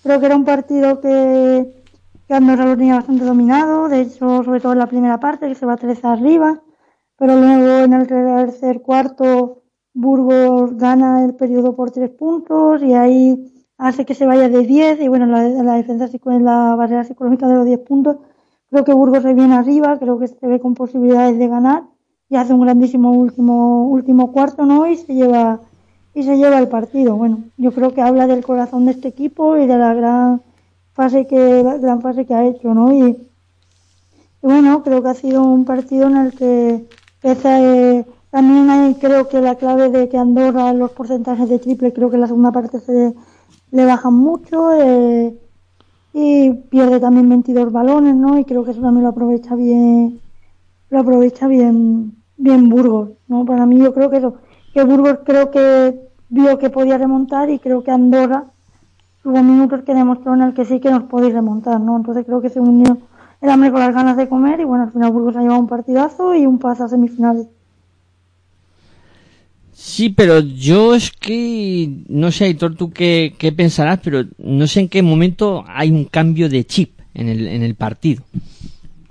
Creo 0.03 0.19
que 0.19 0.25
era 0.25 0.35
un 0.35 0.43
partido 0.43 0.99
que, 0.99 1.83
que 2.27 2.33
Andorra 2.33 2.65
lo 2.65 2.75
tenía 2.75 2.95
bastante 2.95 3.23
dominado, 3.23 3.87
de 3.87 4.01
hecho, 4.01 4.43
sobre 4.43 4.59
todo 4.59 4.73
en 4.73 4.79
la 4.79 4.87
primera 4.87 5.19
parte, 5.19 5.47
que 5.47 5.55
se 5.55 5.65
va 5.67 5.77
3 5.77 6.03
arriba, 6.03 6.59
pero 7.17 7.39
luego 7.39 7.83
en 7.85 7.93
el 7.93 8.07
tercer 8.07 8.81
cuarto 8.81 9.61
Burgos 9.93 10.75
gana 10.77 11.23
el 11.23 11.35
periodo 11.35 11.75
por 11.75 11.91
3 11.91 12.09
puntos 12.09 12.81
y 12.81 12.93
ahí 12.95 13.53
hace 13.77 14.05
que 14.05 14.15
se 14.15 14.25
vaya 14.25 14.49
de 14.49 14.65
10 14.65 14.99
y 14.99 15.07
bueno, 15.07 15.27
la, 15.27 15.43
la 15.43 15.73
defensa 15.75 16.09
la 16.39 16.75
barrera 16.75 17.03
psicológica 17.03 17.47
de 17.47 17.55
los 17.55 17.65
10 17.65 17.79
puntos, 17.79 18.17
creo 18.71 18.83
que 18.85 18.93
Burgos 18.93 19.23
se 19.23 19.33
viene 19.33 19.55
arriba, 19.55 19.99
creo 19.99 20.17
que 20.19 20.27
se 20.27 20.47
ve 20.47 20.59
con 20.59 20.73
posibilidades 20.75 21.37
de 21.37 21.47
ganar 21.47 21.83
y 22.29 22.37
hace 22.37 22.53
un 22.53 22.61
grandísimo 22.61 23.11
último 23.11 23.87
último 23.89 24.31
cuarto, 24.31 24.65
¿no? 24.65 24.87
Y 24.87 24.97
se 24.97 25.13
lleva 25.13 25.59
y 26.13 26.23
se 26.23 26.37
lleva 26.37 26.57
el 26.59 26.67
partido. 26.69 27.15
Bueno, 27.17 27.43
yo 27.57 27.71
creo 27.73 27.93
que 27.93 28.01
habla 28.01 28.27
del 28.27 28.43
corazón 28.43 28.85
de 28.85 28.91
este 28.91 29.09
equipo 29.09 29.57
y 29.57 29.67
de 29.67 29.77
la 29.77 29.93
gran 29.93 30.41
fase 30.93 31.27
que 31.27 31.63
la 31.63 31.77
gran 31.77 32.01
fase 32.01 32.25
que 32.25 32.33
ha 32.33 32.45
hecho, 32.45 32.73
¿no? 32.73 32.91
Y, 32.93 33.17
bueno, 34.41 34.83
creo 34.83 35.03
que 35.03 35.09
ha 35.09 35.13
sido 35.13 35.43
un 35.43 35.65
partido 35.65 36.07
en 36.07 36.17
el 36.17 36.33
que, 36.33 36.85
se- 37.21 38.05
también 38.31 38.69
hay, 38.69 38.95
creo 38.95 39.27
que 39.27 39.41
la 39.41 39.55
clave 39.55 39.89
de 39.89 40.09
que 40.09 40.17
Andorra 40.17 40.73
los 40.73 40.91
porcentajes 40.91 41.49
de 41.49 41.59
triple 41.59 41.93
creo 41.93 42.09
que 42.09 42.15
en 42.15 42.21
la 42.21 42.27
segunda 42.27 42.51
parte 42.51 42.79
se 42.79 43.13
le 43.71 43.85
bajan 43.85 44.13
mucho 44.13 44.71
eh, 44.73 45.37
y 46.13 46.51
pierde 46.69 46.99
también 46.99 47.29
22 47.29 47.71
balones, 47.71 48.15
¿no? 48.15 48.37
Y 48.37 48.45
creo 48.45 48.63
que 48.63 48.71
eso 48.71 48.81
también 48.81 49.03
lo 49.03 49.09
aprovecha 49.09 49.55
bien 49.55 50.19
lo 50.89 50.99
aprovecha 50.99 51.47
bien 51.47 52.17
bien 52.37 52.69
Burgos, 52.69 53.11
¿no? 53.27 53.45
Para 53.45 53.65
mí 53.65 53.79
yo 53.79 53.93
creo 53.93 54.09
que 54.09 54.17
eso, 54.17 54.35
que 54.73 54.83
Burgos 54.83 55.19
creo 55.23 55.51
que 55.51 55.99
vio 56.29 56.57
que 56.57 56.69
podía 56.69 56.97
remontar 56.97 57.49
y 57.49 57.59
creo 57.59 57.83
que 57.83 57.91
Andorra 57.91 58.45
hubo 59.23 59.43
minutos 59.43 59.83
que 59.83 59.93
demostró 59.93 60.33
en 60.33 60.41
el 60.41 60.53
que 60.53 60.65
sí 60.65 60.79
que 60.79 60.89
nos 60.89 61.03
podéis 61.03 61.33
remontar, 61.33 61.79
¿no? 61.79 61.95
Entonces 61.97 62.25
creo 62.25 62.41
que 62.41 62.49
se 62.49 62.59
unió 62.59 62.97
el 63.41 63.49
hambre 63.49 63.71
con 63.71 63.79
las 63.79 63.93
ganas 63.93 64.17
de 64.17 64.27
comer 64.27 64.59
y 64.59 64.65
bueno, 64.65 64.85
al 64.85 64.91
final 64.91 65.11
Burgos 65.11 65.35
ha 65.35 65.41
llevado 65.41 65.59
un 65.59 65.67
partidazo 65.67 66.35
y 66.35 66.45
un 66.45 66.59
paso 66.59 66.83
a 66.83 66.87
semifinales. 66.87 67.47
Sí, 69.83 70.09
pero 70.09 70.41
yo 70.41 70.93
es 70.93 71.09
que 71.09 71.89
no 72.07 72.31
sé, 72.31 72.45
Aitor, 72.45 72.75
tú 72.75 72.91
qué, 72.91 73.33
qué 73.39 73.51
pensarás, 73.51 73.99
pero 74.03 74.25
no 74.37 74.67
sé 74.67 74.81
en 74.81 74.89
qué 74.89 75.01
momento 75.01 75.65
hay 75.67 75.89
un 75.89 76.05
cambio 76.05 76.49
de 76.49 76.63
chip 76.65 76.99
en 77.15 77.27
el, 77.27 77.47
en 77.47 77.63
el 77.63 77.73
partido. 77.73 78.21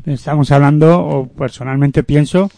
Estamos 0.07 0.53
hablando, 0.53 1.01
o 1.01 1.27
personalmente 1.27 2.05
pienso, 2.05 2.53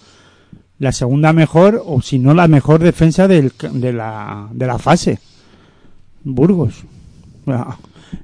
la 0.79 0.93
segunda 0.93 1.33
mejor, 1.33 1.83
o 1.87 2.03
si 2.03 2.19
no 2.19 2.35
la 2.35 2.49
mejor 2.49 2.83
defensa 2.83 3.27
del, 3.29 3.51
de, 3.73 3.95
la, 3.95 4.47
de 4.53 4.67
la 4.67 4.79
fase. 4.79 5.19
Burgos. 6.23 6.85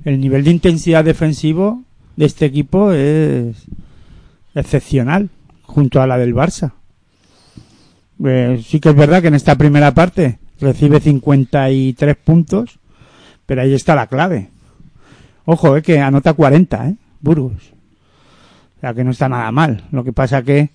El 0.04 0.20
nivel 0.20 0.44
de 0.44 0.50
intensidad 0.50 1.02
defensivo 1.02 1.82
de 2.14 2.26
este 2.26 2.44
equipo 2.44 2.92
es 2.92 3.56
excepcional, 4.54 5.30
junto 5.62 6.02
a 6.02 6.06
la 6.06 6.18
del 6.18 6.34
Barça. 6.34 6.72
Eh, 8.24 8.62
sí 8.64 8.80
que 8.80 8.90
es 8.90 8.96
verdad 8.96 9.22
que 9.22 9.28
en 9.28 9.34
esta 9.34 9.56
primera 9.56 9.92
parte 9.94 10.38
recibe 10.60 11.00
53 11.00 12.16
puntos, 12.16 12.78
pero 13.46 13.62
ahí 13.62 13.74
está 13.74 13.94
la 13.94 14.06
clave. 14.06 14.50
Ojo, 15.44 15.76
eh, 15.76 15.82
que 15.82 16.00
anota 16.00 16.34
40, 16.34 16.88
eh, 16.88 16.96
Burgos. 17.20 17.72
O 18.76 18.80
sea 18.80 18.94
que 18.94 19.04
no 19.04 19.10
está 19.10 19.28
nada 19.28 19.50
mal. 19.50 19.84
Lo 19.90 20.04
que 20.04 20.12
pasa 20.12 20.42
que 20.42 20.70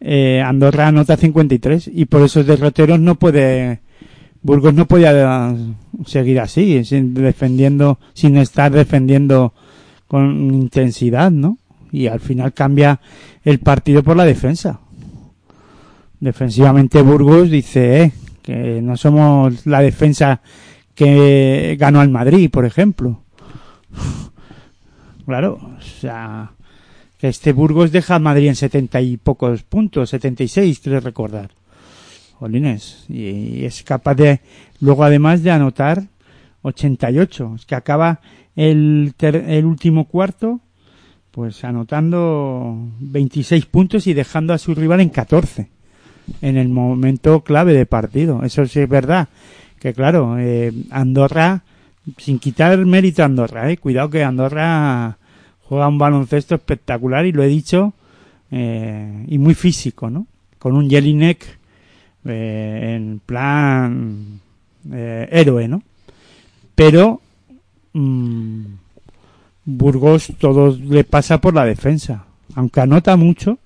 eh, 0.00 0.42
Andorra 0.44 0.88
anota 0.88 1.16
53 1.16 1.90
y 1.92 2.06
por 2.06 2.22
esos 2.22 2.46
derroteros 2.46 3.00
no 3.00 3.14
puede 3.14 3.80
Burgos 4.42 4.74
no 4.74 4.86
podía 4.86 5.50
eh, 5.50 5.74
seguir 6.04 6.40
así, 6.40 6.84
sin 6.84 7.14
defendiendo, 7.14 7.98
sin 8.14 8.36
estar 8.36 8.70
defendiendo 8.70 9.54
con 10.06 10.54
intensidad, 10.54 11.30
¿no? 11.30 11.58
Y 11.90 12.06
al 12.06 12.20
final 12.20 12.52
cambia 12.52 13.00
el 13.42 13.58
partido 13.58 14.02
por 14.02 14.16
la 14.16 14.24
defensa. 14.24 14.80
Defensivamente 16.20 17.02
Burgos 17.02 17.50
dice 17.50 18.02
eh, 18.04 18.12
que 18.42 18.80
no 18.82 18.96
somos 18.96 19.66
la 19.66 19.80
defensa 19.80 20.40
que 20.94 21.76
ganó 21.78 22.00
al 22.00 22.08
Madrid, 22.10 22.50
por 22.50 22.64
ejemplo. 22.64 23.22
Claro, 25.26 25.58
o 25.78 25.80
sea, 25.82 26.52
que 27.18 27.28
este 27.28 27.52
Burgos 27.52 27.90
deja 27.92 28.14
al 28.14 28.22
Madrid 28.22 28.48
en 28.48 28.54
setenta 28.56 29.00
y 29.00 29.16
pocos 29.16 29.62
puntos, 29.64 30.10
76, 30.10 30.78
quiero 30.80 31.00
recordar. 31.00 31.50
Jolines, 32.34 33.04
y 33.08 33.64
es 33.64 33.82
capaz 33.82 34.14
de, 34.14 34.40
luego 34.80 35.04
además 35.04 35.42
de 35.42 35.50
anotar 35.50 36.04
88, 36.62 37.54
es 37.56 37.66
que 37.66 37.74
acaba 37.74 38.20
el, 38.54 39.14
ter- 39.16 39.44
el 39.48 39.64
último 39.64 40.04
cuarto, 40.06 40.60
pues 41.30 41.64
anotando 41.64 42.76
26 43.00 43.66
puntos 43.66 44.06
y 44.06 44.14
dejando 44.14 44.52
a 44.52 44.58
su 44.58 44.74
rival 44.74 45.00
en 45.00 45.08
14, 45.08 45.70
en 46.40 46.56
el 46.56 46.68
momento 46.68 47.40
clave 47.42 47.74
de 47.74 47.86
partido. 47.86 48.42
Eso 48.42 48.66
sí 48.66 48.80
es 48.80 48.88
verdad, 48.88 49.28
que 49.78 49.94
claro, 49.94 50.36
eh, 50.38 50.72
Andorra, 50.90 51.62
sin 52.18 52.38
quitar 52.38 52.78
mérito 52.84 53.22
a 53.22 53.26
Andorra, 53.26 53.70
eh, 53.70 53.76
cuidado 53.76 54.10
que 54.10 54.24
Andorra 54.24 55.18
juega 55.62 55.88
un 55.88 55.98
baloncesto 55.98 56.54
espectacular 56.54 57.26
y 57.26 57.32
lo 57.32 57.42
he 57.42 57.48
dicho, 57.48 57.92
eh, 58.50 59.24
y 59.28 59.38
muy 59.38 59.54
físico, 59.54 60.10
¿no? 60.10 60.26
Con 60.58 60.74
un 60.74 60.88
Jelinek 60.88 61.58
en 62.24 63.20
plan 63.24 64.40
héroe, 64.92 65.68
¿no? 65.68 65.80
Pero 66.74 67.20
mm, 67.92 68.64
Burgos 69.64 70.32
todo 70.38 70.76
le 70.76 71.04
pasa 71.04 71.40
por 71.40 71.54
la 71.54 71.64
defensa, 71.64 72.24
aunque 72.56 72.80
anota 72.80 73.16
mucho, 73.16 73.58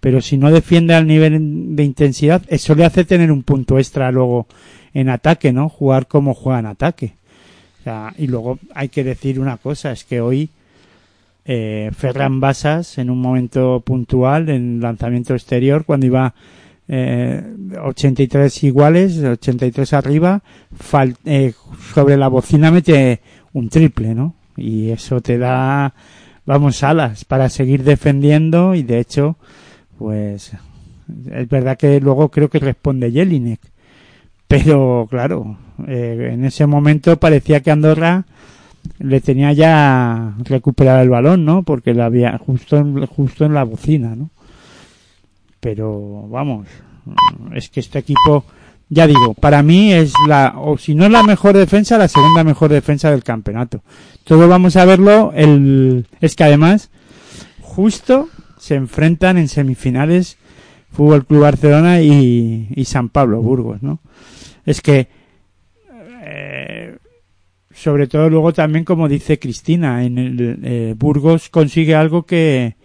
pero 0.00 0.20
si 0.20 0.36
no 0.36 0.50
defiende 0.50 0.94
al 0.94 1.06
nivel 1.06 1.76
de 1.76 1.84
intensidad, 1.84 2.42
eso 2.48 2.74
le 2.74 2.84
hace 2.84 3.04
tener 3.04 3.32
un 3.32 3.42
punto 3.42 3.78
extra 3.78 4.10
luego 4.12 4.46
en 4.94 5.08
ataque, 5.08 5.52
¿no? 5.52 5.68
Jugar 5.68 6.06
como 6.06 6.34
juega 6.34 6.60
en 6.60 6.66
ataque. 6.66 7.14
Y 8.18 8.26
luego 8.26 8.58
hay 8.74 8.88
que 8.88 9.04
decir 9.04 9.40
una 9.40 9.56
cosa, 9.56 9.92
es 9.92 10.04
que 10.04 10.20
hoy 10.20 10.50
eh, 11.44 11.90
Ferran 11.96 12.40
Basas 12.40 12.98
en 12.98 13.08
un 13.08 13.20
momento 13.20 13.80
puntual 13.84 14.50
en 14.50 14.80
lanzamiento 14.80 15.34
exterior 15.34 15.84
cuando 15.86 16.04
iba 16.04 16.34
eh, 16.88 17.42
83 17.82 18.64
iguales, 18.64 19.18
83 19.18 19.92
arriba, 19.94 20.42
eh, 21.24 21.52
sobre 21.94 22.16
la 22.16 22.28
bocina 22.28 22.70
mete 22.70 23.20
un 23.54 23.68
triple, 23.68 24.14
¿no? 24.14 24.34
Y 24.56 24.90
eso 24.90 25.20
te 25.20 25.38
da, 25.38 25.94
vamos, 26.44 26.82
alas 26.82 27.24
para 27.24 27.48
seguir 27.48 27.84
defendiendo 27.84 28.74
y 28.74 28.82
de 28.82 28.98
hecho, 28.98 29.36
pues, 29.98 30.52
es 31.32 31.48
verdad 31.48 31.76
que 31.76 32.00
luego 32.00 32.30
creo 32.30 32.48
que 32.48 32.58
responde 32.58 33.10
Jelinek. 33.10 33.60
Pero 34.46 35.06
claro, 35.10 35.58
eh, 35.86 36.30
en 36.32 36.44
ese 36.44 36.66
momento 36.66 37.18
parecía 37.18 37.60
que 37.60 37.70
Andorra 37.70 38.24
le 38.98 39.20
tenía 39.20 39.52
ya 39.52 40.34
recuperado 40.38 41.02
el 41.02 41.10
balón, 41.10 41.44
¿no? 41.44 41.62
Porque 41.62 41.92
la 41.92 42.06
había 42.06 42.38
justo 42.38 42.78
en, 42.78 43.04
justo 43.06 43.44
en 43.44 43.54
la 43.54 43.64
bocina, 43.64 44.16
¿no? 44.16 44.30
Pero 45.60 46.26
vamos, 46.28 46.68
es 47.54 47.68
que 47.68 47.80
este 47.80 47.98
equipo, 47.98 48.44
ya 48.88 49.06
digo, 49.06 49.34
para 49.34 49.62
mí 49.62 49.92
es 49.92 50.12
la, 50.26 50.54
o 50.56 50.78
si 50.78 50.94
no 50.94 51.04
es 51.04 51.10
la 51.10 51.24
mejor 51.24 51.56
defensa, 51.56 51.98
la 51.98 52.08
segunda 52.08 52.44
mejor 52.44 52.70
defensa 52.70 53.10
del 53.10 53.24
campeonato. 53.24 53.82
Todo 54.24 54.48
vamos 54.48 54.76
a 54.76 54.84
verlo, 54.84 55.32
el, 55.34 56.06
es 56.20 56.36
que 56.36 56.44
además, 56.44 56.90
justo 57.60 58.28
se 58.58 58.74
enfrentan 58.74 59.38
en 59.38 59.48
semifinales 59.48 60.38
Fútbol 60.90 61.26
Club 61.26 61.42
Barcelona 61.42 62.00
y, 62.00 62.68
y 62.74 62.84
San 62.84 63.08
Pablo 63.08 63.42
Burgos, 63.42 63.82
¿no? 63.82 64.00
Es 64.64 64.80
que, 64.80 65.08
eh, 66.22 66.96
sobre 67.72 68.06
todo 68.06 68.28
luego 68.28 68.52
también 68.52 68.84
como 68.84 69.08
dice 69.08 69.38
Cristina, 69.38 70.04
en 70.04 70.18
el 70.18 70.58
eh, 70.62 70.94
Burgos 70.96 71.48
consigue 71.48 71.94
algo 71.94 72.24
que, 72.24 72.76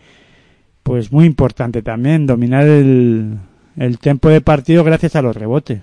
pues 0.83 1.11
muy 1.11 1.25
importante 1.25 1.81
también, 1.81 2.25
dominar 2.25 2.65
el, 2.65 3.37
el 3.77 3.99
tiempo 3.99 4.29
de 4.29 4.41
partido 4.41 4.83
gracias 4.83 5.15
a 5.15 5.21
los 5.21 5.35
rebotes. 5.35 5.81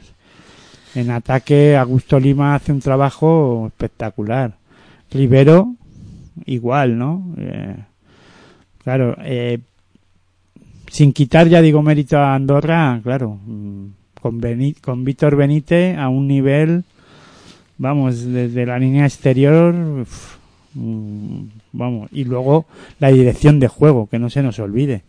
En 0.94 1.10
ataque, 1.10 1.76
Augusto 1.76 2.18
Lima 2.18 2.54
hace 2.54 2.72
un 2.72 2.80
trabajo 2.80 3.66
espectacular. 3.68 4.56
Rivero, 5.10 5.74
igual, 6.46 6.98
¿no? 6.98 7.34
Eh, 7.38 7.76
claro, 8.82 9.16
eh, 9.22 9.58
sin 10.90 11.12
quitar, 11.12 11.48
ya 11.48 11.62
digo, 11.62 11.82
mérito 11.82 12.18
a 12.18 12.34
Andorra, 12.34 13.00
claro, 13.02 13.38
mm, 13.46 13.84
con, 14.20 15.04
Víctor 15.04 15.36
Benítez 15.36 15.96
a 15.96 16.08
un 16.08 16.26
nivel, 16.26 16.84
vamos, 17.78 18.24
desde 18.24 18.66
la 18.66 18.78
línea 18.78 19.06
exterior, 19.06 19.72
mm, 20.74 21.42
vamos, 21.72 22.10
y 22.12 22.24
luego 22.24 22.66
la 22.98 23.12
dirección 23.12 23.60
de 23.60 23.68
juego, 23.68 24.08
que 24.08 24.18
no 24.18 24.30
se 24.30 24.42
nos 24.42 24.58
olvide. 24.58 25.02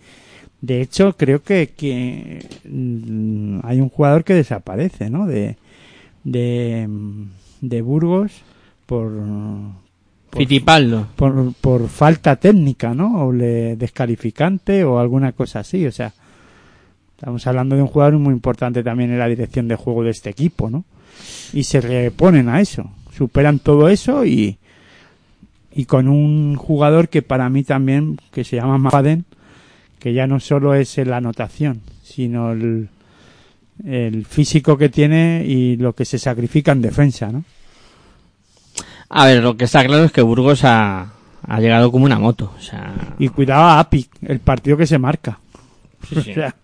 De 0.62 0.82
hecho, 0.82 1.18
creo 1.18 1.42
que, 1.42 1.72
que 1.76 2.46
mm, 2.64 3.62
hay 3.64 3.82
un 3.82 3.90
jugador 3.90 4.24
que 4.24 4.36
desaparece, 4.36 5.10
¿no? 5.10 5.26
De, 5.26 5.58
de, 6.24 6.88
de 7.62 7.82
Burgos 7.82 8.32
por, 8.86 9.12
por, 10.32 10.42
por, 11.16 11.54
por 11.54 11.88
falta 11.90 12.36
técnica, 12.38 12.94
¿no? 12.94 13.26
O 13.26 13.32
le 13.32 13.76
descalificante 13.76 14.84
o 14.84 15.00
alguna 15.00 15.34
cosa 15.34 15.60
así. 15.60 15.86
O 15.86 15.92
sea, 15.92 16.14
estamos 17.16 17.46
hablando 17.46 17.76
de 17.76 17.82
un 17.82 17.88
jugador 17.88 18.18
muy 18.18 18.34
importante 18.34 18.82
también 18.82 19.12
en 19.12 19.20
la 19.20 19.28
dirección 19.28 19.68
de 19.68 19.76
juego 19.76 20.04
de 20.04 20.12
este 20.12 20.30
equipo, 20.30 20.70
¿no? 20.70 20.86
Y 21.54 21.64
se 21.64 21.82
reponen 21.82 22.50
a 22.50 22.62
eso, 22.62 22.90
superan 23.16 23.60
todo 23.60 23.90
eso 23.90 24.26
y, 24.26 24.58
y 25.74 25.86
con 25.86 26.08
un 26.08 26.56
jugador 26.56 27.10
que 27.10 27.22
para 27.22 27.50
mí 27.50 27.64
también, 27.64 28.18
que 28.32 28.44
se 28.44 28.56
llama 28.56 28.78
Mafaden, 28.78 29.26
que 30.00 30.14
ya 30.14 30.26
no 30.26 30.40
solo 30.40 30.74
es 30.74 30.98
la 30.98 31.18
anotación, 31.18 31.82
sino 32.02 32.54
el, 32.54 32.90
el 33.86 34.26
físico 34.26 34.78
que 34.78 34.90
tiene 34.90 35.44
y 35.46 35.78
lo 35.78 35.94
que 35.94 36.06
se 36.06 36.18
sacrifica 36.18 36.72
en 36.72 36.82
defensa, 36.82 37.32
¿no? 37.32 37.44
A 39.14 39.26
ver, 39.26 39.44
lo 39.44 39.58
que 39.58 39.66
está 39.66 39.84
claro 39.86 40.04
es 40.06 40.12
que 40.12 40.22
Burgos 40.22 40.64
ha, 40.64 41.08
ha 41.48 41.60
llegado 41.60 41.92
como 41.92 42.06
una 42.06 42.18
moto. 42.20 42.54
O 42.58 42.62
sea, 42.62 42.94
Y 43.20 43.28
cuidado 43.30 43.64
a 43.64 43.80
Api, 43.80 44.08
el 44.26 44.40
partido 44.40 44.78
que 44.78 44.88
se 44.88 44.98
marca. 45.00 45.40
sí, 46.08 46.16
sí. 46.22 46.32
O 46.32 46.34
sea, 46.34 46.56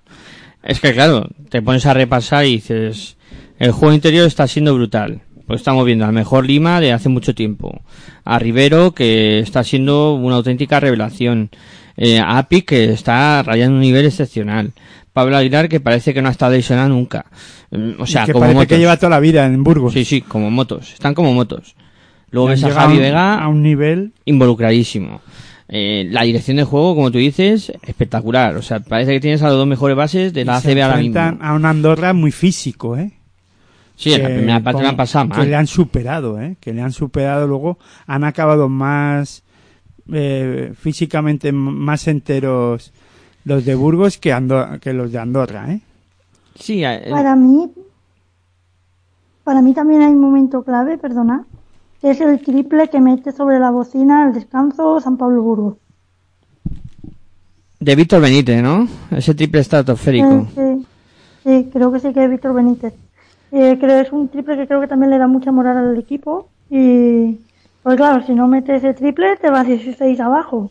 Es 0.63 0.79
que 0.79 0.93
claro, 0.93 1.27
te 1.49 1.61
pones 1.61 1.85
a 1.85 1.93
repasar 1.93 2.45
y 2.45 2.53
dices, 2.53 3.17
el 3.59 3.71
juego 3.71 3.93
interior 3.93 4.25
está 4.25 4.47
siendo 4.47 4.73
brutal. 4.73 5.21
Pues 5.45 5.61
estamos 5.61 5.85
viendo 5.85 6.05
al 6.05 6.11
mejor 6.13 6.45
Lima 6.45 6.81
de 6.81 6.91
hace 6.91 7.07
mucho 7.09 7.33
tiempo. 7.33 7.81
A 8.25 8.37
Rivero, 8.37 8.91
que 8.93 9.39
está 9.39 9.63
siendo 9.63 10.13
una 10.15 10.35
auténtica 10.35 10.79
revelación. 10.81 11.49
Eh, 11.95 12.19
a 12.19 12.37
Api, 12.37 12.63
que 12.63 12.91
está 12.91 13.43
rayando 13.43 13.75
un 13.75 13.81
nivel 13.81 14.05
excepcional. 14.05 14.73
Pablo 15.13 15.37
Aguilar, 15.37 15.67
que 15.69 15.79
parece 15.79 16.13
que 16.13 16.21
no 16.21 16.27
ha 16.27 16.31
estado 16.31 16.51
lesionado 16.51 16.89
nunca. 16.89 17.25
Mm, 17.71 17.99
O 18.01 18.05
sea, 18.05 18.25
que 18.25 18.33
como 18.33 18.41
parece 18.41 18.55
motos. 18.55 18.67
que 18.67 18.77
lleva 18.79 18.97
toda 18.97 19.09
la 19.11 19.19
vida 19.19 19.45
en 19.45 19.63
Burgos. 19.63 19.93
Sí, 19.93 20.03
sí, 20.05 20.21
como 20.21 20.51
motos. 20.51 20.91
Están 20.93 21.13
como 21.13 21.33
motos. 21.33 21.75
Luego 22.31 22.49
ves 22.49 22.63
a 22.63 22.71
Javi 22.71 22.95
un- 22.95 22.99
Vega 22.99 23.35
a 23.41 23.47
un 23.47 23.61
nivel 23.63 24.11
involucradísimo. 24.25 25.21
Eh, 25.69 26.07
la 26.11 26.23
dirección 26.23 26.57
de 26.57 26.63
juego, 26.63 26.95
como 26.95 27.11
tú 27.11 27.17
dices, 27.17 27.71
espectacular. 27.83 28.55
O 28.55 28.61
sea, 28.61 28.79
parece 28.79 29.11
que 29.13 29.19
tienes 29.19 29.41
a 29.43 29.47
los 29.49 29.57
dos 29.57 29.67
mejores 29.67 29.95
bases 29.97 30.33
de 30.33 30.45
la 30.45 30.53
y 30.53 30.55
ACB 30.57 30.81
ahora 30.83 30.97
mismo. 30.97 31.19
a 31.41 31.53
un 31.53 31.65
Andorra 31.65 32.13
muy 32.13 32.31
físico, 32.31 32.95
¿eh? 32.97 33.11
Sí, 33.95 34.13
en 34.13 34.21
la 34.23 34.27
que 34.29 34.35
primera 34.35 34.59
parte 34.61 34.81
me 34.83 34.89
han 34.89 34.95
pasado 34.95 35.29
Que 35.29 35.45
le 35.45 35.55
han 35.55 35.65
superado, 35.67 36.39
¿eh? 36.39 36.55
Que 36.59 36.71
le 36.73 36.81
han 36.81 36.91
superado 36.91 37.47
luego. 37.47 37.79
Han 38.05 38.23
acabado 38.23 38.69
más 38.69 39.43
eh, 40.13 40.71
físicamente 40.79 41.51
más 41.51 42.07
enteros 42.07 42.93
los 43.43 43.65
de 43.65 43.75
Burgos 43.75 44.17
que, 44.17 44.33
Ando- 44.33 44.79
que 44.79 44.93
los 44.93 45.11
de 45.11 45.17
Andorra, 45.19 45.73
¿eh? 45.73 45.81
Sí, 46.55 46.83
eh, 46.85 47.07
Para 47.09 47.35
mí, 47.35 47.69
para 49.43 49.61
mí 49.61 49.73
también 49.73 50.01
hay 50.01 50.11
un 50.13 50.19
momento 50.21 50.63
clave, 50.63 50.97
perdona, 50.97 51.45
es 52.01 52.21
el 52.21 52.41
triple 52.41 52.89
que 52.89 52.99
mete 53.01 53.31
sobre 53.31 53.59
la 53.59 53.71
bocina 53.71 54.23
al 54.23 54.33
descanso 54.33 54.99
San 55.01 55.17
Pablo 55.17 55.41
Burgos. 55.41 55.75
de 57.79 57.95
Víctor 57.95 58.21
Benítez, 58.21 58.61
¿no? 58.63 58.87
Ese 59.11 59.33
triple 59.35 59.61
estratosférico. 59.61 60.47
Sí, 60.55 60.55
sí, 60.55 60.85
sí, 61.43 61.69
creo 61.71 61.91
que 61.91 61.99
sí 61.99 62.13
que 62.13 62.23
es 62.23 62.29
Víctor 62.29 62.53
Benítez. 62.53 62.93
Eh, 63.51 63.77
creo 63.79 64.01
es 64.01 64.11
un 64.11 64.27
triple 64.27 64.57
que 64.57 64.67
creo 64.67 64.81
que 64.81 64.87
también 64.87 65.09
le 65.11 65.17
da 65.17 65.27
mucha 65.27 65.51
moral 65.51 65.77
al 65.77 65.97
equipo 65.97 66.49
y 66.69 67.37
pues 67.83 67.95
claro, 67.95 68.25
si 68.25 68.33
no 68.33 68.47
metes 68.47 68.83
ese 68.83 68.93
triple 68.93 69.37
te 69.37 69.49
vas 69.49 69.65
16 69.65 70.19
abajo. 70.19 70.69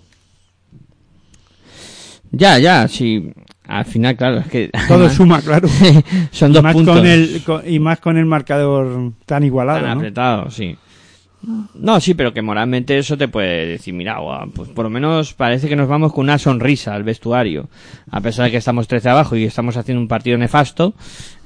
Ya, 2.33 2.59
ya, 2.59 2.87
sí. 2.89 3.33
Al 3.66 3.85
final, 3.85 4.16
claro, 4.16 4.39
es 4.39 4.47
que... 4.49 4.70
Todo 4.87 4.99
además, 4.99 5.14
suma, 5.14 5.41
claro. 5.41 5.68
Son 6.31 6.51
y, 6.51 6.55
dos 6.55 6.62
más 6.62 6.72
puntos 6.74 6.97
con 6.97 7.07
el, 7.07 7.43
con- 7.45 7.62
y 7.68 7.79
más 7.81 7.99
con 8.01 8.16
el 8.16 8.27
marcador 8.27 9.12
tan 9.24 9.43
igualado, 9.43 9.81
tan 9.81 9.89
¿no? 9.89 9.97
apretados, 9.97 10.55
sí. 10.55 10.77
No, 11.74 12.01
sí, 12.01 12.14
pero 12.14 12.32
que 12.32 12.43
moralmente 12.43 12.99
eso 12.99 13.16
te 13.16 13.28
puede 13.28 13.66
decir, 13.66 13.95
mira, 13.95 14.18
pues 14.55 14.68
por 14.70 14.84
lo 14.84 14.91
menos 14.91 15.32
parece 15.34 15.68
que 15.68 15.76
nos 15.76 15.89
vamos 15.89 16.12
con 16.12 16.24
una 16.24 16.39
sonrisa 16.39 16.95
al 16.95 17.05
vestuario. 17.05 17.68
A 18.11 18.20
pesar 18.20 18.47
de 18.47 18.51
que 18.51 18.57
estamos 18.57 18.89
13 18.89 19.11
abajo 19.11 19.37
y 19.37 19.45
estamos 19.45 19.76
haciendo 19.76 20.01
un 20.01 20.09
partido 20.09 20.39
nefasto, 20.39 20.95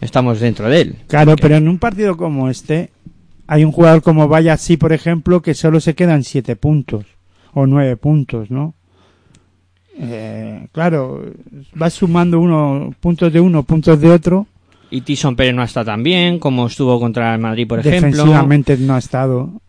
estamos 0.01 0.41
dentro 0.41 0.68
de 0.70 0.80
él. 0.80 0.97
Claro, 1.07 1.36
pero 1.36 1.57
en 1.57 1.68
un 1.68 1.78
partido 1.78 2.16
como 2.16 2.49
este, 2.49 2.91
hay 3.47 3.64
un 3.64 3.72
jugador 3.72 4.03
como 4.03 4.28
Vaya 4.28 4.57
sí, 4.57 4.76
por 4.76 4.93
ejemplo, 4.93 5.43
que 5.43 5.55
solo 5.55 5.80
se 5.80 5.95
quedan 5.95 6.24
siete 6.24 6.57
puntos 6.57 7.05
o 7.53 7.66
nueve 7.66 7.97
puntos, 7.97 8.51
¿no? 8.51 8.74
Eh, 9.99 10.66
claro, 10.72 11.22
vas 11.74 11.93
sumando 11.93 12.41
uno, 12.41 12.95
puntos 13.01 13.30
de 13.32 13.41
uno, 13.41 13.64
puntos 13.64 14.01
de 14.01 14.11
otro. 14.11 14.47
Y 14.91 15.03
Tyson 15.03 15.36
Pérez 15.36 15.55
no 15.55 15.62
está 15.62 15.84
tan 15.84 16.03
bien 16.03 16.38
como 16.38 16.66
estuvo 16.66 16.99
contra 16.99 17.34
el 17.34 17.41
Madrid, 17.41 17.68
por 17.68 17.80
ejemplo. 17.80 18.09
Defensivamente 18.09 18.76
no 18.78 18.95
ha 18.95 18.99
estado. 18.99 19.61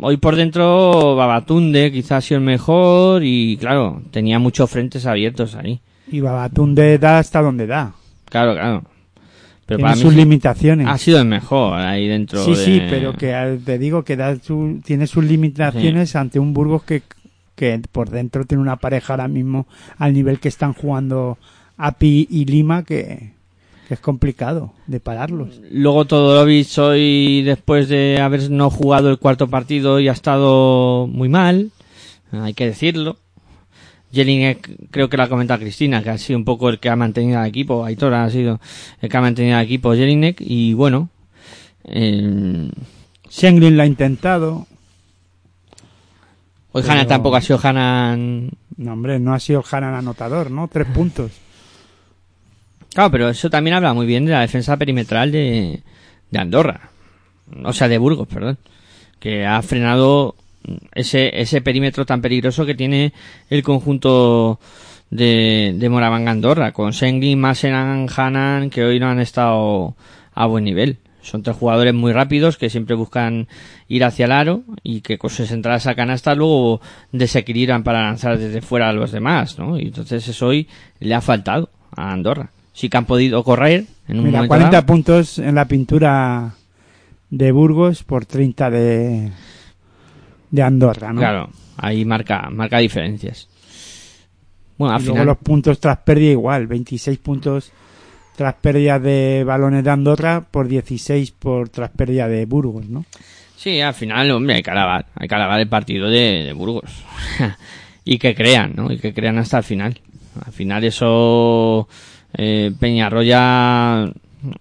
Hoy 0.00 0.16
por 0.18 0.36
dentro 0.36 1.16
Babatunde 1.16 1.90
quizás 1.92 2.12
ha 2.12 2.20
sido 2.20 2.38
el 2.38 2.44
mejor 2.44 3.22
y 3.24 3.56
claro, 3.56 4.02
tenía 4.10 4.38
muchos 4.38 4.70
frentes 4.70 5.06
abiertos 5.06 5.54
ahí. 5.54 5.80
Y 6.10 6.20
Babatunde 6.20 6.98
da 6.98 7.18
hasta 7.18 7.40
donde 7.42 7.66
da. 7.66 7.92
Claro, 8.28 8.54
claro. 8.54 8.82
Pero 9.64 9.78
Tiene 9.78 9.82
para 9.90 9.96
sus 9.96 10.14
limitaciones. 10.14 10.86
ha 10.86 10.96
sido 10.98 11.18
el 11.18 11.26
mejor 11.26 11.80
ahí 11.80 12.06
dentro 12.06 12.44
Sí, 12.44 12.50
de- 12.52 12.56
sí, 12.56 12.82
pero 12.88 13.14
que 13.14 13.30
eh, 13.32 13.58
te 13.64 13.78
digo 13.78 14.04
que 14.04 14.16
da 14.16 14.36
su- 14.36 14.80
tiene 14.84 15.06
sus 15.08 15.24
limitaciones 15.24 16.14
ante 16.14 16.38
un 16.38 16.52
Burgos 16.52 16.84
que, 16.84 17.02
que 17.56 17.80
por 17.90 18.10
dentro 18.10 18.44
tiene 18.44 18.62
una 18.62 18.76
pareja 18.76 19.14
ahora 19.14 19.26
mismo 19.26 19.66
al 19.98 20.12
nivel 20.12 20.38
que 20.38 20.48
están 20.48 20.72
jugando 20.72 21.38
Api 21.78 22.28
y 22.30 22.44
Lima 22.44 22.84
que, 22.84 23.32
que 23.86 23.94
es 23.94 24.00
complicado 24.00 24.72
de 24.86 24.98
pararlos. 25.00 25.60
Luego 25.70 26.04
Todorovic 26.06 26.78
hoy, 26.78 27.42
después 27.42 27.88
de 27.88 28.20
haber 28.20 28.50
no 28.50 28.68
jugado 28.70 29.10
el 29.10 29.18
cuarto 29.18 29.48
partido, 29.48 30.00
y 30.00 30.08
ha 30.08 30.12
estado 30.12 31.06
muy 31.06 31.28
mal, 31.28 31.70
hay 32.32 32.54
que 32.54 32.66
decirlo. 32.66 33.16
Jelinek, 34.12 34.88
creo 34.90 35.08
que 35.08 35.16
la 35.16 35.24
ha 35.24 35.28
comentado 35.28 35.60
Cristina, 35.60 36.02
que 36.02 36.10
ha 36.10 36.18
sido 36.18 36.38
un 36.38 36.44
poco 36.44 36.68
el 36.68 36.78
que 36.78 36.88
ha 36.88 36.96
mantenido 36.96 37.38
al 37.40 37.46
equipo, 37.48 37.84
Aitor 37.84 38.14
ha 38.14 38.30
sido 38.30 38.60
el 39.00 39.08
que 39.08 39.16
ha 39.16 39.20
mantenido 39.20 39.56
al 39.56 39.64
equipo 39.64 39.94
Jelinek, 39.94 40.40
y 40.40 40.72
bueno, 40.74 41.08
eh, 41.84 42.70
Schenglin 43.30 43.76
la 43.76 43.82
ha 43.84 43.86
intentado. 43.86 44.66
hoy 46.72 46.82
Pero- 46.82 46.92
Hanan 46.92 47.06
tampoco 47.08 47.36
ha 47.36 47.40
sido 47.40 47.60
Hanan 47.62 48.50
No, 48.76 48.92
hombre, 48.92 49.18
no 49.18 49.32
ha 49.34 49.40
sido 49.40 49.62
Hanan 49.70 49.94
anotador, 49.94 50.50
¿no? 50.50 50.68
Tres 50.68 50.86
puntos. 50.88 51.30
Claro, 52.96 53.10
pero 53.10 53.28
eso 53.28 53.50
también 53.50 53.76
habla 53.76 53.92
muy 53.92 54.06
bien 54.06 54.24
de 54.24 54.32
la 54.32 54.40
defensa 54.40 54.78
perimetral 54.78 55.30
de, 55.30 55.82
Andorra. 56.34 56.88
O 57.62 57.74
sea, 57.74 57.88
de 57.88 57.98
Burgos, 57.98 58.26
perdón. 58.26 58.56
Que 59.20 59.44
ha 59.44 59.60
frenado 59.60 60.34
ese, 60.94 61.38
ese 61.38 61.60
perímetro 61.60 62.06
tan 62.06 62.22
peligroso 62.22 62.64
que 62.64 62.74
tiene 62.74 63.12
el 63.50 63.62
conjunto 63.62 64.58
de, 65.10 65.74
de 65.76 65.88
Moravanga 65.90 66.30
Andorra. 66.30 66.72
Con 66.72 66.94
Senglin, 66.94 67.38
Masenan, 67.38 68.08
Hanan, 68.16 68.70
que 68.70 68.82
hoy 68.82 68.98
no 68.98 69.10
han 69.10 69.20
estado 69.20 69.94
a 70.32 70.46
buen 70.46 70.64
nivel. 70.64 70.96
Son 71.20 71.42
tres 71.42 71.54
jugadores 71.54 71.92
muy 71.92 72.14
rápidos 72.14 72.56
que 72.56 72.70
siempre 72.70 72.96
buscan 72.96 73.46
ir 73.88 74.04
hacia 74.04 74.24
el 74.24 74.32
aro 74.32 74.62
y 74.82 75.02
que 75.02 75.18
con 75.18 75.28
sus 75.28 75.50
entradas 75.50 75.86
a 75.86 75.94
canasta 75.94 76.34
luego 76.34 76.80
desequilibran 77.12 77.82
para 77.82 78.04
lanzar 78.04 78.38
desde 78.38 78.62
fuera 78.62 78.88
a 78.88 78.94
los 78.94 79.12
demás, 79.12 79.58
¿no? 79.58 79.78
Y 79.78 79.88
entonces 79.88 80.26
eso 80.26 80.46
hoy 80.46 80.66
le 80.98 81.14
ha 81.14 81.20
faltado 81.20 81.68
a 81.94 82.10
Andorra. 82.10 82.52
Sí 82.76 82.90
que 82.90 82.96
han 82.98 83.06
podido 83.06 83.42
correr 83.42 83.86
en 84.06 84.18
un 84.18 84.24
Mira, 84.26 84.38
momento 84.38 84.48
40 84.48 84.70
dado. 84.70 84.86
puntos 84.86 85.38
en 85.38 85.54
la 85.54 85.64
pintura 85.64 86.52
de 87.30 87.50
Burgos 87.50 88.02
por 88.02 88.26
30 88.26 88.68
de, 88.70 89.30
de 90.50 90.62
Andorra, 90.62 91.10
¿no? 91.10 91.20
Claro, 91.20 91.48
ahí 91.78 92.04
marca, 92.04 92.50
marca 92.50 92.76
diferencias. 92.76 93.48
Bueno, 94.76 94.94
al 94.94 95.00
y 95.00 95.04
luego 95.04 95.14
final, 95.14 95.26
los 95.26 95.38
puntos 95.38 95.80
tras 95.80 95.96
pérdida 96.00 96.32
igual, 96.32 96.66
26 96.66 97.18
puntos 97.18 97.72
tras 98.36 98.52
pérdida 98.56 98.98
de 98.98 99.42
balones 99.46 99.82
de 99.82 99.90
Andorra 99.90 100.42
por 100.42 100.68
16 100.68 101.30
por 101.30 101.70
tras 101.70 101.88
pérdida 101.92 102.28
de 102.28 102.44
Burgos, 102.44 102.86
¿no? 102.90 103.06
sí, 103.56 103.80
al 103.80 103.94
final, 103.94 104.30
hombre, 104.32 104.56
hay 104.56 104.62
que 104.62 104.70
alabar, 104.70 105.06
hay 105.14 105.26
que 105.26 105.34
alabar 105.34 105.58
el 105.60 105.68
partido 105.68 106.10
de, 106.10 106.44
de 106.44 106.52
Burgos. 106.52 107.02
y 108.04 108.18
que 108.18 108.34
crean, 108.34 108.74
¿no? 108.76 108.92
Y 108.92 108.98
que 108.98 109.14
crean 109.14 109.38
hasta 109.38 109.56
el 109.56 109.64
final. 109.64 109.98
Al 110.44 110.52
final 110.52 110.84
eso, 110.84 111.88
eh, 112.34 112.72
Peñarroya 112.78 114.12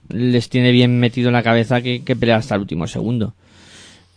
les 0.09 0.49
tiene 0.49 0.72
bien 0.72 0.99
metido 0.99 1.30
en 1.30 1.34
la 1.34 1.43
cabeza 1.43 1.82
que, 1.82 2.03
que 2.03 2.16
pelear 2.16 2.39
hasta 2.39 2.55
el 2.55 2.61
último 2.61 2.88
segundo. 2.88 3.34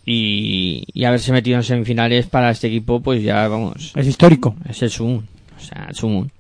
Y, 0.06 0.84
y 0.94 1.04
haberse 1.04 1.32
metido 1.32 1.56
en 1.58 1.62
semifinales 1.64 2.26
para 2.26 2.50
este 2.50 2.68
equipo, 2.68 3.00
pues 3.00 3.22
ya, 3.22 3.46
vamos, 3.48 3.92
Es 3.94 4.06
histórico. 4.06 4.56
es 4.68 4.82
el. 4.82 4.88
O 4.90 5.60
sea, 5.60 5.86
el 5.90 5.94
Sumun. 5.94 6.30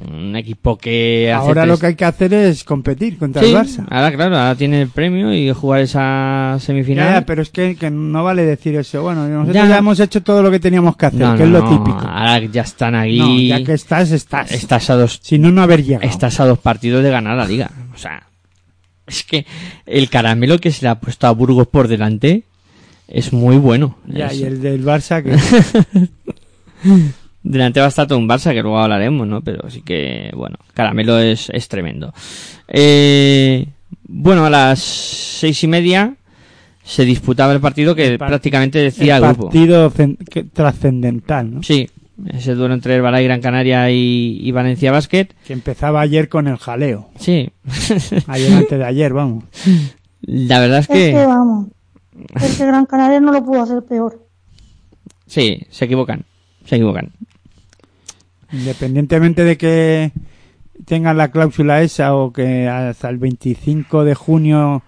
Un 0.00 0.34
equipo 0.36 0.78
que 0.78 1.30
hace 1.30 1.46
Ahora 1.48 1.66
lo 1.66 1.76
que 1.78 1.86
hay 1.86 1.94
que 1.96 2.04
hacer 2.06 2.32
es 2.32 2.64
competir 2.64 3.18
contra 3.18 3.42
Sí, 3.42 3.50
el 3.50 3.56
Barça. 3.56 3.84
ahora 3.90 4.10
claro, 4.10 4.38
ahora 4.38 4.54
tiene 4.54 4.80
el 4.80 4.88
premio 4.88 5.34
y 5.34 5.52
jugar 5.52 5.82
esa 5.82 6.56
semifinal. 6.60 7.06
Ya, 7.08 7.14
ya, 7.20 7.26
pero 7.26 7.42
es 7.42 7.50
que, 7.50 7.76
que 7.76 7.90
no 7.90 8.24
vale 8.24 8.44
decir 8.44 8.74
eso. 8.76 9.02
Bueno, 9.02 9.28
nosotros 9.28 9.54
Ya. 9.54 9.66
ya, 9.68 9.78
hemos 9.78 10.00
hecho 10.00 10.22
todo 10.22 10.42
lo 10.42 10.50
que 10.50 10.60
teníamos 10.60 10.96
que 10.96 11.06
hacer, 11.06 11.20
No, 11.20 11.36
que 11.36 11.44
no, 11.44 11.58
es 11.58 11.62
lo 11.64 11.68
típico. 11.68 11.98
Ahora 12.00 12.38
ya 12.46 12.62
están. 12.62 12.92
No, 12.94 13.38
ya 13.40 13.62
que 13.62 13.74
estás, 13.74 14.10
estás. 14.12 14.50
Estás 14.50 14.88
a 14.88 14.94
dos, 14.96 15.20
Si 15.22 15.38
no, 15.38 15.50
no 15.50 15.60
haber 15.62 15.84
llegado. 15.84 16.08
estás 16.08 16.40
a 16.40 16.46
dos 16.46 16.58
partidos 16.58 17.02
de 17.04 17.10
ganar 17.10 17.36
la 17.36 17.44
liga. 17.46 17.70
O 17.94 17.98
sea, 17.98 18.22
Es 19.06 19.24
que 19.24 19.44
el 19.84 20.08
caramelo 20.08 20.58
que 20.58 20.70
se 20.70 20.82
le 20.86 20.88
ha 20.88 20.94
puesto 21.00 21.26
a 21.26 21.32
Burgos 21.32 21.66
por 21.66 21.88
delante 21.88 22.44
es 23.08 23.32
muy 23.34 23.56
bueno. 23.58 23.98
Ya, 24.06 24.28
Es- 24.28 24.38
y 24.40 24.44
el 24.44 24.62
del 24.62 24.82
Barça 24.84 25.22
que 25.22 25.36
Delante 27.44 27.80
va 27.80 27.86
a 27.86 27.88
estar 27.88 28.06
todo 28.06 28.18
un 28.18 28.28
Barça, 28.28 28.52
que 28.52 28.62
luego 28.62 28.78
hablaremos, 28.78 29.26
¿no? 29.26 29.40
Pero 29.42 29.68
sí 29.68 29.82
que, 29.82 30.30
bueno, 30.34 30.56
Caramelo 30.74 31.18
es, 31.18 31.50
es 31.50 31.66
tremendo. 31.68 32.12
Eh, 32.68 33.66
bueno, 34.08 34.44
a 34.46 34.50
las 34.50 34.78
seis 34.78 35.62
y 35.64 35.66
media 35.68 36.14
se 36.84 37.04
disputaba 37.04 37.52
el 37.52 37.60
partido 37.60 37.94
que 37.94 38.06
El 38.06 38.18
prácticamente 38.18 38.78
decía 38.78 39.16
el 39.16 39.24
el 39.24 39.28
grupo. 39.30 39.44
partido 39.46 39.90
cen- 39.90 40.16
que- 40.28 40.44
trascendental, 40.44 41.54
¿no? 41.54 41.62
Sí, 41.62 41.88
ese 42.28 42.54
duelo 42.54 42.74
entre 42.74 42.94
el 42.94 43.02
Balay 43.02 43.24
Gran 43.24 43.40
Canaria 43.40 43.90
y, 43.90 44.38
y 44.40 44.52
Valencia 44.52 44.92
Basket. 44.92 45.28
Que 45.46 45.52
empezaba 45.52 46.00
ayer 46.00 46.28
con 46.28 46.46
el 46.46 46.56
jaleo. 46.58 47.08
Sí, 47.18 47.50
Ayer 48.28 48.52
antes 48.52 48.78
de 48.78 48.84
ayer, 48.84 49.12
vamos. 49.12 49.44
la 50.22 50.60
verdad 50.60 50.78
es 50.78 50.88
Es 50.90 50.96
que 50.96 51.10
que 51.12 51.26
vamos. 51.26 51.68
Es 52.40 52.56
que 52.58 52.66
Gran 52.66 52.86
Canaria 52.86 53.18
no 53.20 53.32
lo 53.32 53.44
pudo 53.44 53.62
hacer 53.62 53.82
peor. 53.82 54.24
sí, 55.26 55.60
se 55.70 55.86
equivocan, 55.86 56.24
se 56.66 56.76
equivocan. 56.76 57.10
Independientemente 58.52 59.44
de 59.44 59.56
que 59.56 60.12
tengan 60.84 61.16
la 61.16 61.30
cláusula 61.30 61.82
esa 61.82 62.14
o 62.14 62.32
que 62.32 62.68
hasta 62.68 63.08
el 63.08 63.18
25 63.18 64.04
de 64.04 64.14
junio, 64.14 64.82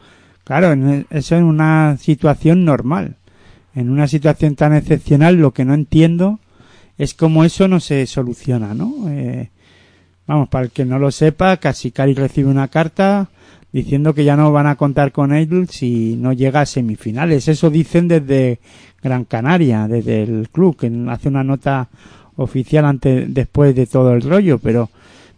claro, 0.44 0.72
en- 0.72 1.06
eso 1.10 1.36
en 1.36 1.44
una 1.44 1.96
situación 1.98 2.64
normal. 2.64 3.16
En 3.74 3.90
una 3.90 4.06
situación 4.06 4.54
tan 4.54 4.74
excepcional, 4.74 5.36
lo 5.36 5.52
que 5.52 5.64
no 5.64 5.74
entiendo 5.74 6.38
es 6.98 7.14
cómo 7.14 7.44
eso 7.44 7.66
no 7.66 7.80
se 7.80 8.06
soluciona, 8.06 8.72
¿no? 8.74 9.08
Eh, 9.08 9.50
vamos, 10.26 10.48
para 10.48 10.66
el 10.66 10.70
que 10.70 10.84
no 10.84 10.98
lo 10.98 11.10
sepa, 11.10 11.56
Casicari 11.56 12.14
recibe 12.14 12.50
una 12.50 12.68
carta 12.68 13.28
diciendo 13.72 14.14
que 14.14 14.22
ya 14.24 14.36
no 14.36 14.52
van 14.52 14.68
a 14.68 14.76
contar 14.76 15.10
con 15.10 15.32
él 15.32 15.66
si 15.68 16.14
no 16.16 16.32
llega 16.32 16.60
a 16.60 16.66
semifinales. 16.66 17.48
Eso 17.48 17.68
dicen 17.70 18.06
desde 18.06 18.60
Gran 19.02 19.24
Canaria, 19.24 19.88
desde 19.88 20.22
el 20.22 20.48
club, 20.50 20.76
que 20.76 20.92
hace 21.10 21.28
una 21.28 21.42
nota 21.42 21.88
oficial 22.36 22.84
antes, 22.84 23.32
después 23.32 23.74
de 23.74 23.86
todo 23.86 24.12
el 24.12 24.22
rollo, 24.22 24.58
pero 24.58 24.90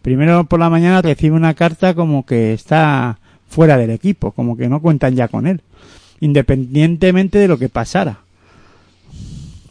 primero 0.03 0.45
por 0.45 0.61
la 0.61 0.71
mañana 0.71 1.03
recibe 1.03 1.37
una 1.37 1.55
carta 1.55 1.95
como 1.95 2.25
que 2.25 2.53
está 2.53 3.19
fuera 3.49 3.77
del 3.77 3.91
equipo, 3.91 4.33
como 4.33 4.57
que 4.57 4.69
no 4.69 4.81
cuentan 4.81 5.15
ya 5.15 5.29
con 5.29 5.47
él, 5.47 5.61
independientemente 6.21 7.39
de 7.39 7.49
lo 7.49 7.59
que 7.59 7.69
pasara 7.69 8.21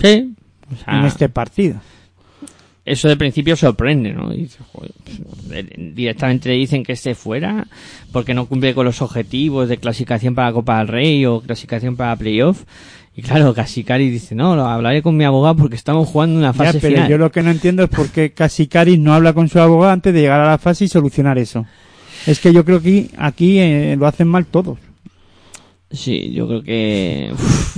Sí, 0.01 0.33
o 0.71 0.83
sea, 0.83 0.99
en 0.99 1.05
este 1.05 1.29
partido. 1.29 1.79
eso 2.85 3.07
de 3.07 3.17
principio 3.17 3.55
sorprende, 3.55 4.13
¿no? 4.13 4.25
Joder, 4.25 4.91
pues, 5.03 5.19
eh, 5.51 5.91
directamente 5.93 6.49
le 6.49 6.55
dicen 6.55 6.83
que 6.83 6.93
esté 6.93 7.15
fuera 7.15 7.67
porque 8.11 8.33
no 8.33 8.45
cumple 8.45 8.73
con 8.75 8.85
los 8.85 9.01
objetivos 9.01 9.69
de 9.69 9.77
clasificación 9.77 10.35
para 10.35 10.49
la 10.49 10.53
Copa 10.53 10.79
del 10.79 10.87
Rey 10.87 11.25
o 11.25 11.41
clasificación 11.41 11.95
para 11.95 12.15
playoff. 12.15 12.63
Y 13.17 13.21
claro, 13.21 13.53
Casicari 13.53 14.09
dice, 14.09 14.35
no, 14.35 14.55
lo 14.57 14.65
hablaré 14.65 15.01
con 15.01 15.15
mi 15.15 15.23
abogado 15.23 15.55
porque 15.55 15.75
estamos 15.77 16.09
jugando 16.09 16.37
una 16.37 16.51
Ya, 16.51 16.53
fase 16.53 16.79
pero 16.81 16.95
final. 16.95 17.09
yo 17.09 17.17
lo 17.17 17.31
que 17.31 17.41
no 17.43 17.49
entiendo 17.51 17.83
es 17.83 17.89
por 17.89 18.09
qué 18.09 18.33
Casicaris 18.33 18.99
no 18.99 19.13
habla 19.13 19.31
con 19.33 19.47
su 19.47 19.57
abogado 19.59 19.93
antes 19.93 20.13
de 20.13 20.19
llegar 20.21 20.41
a 20.41 20.47
la 20.49 20.57
fase 20.57 20.83
y 20.85 20.87
solucionar 20.89 21.37
eso. 21.37 21.65
Es 22.27 22.39
que 22.41 22.51
yo 22.51 22.65
creo 22.65 22.81
que 22.81 23.09
aquí 23.17 23.57
eh, 23.59 23.95
lo 23.97 24.05
hacen 24.07 24.27
mal 24.27 24.45
todos. 24.47 24.79
Sí, 25.89 26.31
yo 26.33 26.47
creo 26.47 26.63
que... 26.63 27.29
uf, 27.31 27.77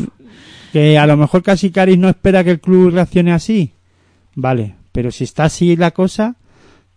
Que 0.74 0.98
a 0.98 1.06
lo 1.06 1.18
mejor 1.18 1.44
Casicaris 1.44 1.98
no 2.00 2.10
espera 2.10 2.44
que 2.44 2.52
el 2.52 2.60
club 2.60 2.92
reaccione 2.94 3.32
así. 3.32 3.74
Vale, 4.36 4.76
pero 4.92 5.12
si 5.12 5.24
está 5.24 5.44
así 5.46 5.76
la 5.76 5.92
cosa, 5.92 6.36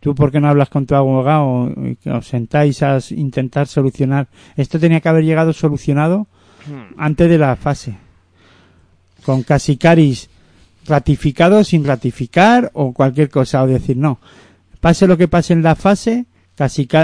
tú 0.00 0.14
por 0.14 0.32
qué 0.32 0.40
no 0.40 0.48
hablas 0.48 0.70
con 0.70 0.86
tu 0.86 0.94
abogado 0.94 1.70
y 1.76 2.08
os 2.08 2.26
sentáis 2.26 2.82
a 2.82 2.98
intentar 3.10 3.66
solucionar. 3.66 4.28
Esto 4.56 4.78
tenía 4.80 5.00
que 5.00 5.08
haber 5.10 5.24
llegado 5.24 5.52
solucionado 5.52 6.26
antes 6.96 7.28
de 7.28 7.36
la 7.38 7.54
fase. 7.56 7.96
Con 9.24 9.42
Casicaris 9.42 10.28
ratificado, 10.86 11.62
sin 11.64 11.84
ratificar 11.84 12.70
o 12.74 12.92
cualquier 12.92 13.30
cosa. 13.30 13.62
O 13.62 13.66
decir, 13.66 13.96
no, 13.96 14.18
pase 14.80 15.06
lo 15.06 15.16
que 15.16 15.28
pase 15.28 15.52
en 15.52 15.62
la 15.62 15.74
fase, 15.74 16.26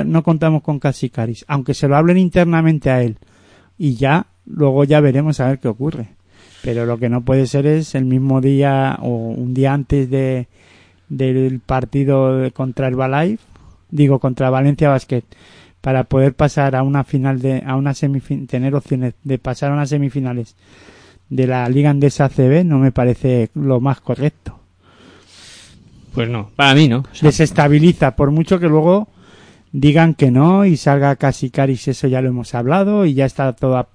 no 0.04 0.22
contamos 0.22 0.62
con 0.62 0.78
Casicaris. 0.78 1.44
Aunque 1.48 1.74
se 1.74 1.88
lo 1.88 1.96
hablen 1.96 2.18
internamente 2.18 2.90
a 2.90 3.02
él. 3.02 3.18
Y 3.78 3.94
ya, 3.94 4.26
luego 4.44 4.84
ya 4.84 5.00
veremos 5.00 5.40
a 5.40 5.48
ver 5.48 5.58
qué 5.58 5.68
ocurre. 5.68 6.08
Pero 6.62 6.84
lo 6.86 6.98
que 6.98 7.08
no 7.08 7.24
puede 7.24 7.46
ser 7.46 7.66
es 7.66 7.94
el 7.94 8.04
mismo 8.04 8.40
día 8.40 8.98
o 9.00 9.08
un 9.08 9.54
día 9.54 9.72
antes 9.72 10.10
de 10.10 10.48
del 11.08 11.60
partido 11.60 12.50
contra 12.52 12.88
el 12.88 12.96
Balay, 12.96 13.38
digo 13.90 14.18
contra 14.18 14.50
Valencia 14.50 14.88
Basket, 14.88 15.22
para 15.80 16.02
poder 16.02 16.34
pasar 16.34 16.74
a 16.74 16.82
una 16.82 17.04
final 17.04 17.40
de 17.40 17.62
a 17.64 17.76
una 17.76 17.94
semifin 17.94 18.48
tener 18.48 18.74
opciones 18.74 19.14
de 19.22 19.38
pasar 19.38 19.70
a 19.70 19.74
unas 19.74 19.90
semifinales 19.90 20.56
de 21.28 21.46
la 21.46 21.68
Liga 21.68 21.90
Andesa 21.90 22.26
ACB 22.26 22.64
no 22.64 22.78
me 22.78 22.92
parece 22.92 23.50
lo 23.54 23.80
más 23.80 24.00
correcto. 24.00 24.58
Pues 26.14 26.28
no, 26.28 26.50
para 26.56 26.74
mí 26.74 26.88
no. 26.88 26.98
O 27.00 27.14
sea, 27.14 27.28
Desestabiliza 27.28 28.16
por 28.16 28.30
mucho 28.30 28.58
que 28.58 28.68
luego 28.68 29.08
digan 29.72 30.14
que 30.14 30.30
no 30.30 30.64
y 30.64 30.76
salga 30.78 31.16
casi 31.16 31.50
Caris, 31.50 31.88
eso 31.88 32.06
ya 32.08 32.22
lo 32.22 32.28
hemos 32.28 32.54
hablado 32.54 33.04
y 33.04 33.12
ya 33.14 33.26
está 33.26 33.52
todo 33.52 33.76
ap- 33.76 33.90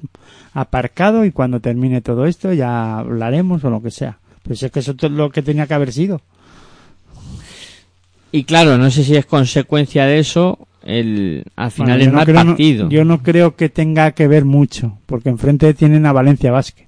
aparcado 0.54 1.26
y 1.26 1.32
cuando 1.32 1.60
termine 1.60 2.02
todo 2.02 2.26
esto 2.28 2.54
ya 2.54 3.00
hablaremos 3.00 3.64
o 3.64 3.70
lo 3.72 3.82
que 3.82 3.90
sea. 3.92 4.20
Pues 4.44 4.62
es 4.62 4.72
que 4.72 4.80
eso 4.82 4.94
es 5.00 5.12
lo 5.12 5.30
que 5.32 5.42
tenía 5.42 5.66
que 5.66 5.74
haber 5.74 5.92
sido. 5.92 6.22
Y 8.32 8.44
claro, 8.44 8.78
no 8.78 8.90
sé 8.92 9.04
si 9.04 9.16
es 9.16 9.26
consecuencia 9.26 10.06
de 10.06 10.20
eso 10.20 10.68
el 10.84 11.44
al 11.56 11.72
final 11.72 11.98
Bueno, 12.00 12.04
el 12.04 12.06
yo 12.06 12.12
no 12.12 12.18
mal 12.18 12.26
creo- 12.26 12.44
no- 12.44 12.46
partido. 12.52 12.90
yo 12.90 13.06
no 13.06 13.24
creo 13.24 13.56
que 13.56 13.70
tenga 13.70 14.12
que 14.12 14.28
ver 14.28 14.46
mucho, 14.46 14.98
porque 15.06 15.30
enfrente 15.30 15.74
tienen 15.74 16.06
a 16.06 16.14
Valencia 16.14 16.52
Basket. 16.52 16.88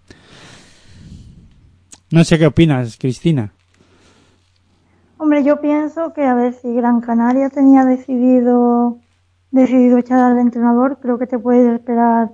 No 2.14 2.24
sé 2.24 2.38
qué 2.38 2.45
opinas, 2.45 2.95
Cristina. 2.99 3.49
Hombre, 5.18 5.43
yo 5.43 5.59
pienso 5.59 6.14
que 6.14 6.24
a 6.24 6.36
ver 6.36 6.53
si 6.53 6.72
Gran 6.72 7.01
Canaria 7.01 7.49
tenía 7.49 7.86
decidido 7.86 8.99
decidido 9.49 9.97
echar 9.97 10.20
al 10.20 10.38
entrenador, 10.38 10.99
creo 11.01 11.18
que 11.18 11.26
te 11.26 11.39
puedes 11.39 11.68
esperar 11.74 12.30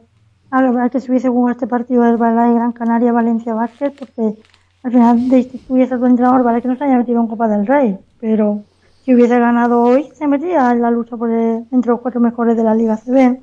a 0.52 0.90
que 0.90 1.00
se 1.00 1.10
hubiese 1.10 1.30
jugado 1.30 1.54
este 1.54 1.68
partido 1.68 2.04
del 2.04 2.18
Balay 2.18 2.56
Gran 2.56 2.74
Canaria 2.74 3.14
Valencia 3.14 3.54
Basket, 3.54 3.94
porque 3.98 4.38
al 4.84 4.92
final 4.92 5.30
destituyes 5.30 5.94
a 5.94 5.98
tu 5.98 6.08
entrenador, 6.08 6.44
vale 6.44 6.62
que 6.62 6.68
no 6.68 6.76
se 6.76 6.84
haya 6.84 6.98
metido 6.98 7.22
en 7.22 7.28
Copa 7.28 7.48
del 7.48 7.66
Rey, 7.66 7.98
pero 8.20 8.64
si 9.06 9.16
hubiese 9.16 9.40
ganado 9.40 9.82
hoy 9.82 10.10
se 10.14 10.28
metía 10.28 10.72
en 10.72 10.82
la 10.82 10.92
lucha 10.92 11.16
por 11.16 11.32
entre 11.32 11.90
los 11.90 12.02
cuatro 12.02 12.20
mejores 12.20 12.58
de 12.58 12.66
la 12.66 12.76
Liga 12.76 12.98
CB. 12.98 13.40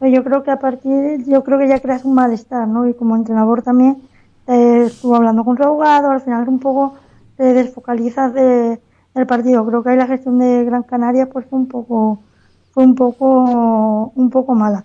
Pero 0.00 0.14
yo 0.14 0.24
creo 0.24 0.42
que 0.44 0.50
a 0.50 0.58
partir, 0.58 1.26
yo 1.26 1.44
creo 1.44 1.58
que 1.58 1.68
ya 1.68 1.78
creas 1.80 2.06
un 2.06 2.14
malestar, 2.14 2.66
¿no? 2.68 2.88
Y 2.88 2.94
como 2.94 3.16
entrenador 3.16 3.60
también 3.60 3.98
eh, 4.46 4.84
estuvo 4.86 5.16
hablando 5.16 5.44
con 5.44 5.56
su 5.56 5.62
abogado, 5.62 6.10
al 6.10 6.20
final 6.20 6.48
un 6.48 6.58
poco 6.58 6.94
te 7.36 7.52
desfocalizas 7.52 8.34
de, 8.34 8.80
del 9.14 9.26
partido. 9.26 9.64
Creo 9.66 9.82
que 9.82 9.90
ahí 9.90 9.96
la 9.96 10.06
gestión 10.06 10.38
de 10.38 10.64
Gran 10.64 10.82
Canaria 10.82 11.28
pues 11.28 11.46
fue 11.46 11.58
un 11.58 11.68
poco, 11.68 12.20
fue 12.72 12.84
un 12.84 12.94
poco, 12.94 14.12
un 14.14 14.30
poco 14.30 14.54
mala. 14.54 14.84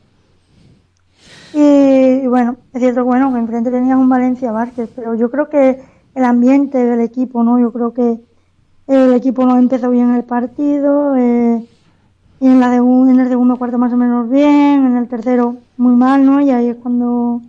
Y, 1.53 2.27
bueno, 2.27 2.57
es 2.73 2.79
cierto 2.79 3.03
bueno, 3.03 3.33
que 3.33 3.39
enfrente 3.39 3.71
tenías 3.71 3.97
un 3.97 4.07
Valencia 4.07 4.51
Vázquez, 4.51 4.89
pero 4.95 5.15
yo 5.15 5.31
creo 5.31 5.49
que 5.49 5.81
el 6.13 6.23
ambiente 6.23 6.77
del 6.77 7.01
equipo, 7.01 7.43
¿no? 7.43 7.59
Yo 7.59 7.71
creo 7.73 7.93
que 7.93 8.19
el 8.87 9.13
equipo 9.13 9.45
no 9.45 9.57
empezó 9.57 9.89
bien 9.89 10.13
el 10.13 10.23
partido, 10.23 11.15
eh, 11.15 11.65
y 12.39 12.47
en, 12.47 12.59
la 12.59 12.69
de 12.69 12.77
en 12.77 13.19
el 13.19 13.27
segundo 13.27 13.57
cuarto 13.57 13.77
más 13.77 13.91
o 13.93 13.97
menos 13.97 14.29
bien, 14.29 14.85
en 14.85 14.97
el 14.97 15.07
tercero 15.07 15.57
muy 15.77 15.95
mal, 15.95 16.25
¿no? 16.25 16.39
Y 16.39 16.51
ahí 16.51 16.69
es 16.69 16.77
cuando 16.77 17.41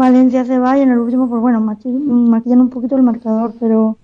Valencia 0.00 0.44
se 0.44 0.58
va 0.58 0.76
y 0.78 0.82
en 0.82 0.90
el 0.90 0.98
último, 0.98 1.28
pues 1.28 1.40
bueno, 1.40 1.60
maquillan 1.60 2.60
un 2.60 2.70
poquito 2.70 2.96
el 2.96 3.02
marcador, 3.02 3.54
pero 3.60 3.98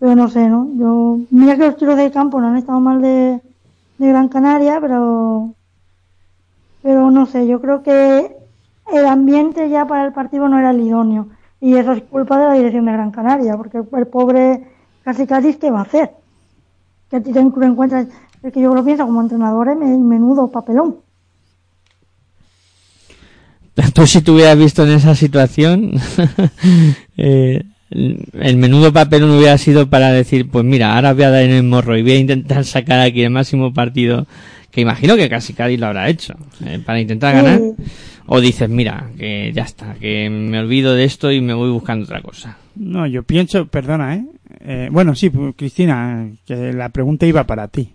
pero 0.00 0.16
no 0.16 0.28
sé, 0.28 0.48
¿no? 0.48 0.68
Yo, 0.76 1.18
mira 1.30 1.56
que 1.56 1.66
los 1.66 1.76
tiros 1.76 1.96
de 1.96 2.10
campo 2.10 2.40
no 2.40 2.48
han 2.48 2.56
estado 2.58 2.80
mal 2.80 3.00
de, 3.02 3.40
Gran 3.98 4.28
Canaria, 4.28 4.80
pero 4.80 5.54
pero 6.82 7.10
no 7.10 7.26
sé, 7.26 7.46
yo 7.46 7.60
creo 7.60 7.82
que 7.82 8.36
el 8.92 9.06
ambiente 9.06 9.68
ya 9.70 9.86
para 9.86 10.04
el 10.06 10.12
partido 10.12 10.48
no 10.48 10.58
era 10.58 10.70
el 10.70 10.80
idóneo. 10.80 11.28
Y 11.60 11.76
eso 11.76 11.92
es 11.92 12.02
culpa 12.04 12.38
de 12.38 12.46
la 12.46 12.54
dirección 12.54 12.86
de 12.86 12.92
Gran 12.92 13.12
Canaria, 13.12 13.56
porque 13.56 13.78
el 13.92 14.06
pobre 14.08 14.66
casi 15.04 15.26
casi 15.26 15.54
¿qué 15.54 15.70
va 15.70 15.80
a 15.80 15.82
hacer? 15.82 16.10
Que 17.10 17.16
a 17.16 17.22
ti 17.22 17.32
te 17.32 17.40
encuentras, 17.40 18.08
es 18.42 18.52
que 18.52 18.60
yo 18.60 18.74
lo 18.74 18.84
pienso 18.84 19.06
como 19.06 19.20
entrenador, 19.20 19.68
es 19.68 19.76
me- 19.76 19.98
menudo 19.98 20.50
papelón. 20.50 20.96
Tú 23.94 24.06
si 24.06 24.20
te 24.22 24.30
hubieras 24.30 24.58
visto 24.58 24.84
en 24.84 24.92
esa 24.92 25.14
situación, 25.14 25.92
eh, 27.16 27.62
el 27.90 28.56
menudo 28.56 28.92
papel 28.92 29.26
no 29.26 29.36
hubiera 29.36 29.58
sido 29.58 29.88
para 29.88 30.12
decir, 30.12 30.48
pues 30.50 30.64
mira, 30.64 30.94
ahora 30.94 31.12
voy 31.12 31.24
a 31.24 31.30
dar 31.30 31.42
en 31.42 31.52
el 31.52 31.62
morro 31.62 31.96
y 31.96 32.02
voy 32.02 32.12
a 32.12 32.18
intentar 32.18 32.64
sacar 32.64 33.00
aquí 33.00 33.22
el 33.22 33.30
máximo 33.30 33.72
partido, 33.72 34.26
que 34.70 34.80
imagino 34.80 35.16
que 35.16 35.28
casi 35.28 35.52
Cádiz 35.52 35.78
lo 35.78 35.86
habrá 35.86 36.08
hecho, 36.08 36.34
eh, 36.64 36.80
para 36.84 37.00
intentar 37.00 37.34
ganar. 37.34 37.60
O 38.26 38.40
dices, 38.40 38.68
mira, 38.68 39.10
que 39.18 39.52
ya 39.52 39.64
está, 39.64 39.94
que 39.94 40.30
me 40.30 40.58
olvido 40.60 40.94
de 40.94 41.04
esto 41.04 41.32
y 41.32 41.40
me 41.40 41.54
voy 41.54 41.70
buscando 41.70 42.04
otra 42.04 42.22
cosa. 42.22 42.56
No, 42.76 43.06
yo 43.06 43.24
pienso, 43.24 43.66
perdona, 43.66 44.14
¿eh? 44.14 44.24
Eh, 44.60 44.88
bueno, 44.90 45.14
sí, 45.14 45.28
pues, 45.28 45.54
Cristina, 45.56 46.30
que 46.46 46.72
la 46.72 46.88
pregunta 46.90 47.26
iba 47.26 47.44
para 47.44 47.68
ti. 47.68 47.92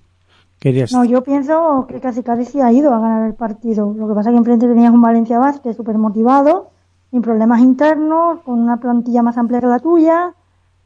No, 0.92 1.06
yo 1.06 1.24
pienso 1.24 1.86
que 1.88 2.00
casi 2.00 2.24
casi 2.24 2.46
sí 2.46 2.62
ha 2.62 2.72
ido 2.72 2.94
a 2.94 3.00
ganar 3.00 3.28
el 3.28 3.36
partido. 3.36 3.94
Lo 3.94 4.08
que 4.08 4.14
pasa 4.16 4.30
es 4.30 4.34
que 4.34 4.38
enfrente 4.40 4.68
tenías 4.68 4.92
un 4.92 5.02
Valencia 5.02 5.38
Basket 5.38 5.74
súper 5.74 5.98
motivado, 5.98 6.72
sin 7.12 7.22
problemas 7.22 7.62
internos, 7.62 8.40
con 8.42 8.60
una 8.60 8.78
plantilla 8.78 9.22
más 9.22 9.38
amplia 9.38 9.62
que 9.62 9.68
la 9.68 9.80
tuya. 9.80 10.34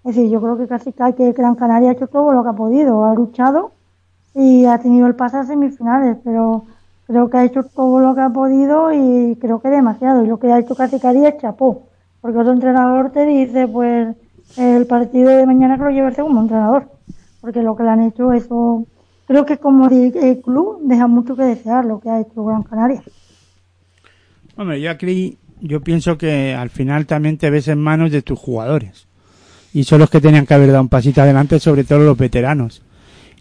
Es 0.03 0.15
decir, 0.15 0.29
yo 0.29 0.41
creo 0.41 0.57
que 0.57 0.67
casi 0.67 0.91
casi 0.91 1.13
que 1.13 1.31
Gran 1.31 1.55
Canaria 1.55 1.89
ha 1.89 1.93
hecho 1.93 2.07
todo 2.07 2.33
lo 2.33 2.43
que 2.43 2.49
ha 2.49 2.53
podido, 2.53 3.05
ha 3.05 3.13
luchado 3.13 3.71
y 4.33 4.65
ha 4.65 4.77
tenido 4.79 5.07
el 5.07 5.15
pase 5.15 5.37
a 5.37 5.43
semifinales, 5.43 6.17
pero 6.23 6.65
creo 7.07 7.29
que 7.29 7.37
ha 7.37 7.43
hecho 7.43 7.63
todo 7.63 7.99
lo 7.99 8.15
que 8.15 8.21
ha 8.21 8.29
podido 8.29 8.91
y 8.91 9.37
creo 9.39 9.59
que 9.61 9.69
demasiado. 9.69 10.23
Y 10.23 10.27
lo 10.27 10.39
que 10.39 10.51
ha 10.51 10.59
hecho 10.59 10.75
casi 10.75 10.99
casi 10.99 11.25
es 11.25 11.37
chapó, 11.37 11.83
porque 12.19 12.37
otro 12.39 12.53
entrenador 12.53 13.11
te 13.11 13.25
dice, 13.25 13.67
pues 13.67 14.15
el 14.57 14.85
partido 14.85 15.29
de 15.29 15.45
mañana 15.45 15.77
que 15.77 15.83
lo 15.83 15.89
lleva 15.91 16.09
el 16.09 16.15
segundo 16.15 16.41
entrenador, 16.41 16.87
porque 17.39 17.61
lo 17.61 17.75
que 17.75 17.83
le 17.83 17.89
han 17.89 18.01
hecho 18.01 18.33
eso 18.33 18.85
creo 19.31 19.45
que 19.45 19.57
como 19.57 19.87
el 19.87 20.41
club 20.41 20.79
deja 20.83 21.07
mucho 21.07 21.35
que 21.37 21.43
desear 21.43 21.85
lo 21.85 21.99
que 22.01 22.09
ha 22.09 22.19
hecho 22.19 22.43
Gran 22.43 22.63
Canaria. 22.63 23.01
Hombre, 24.57 24.81
yo 24.81 24.91
aquí, 24.91 25.37
yo 25.61 25.81
pienso 25.81 26.17
que 26.17 26.53
al 26.53 26.69
final 26.69 27.05
también 27.05 27.37
te 27.37 27.49
ves 27.49 27.67
en 27.69 27.79
manos 27.79 28.11
de 28.11 28.21
tus 28.21 28.37
jugadores. 28.37 29.07
Y 29.73 29.85
son 29.85 29.99
los 29.99 30.09
que 30.09 30.19
tenían 30.19 30.45
que 30.45 30.53
haber 30.53 30.67
dado 30.71 30.81
un 30.81 30.89
pasito 30.89 31.21
adelante, 31.21 31.59
sobre 31.59 31.85
todo 31.85 31.99
los 31.99 32.17
veteranos. 32.17 32.81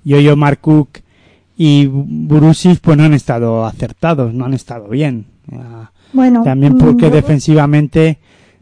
Yo, 0.05 0.21
yo, 0.21 0.37
Mark 0.37 0.61
Cook 0.61 1.01
y 1.57 1.87
Burusis, 1.87 2.79
pues 2.79 2.97
no 2.97 3.03
han 3.05 3.15
estado 3.15 3.65
acertados, 3.67 4.33
no 4.33 4.45
han 4.45 4.55
estado 4.55 4.89
bien. 4.89 5.27
Bueno, 6.13 6.45
También 6.45 6.79
porque 6.79 7.07
yo- 7.07 7.11
defensivamente 7.11 8.19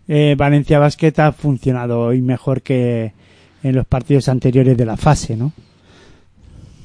eh, 0.09 0.35
Valencia 0.39 0.79
Basket 0.79 1.13
ha 1.19 1.33
funcionado 1.33 2.01
hoy 2.01 2.23
mejor 2.23 2.63
que 2.63 3.13
en 3.63 3.75
los 3.77 3.87
partidos 3.87 4.29
anteriores 4.31 4.77
de 4.77 4.87
la 4.87 4.97
fase, 4.97 5.37
¿no? 5.37 5.53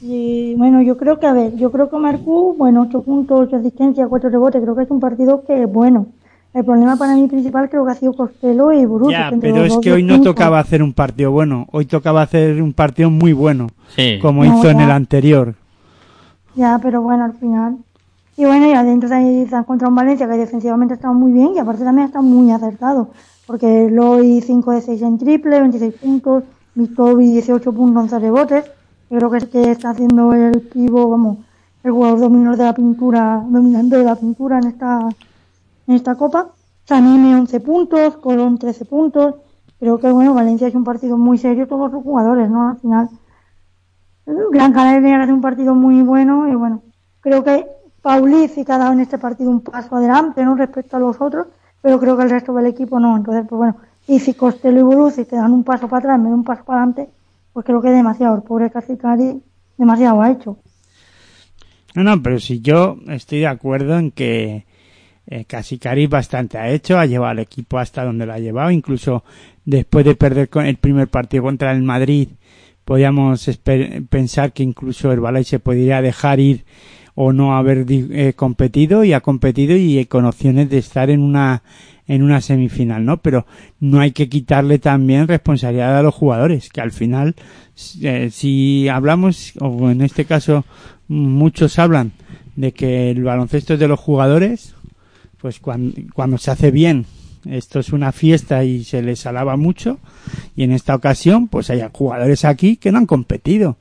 Y 0.05 0.53
bueno, 0.55 0.81
yo 0.81 0.97
creo 0.97 1.17
que, 1.17 1.27
a 1.27 1.31
ver, 1.31 1.55
yo 1.55 1.71
creo 1.71 1.89
que 1.89 1.95
Marcú, 1.95 2.55
bueno, 2.57 2.81
8 2.89 3.03
puntos, 3.03 3.39
8 3.47 3.55
asistencias, 3.55 4.09
4 4.09 4.29
rebotes, 4.29 4.61
creo 4.61 4.75
que 4.75 4.83
es 4.83 4.91
un 4.91 4.99
partido 4.99 5.45
que 5.45 5.63
es 5.63 5.71
bueno. 5.71 6.07
El 6.53 6.65
problema 6.65 6.97
para 6.97 7.15
mí 7.15 7.25
principal 7.29 7.69
creo 7.69 7.85
que 7.85 7.93
ha 7.93 7.95
sido 7.95 8.11
Costello 8.11 8.73
y 8.73 8.85
Burus. 8.85 9.11
Ya, 9.11 9.31
pero 9.39 9.63
es 9.63 9.77
que 9.77 9.93
hoy 9.93 10.03
no 10.03 10.21
tocaba 10.21 10.59
hacer 10.59 10.83
un 10.83 10.91
partido 10.91 11.31
bueno, 11.31 11.67
hoy 11.71 11.85
tocaba 11.85 12.21
hacer 12.21 12.61
un 12.61 12.73
partido 12.73 13.09
muy 13.09 13.31
bueno, 13.31 13.67
Sí. 13.95 14.19
como 14.21 14.43
No, 14.43 14.59
hizo 14.59 14.69
en 14.69 14.81
el 14.81 14.91
anterior. 14.91 15.55
Ya, 16.53 16.77
pero 16.83 17.01
bueno, 17.01 17.23
al 17.23 17.33
final. 17.33 17.77
Y 18.35 18.43
bueno, 18.43 18.67
y 18.67 18.73
adentro 18.73 19.07
se 19.07 19.15
han 19.15 19.25
encontrado 19.25 19.89
un 19.89 19.95
Valencia 19.95 20.27
que 20.27 20.35
defensivamente 20.37 20.95
ha 20.95 20.97
estado 20.97 21.13
muy 21.13 21.31
bien 21.31 21.51
y 21.55 21.59
aparte 21.59 21.85
también 21.85 22.03
ha 22.03 22.07
estado 22.07 22.25
muy 22.25 22.51
acertado. 22.51 23.09
Porque 23.47 23.89
Loy 23.89 24.41
5 24.41 24.71
de 24.73 24.81
6 24.81 25.01
en 25.01 25.17
triple, 25.17 25.61
26 25.61 25.93
puntos, 25.93 26.43
Mitovi 26.75 27.31
18 27.31 27.71
puntos, 27.71 28.03
11 28.03 28.19
rebotes. 28.19 28.65
Creo 29.15 29.29
que 29.29 29.37
es 29.37 29.45
que 29.45 29.69
está 29.69 29.91
haciendo 29.91 30.33
el 30.33 30.59
pivo, 30.61 31.07
vamos, 31.07 31.37
el 31.83 31.91
jugador 31.91 32.19
dominador 32.19 32.57
de 32.57 32.63
la 32.63 32.73
pintura, 32.73 33.45
dominante 33.47 33.97
de 33.97 34.03
la 34.03 34.15
pintura 34.15 34.57
en 34.57 34.69
esta, 34.69 35.07
en 35.85 35.93
esta 35.93 36.15
copa. 36.15 36.47
Sanime 36.85 37.35
11 37.35 37.59
puntos, 37.59 38.17
Colón 38.17 38.57
13 38.57 38.85
puntos. 38.85 39.35
Creo 39.79 39.99
que 39.99 40.11
bueno, 40.11 40.33
Valencia 40.33 40.67
es 40.67 40.73
un 40.73 40.83
partido 40.83 41.15
muy 41.15 41.37
serio 41.37 41.67
todos 41.67 41.91
los 41.91 42.01
jugadores, 42.01 42.49
¿no? 42.49 42.69
Al 42.69 42.77
final. 42.77 43.09
Gran 44.25 44.73
Canaria 44.73 45.21
hacer 45.21 45.33
un 45.33 45.41
partido 45.41 45.75
muy 45.75 46.01
bueno 46.01 46.47
y 46.47 46.55
bueno, 46.55 46.81
creo 47.19 47.43
que 47.43 47.67
Pauliz 48.01 48.53
sí 48.53 48.65
que 48.65 48.71
ha 48.71 48.79
dado 48.79 48.93
en 48.93 49.01
este 49.01 49.19
partido 49.19 49.51
un 49.51 49.61
paso 49.61 49.95
adelante, 49.95 50.43
¿no? 50.43 50.55
Respecto 50.55 50.97
a 50.97 50.99
los 50.99 51.21
otros, 51.21 51.45
pero 51.83 51.99
creo 51.99 52.17
que 52.17 52.23
el 52.23 52.31
resto 52.31 52.51
del 52.53 52.65
equipo 52.65 52.99
no. 52.99 53.15
Entonces, 53.15 53.45
pues 53.47 53.57
bueno, 53.59 53.75
y 54.07 54.17
si 54.17 54.33
Costello 54.33 54.79
y 54.79 54.83
Borussi 54.83 55.25
te 55.25 55.35
dan 55.35 55.53
un 55.53 55.63
paso 55.63 55.87
para 55.87 55.99
atrás, 55.99 56.17
me 56.17 56.29
dan 56.29 56.39
un 56.39 56.43
paso 56.43 56.63
para 56.63 56.81
adelante, 56.81 57.11
pues 57.53 57.65
creo 57.65 57.81
que 57.81 57.89
demasiado. 57.89 58.35
El 58.35 58.43
pobre 58.43 58.71
Casicari 58.71 59.41
demasiado 59.77 60.21
ha 60.21 60.31
hecho. 60.31 60.57
No, 61.95 62.03
no, 62.03 62.21
pero 62.21 62.39
si 62.39 62.59
yo 62.61 62.97
estoy 63.07 63.39
de 63.39 63.47
acuerdo 63.47 63.97
en 63.97 64.11
que 64.11 64.65
eh, 65.27 65.45
Casicari 65.45 66.07
bastante 66.07 66.57
ha 66.57 66.69
hecho, 66.69 66.97
ha 66.97 67.05
llevado 67.05 67.31
al 67.31 67.39
equipo 67.39 67.77
hasta 67.77 68.03
donde 68.03 68.25
lo 68.25 68.33
ha 68.33 68.39
llevado, 68.39 68.71
incluso 68.71 69.23
después 69.63 70.03
de 70.03 70.15
perder 70.15 70.49
con 70.49 70.65
el 70.65 70.77
primer 70.77 71.07
partido 71.07 71.43
contra 71.43 71.71
el 71.71 71.83
Madrid, 71.83 72.29
podíamos 72.83 73.49
pensar 74.09 74.51
que 74.53 74.63
incluso 74.63 75.11
el 75.11 75.19
Balay 75.19 75.43
se 75.43 75.59
podría 75.59 76.01
dejar 76.01 76.39
ir 76.39 76.65
o 77.15 77.31
no 77.31 77.55
haber 77.55 77.85
eh, 77.89 78.33
competido 78.35 79.03
y 79.03 79.13
ha 79.13 79.21
competido 79.21 79.75
y 79.77 79.99
eh, 79.99 80.07
con 80.07 80.25
opciones 80.25 80.69
de 80.69 80.79
estar 80.79 81.09
en 81.09 81.21
una 81.21 81.61
en 82.07 82.23
una 82.23 82.41
semifinal, 82.41 83.05
¿no? 83.05 83.17
Pero 83.17 83.45
no 83.79 83.99
hay 83.99 84.11
que 84.11 84.29
quitarle 84.29 84.79
también 84.79 85.27
responsabilidad 85.27 85.97
a 85.97 86.03
los 86.03 86.13
jugadores, 86.13 86.69
que 86.69 86.81
al 86.81 86.91
final, 86.91 87.35
eh, 88.01 88.29
si 88.31 88.87
hablamos, 88.89 89.53
o 89.59 89.89
en 89.89 90.01
este 90.01 90.25
caso 90.25 90.65
muchos 91.07 91.79
hablan 91.79 92.11
de 92.55 92.71
que 92.71 93.11
el 93.11 93.23
baloncesto 93.23 93.73
es 93.73 93.79
de 93.79 93.87
los 93.87 93.99
jugadores, 93.99 94.75
pues 95.39 95.59
cuando, 95.59 95.99
cuando 96.13 96.37
se 96.37 96.51
hace 96.51 96.71
bien, 96.71 97.05
esto 97.45 97.79
es 97.79 97.91
una 97.91 98.11
fiesta 98.11 98.63
y 98.63 98.83
se 98.83 99.01
les 99.01 99.25
alaba 99.25 99.57
mucho, 99.57 99.99
y 100.55 100.63
en 100.63 100.71
esta 100.71 100.95
ocasión, 100.95 101.47
pues 101.47 101.69
hay 101.69 101.81
jugadores 101.91 102.45
aquí 102.45 102.77
que 102.77 102.91
no 102.91 102.99
han 102.99 103.05
competido. 103.05 103.77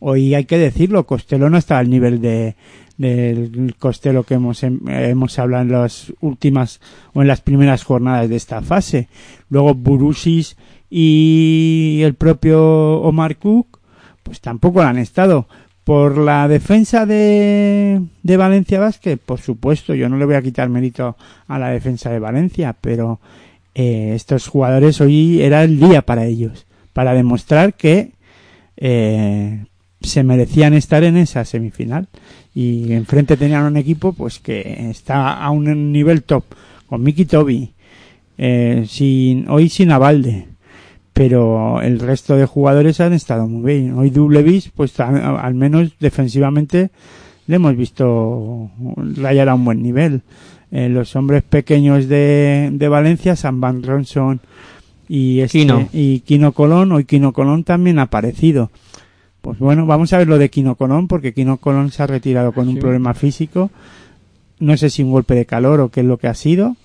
Hoy 0.00 0.34
hay 0.34 0.44
que 0.44 0.58
decirlo, 0.58 1.06
Costello 1.06 1.48
no 1.48 1.56
está 1.56 1.78
al 1.78 1.88
nivel 1.88 2.20
de 2.20 2.56
del 2.96 3.74
Costello 3.78 4.22
que 4.22 4.34
hemos 4.34 4.62
em- 4.62 4.80
hemos 4.88 5.38
hablado 5.38 5.62
en 5.64 5.72
las 5.72 6.12
últimas 6.20 6.80
o 7.12 7.22
en 7.22 7.28
las 7.28 7.40
primeras 7.40 7.82
jornadas 7.82 8.28
de 8.28 8.36
esta 8.36 8.60
fase. 8.62 9.08
Luego 9.48 9.74
Burusis 9.74 10.56
y 10.90 12.00
el 12.02 12.14
propio 12.14 13.00
Omar 13.00 13.36
Cook, 13.36 13.80
pues 14.22 14.40
tampoco 14.40 14.82
lo 14.82 14.88
han 14.88 14.98
estado. 14.98 15.48
Por 15.82 16.16
la 16.16 16.48
defensa 16.48 17.04
de, 17.04 18.00
de 18.22 18.36
Valencia 18.38 18.80
Basket, 18.80 19.18
por 19.18 19.38
supuesto, 19.40 19.94
yo 19.94 20.08
no 20.08 20.16
le 20.16 20.24
voy 20.24 20.36
a 20.36 20.40
quitar 20.42 20.70
mérito 20.70 21.16
a 21.46 21.58
la 21.58 21.68
defensa 21.68 22.10
de 22.10 22.20
Valencia, 22.20 22.74
pero 22.80 23.20
eh, 23.74 24.12
estos 24.14 24.46
jugadores 24.48 25.00
hoy 25.02 25.42
era 25.42 25.62
el 25.62 25.78
día 25.78 26.00
para 26.00 26.24
ellos, 26.24 26.64
para 26.94 27.12
demostrar 27.12 27.74
que 27.74 28.12
eh, 28.78 29.64
se 30.00 30.22
merecían 30.22 30.72
estar 30.72 31.04
en 31.04 31.16
esa 31.18 31.44
semifinal 31.44 32.08
y 32.54 32.92
enfrente 32.92 33.36
tenían 33.36 33.64
un 33.64 33.76
equipo 33.76 34.12
pues 34.12 34.38
que 34.38 34.88
está 34.90 35.34
a 35.42 35.50
un 35.50 35.92
nivel 35.92 36.22
top 36.22 36.44
con 36.86 37.02
Miki 37.02 37.24
Toby 37.24 37.70
eh, 38.38 38.84
sin 38.88 39.48
hoy 39.48 39.68
sin 39.68 39.90
Avalde 39.90 40.46
pero 41.12 41.80
el 41.80 42.00
resto 42.00 42.36
de 42.36 42.44
jugadores 42.46 43.00
han 43.00 43.12
estado 43.12 43.46
muy 43.46 43.72
bien. 43.74 43.92
Hoy 43.96 44.10
Dublevis 44.10 44.70
pues 44.74 44.98
a- 44.98 45.40
al 45.40 45.54
menos 45.54 45.92
defensivamente 46.00 46.90
le 47.46 47.56
hemos 47.56 47.76
visto 47.76 48.70
rayar 49.16 49.48
a 49.48 49.54
un 49.54 49.64
buen 49.64 49.80
nivel. 49.82 50.22
Eh, 50.72 50.88
los 50.88 51.14
hombres 51.14 51.44
pequeños 51.44 52.08
de, 52.08 52.70
de 52.72 52.88
Valencia 52.88 53.36
San 53.36 53.60
Van 53.60 53.84
Ronson 53.84 54.40
y 55.08 55.38
este, 55.40 55.58
Kino. 55.60 55.88
y 55.92 56.20
Kino 56.20 56.50
Colón 56.50 56.90
hoy 56.90 57.04
Kino 57.04 57.32
Colón 57.32 57.62
también 57.62 58.00
ha 58.00 58.02
aparecido 58.02 58.72
pues 59.44 59.58
bueno, 59.58 59.84
vamos 59.86 60.12
a 60.12 60.18
ver 60.18 60.26
lo 60.26 60.38
de 60.38 60.48
Kino 60.48 60.74
Colón, 60.74 61.06
porque 61.06 61.34
Kino 61.34 61.58
Colón 61.58 61.90
se 61.92 62.02
ha 62.02 62.06
retirado 62.06 62.52
con 62.52 62.66
un 62.68 62.74
problema 62.80 63.12
físico. 63.14 63.70
No 64.58 64.76
sé 64.76 64.88
si 64.88 65.02
un 65.02 65.10
golpe 65.12 65.34
de 65.34 65.44
calor 65.44 65.80
o 65.80 65.90
qué 65.90 66.00
es 66.00 66.06
lo 66.06 66.16
que 66.16 66.28
ha 66.28 66.34
sido, 66.34 66.76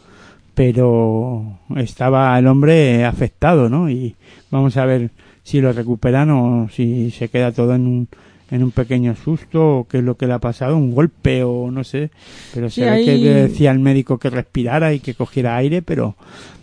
pero 0.56 1.58
estaba 1.78 2.38
el 2.38 2.48
hombre 2.48 3.06
afectado, 3.06 3.70
¿no? 3.70 3.90
Y 3.90 4.16
vamos 4.52 4.76
a 4.76 4.86
ver 4.86 5.12
si 5.44 5.62
lo 5.62 5.72
recuperan 5.72 6.30
o 6.32 6.68
si 6.70 7.12
se 7.12 7.30
queda 7.30 7.52
todo 7.54 7.74
en 7.76 7.88
un, 7.88 8.08
en 8.52 8.64
un 8.64 8.72
pequeño 8.72 9.16
susto 9.16 9.80
o 9.80 9.88
qué 9.88 10.00
es 10.00 10.04
lo 10.04 10.18
que 10.18 10.28
le 10.28 10.34
ha 10.34 10.40
pasado, 10.40 10.76
un 10.76 10.94
golpe 10.94 11.44
o 11.46 11.72
no 11.72 11.84
sé. 11.86 12.12
Pero 12.54 12.70
Sí, 12.70 12.82
se 12.82 12.86
ve 12.86 12.92
ahí- 12.92 13.06
que 13.06 13.18
le 13.18 13.30
decía 13.34 13.72
al 13.72 13.80
médico 13.80 14.18
que 14.18 14.30
respirara 14.30 14.94
y 14.94 15.00
que 15.00 15.14
cogiera 15.14 15.56
aire, 15.56 15.82
pero 15.82 16.16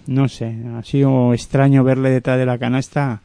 no 0.07 0.28
sé, 0.28 0.55
ha 0.76 0.82
sido 0.82 1.32
extraño 1.32 1.82
verle 1.82 2.11
detrás 2.11 2.38
de 2.38 2.47
la 2.47 2.59
canasta 2.59 3.22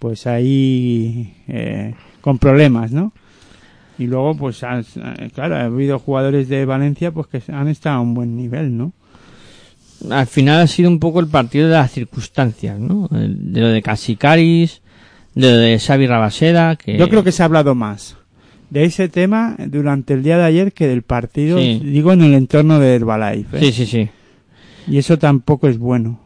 pues 0.00 0.26
ahí 0.28 1.34
eh, 1.48 1.94
con 2.28 2.38
problemas, 2.38 2.92
¿no? 2.92 3.12
Y 3.98 4.06
luego, 4.06 4.36
pues, 4.36 4.62
has- 4.62 4.98
eh, 4.98 5.30
claro, 5.34 5.56
ha 5.56 5.64
habido 5.64 5.98
jugadores 5.98 6.46
de 6.50 6.66
Valencia 6.66 7.10
pues 7.10 7.26
que 7.28 7.42
han 7.50 7.68
estado 7.68 7.96
a 7.96 8.00
un 8.00 8.12
buen 8.12 8.36
nivel, 8.36 8.76
¿no? 8.76 8.92
Al 10.10 10.26
final 10.26 10.60
ha 10.60 10.66
sido 10.66 10.90
un 10.90 10.98
poco 11.00 11.20
el 11.20 11.26
partido 11.28 11.68
de 11.68 11.74
las 11.74 11.90
circunstancias, 11.90 12.78
¿no? 12.78 13.08
De 13.10 13.60
lo 13.62 13.68
de 13.68 13.80
Casicaris, 13.80 14.82
de 15.34 15.50
lo 15.50 15.56
de 15.56 15.78
Xavi 15.78 16.06
Rabaseda, 16.06 16.76
que... 16.76 16.98
Yo 16.98 17.08
creo 17.08 17.24
que 17.24 17.32
se 17.32 17.42
ha 17.42 17.46
hablado 17.46 17.74
más 17.74 18.16
de 18.68 18.84
ese 18.84 19.08
tema 19.08 19.56
durante 19.66 20.12
el 20.12 20.22
día 20.22 20.36
de 20.36 20.44
ayer 20.44 20.72
que 20.74 20.86
del 20.86 21.00
partido, 21.02 21.56
Sí. 21.58 21.80
digo, 21.82 22.12
en 22.12 22.22
el 22.22 22.34
entorno 22.34 22.78
de 22.78 22.94
Herbalife. 22.96 23.56
¿eh? 23.56 23.60
Sí, 23.60 23.72
sí, 23.72 23.86
sí. 23.86 24.08
Y 24.86 24.98
eso 24.98 25.18
tampoco 25.18 25.66
es 25.66 25.78
bueno. 25.78 26.20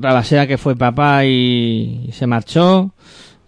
Rabaseda 0.00 0.46
que 0.46 0.56
fue 0.58 0.74
papá 0.74 1.24
y 1.26 2.08
se 2.12 2.26
marchó. 2.26 2.92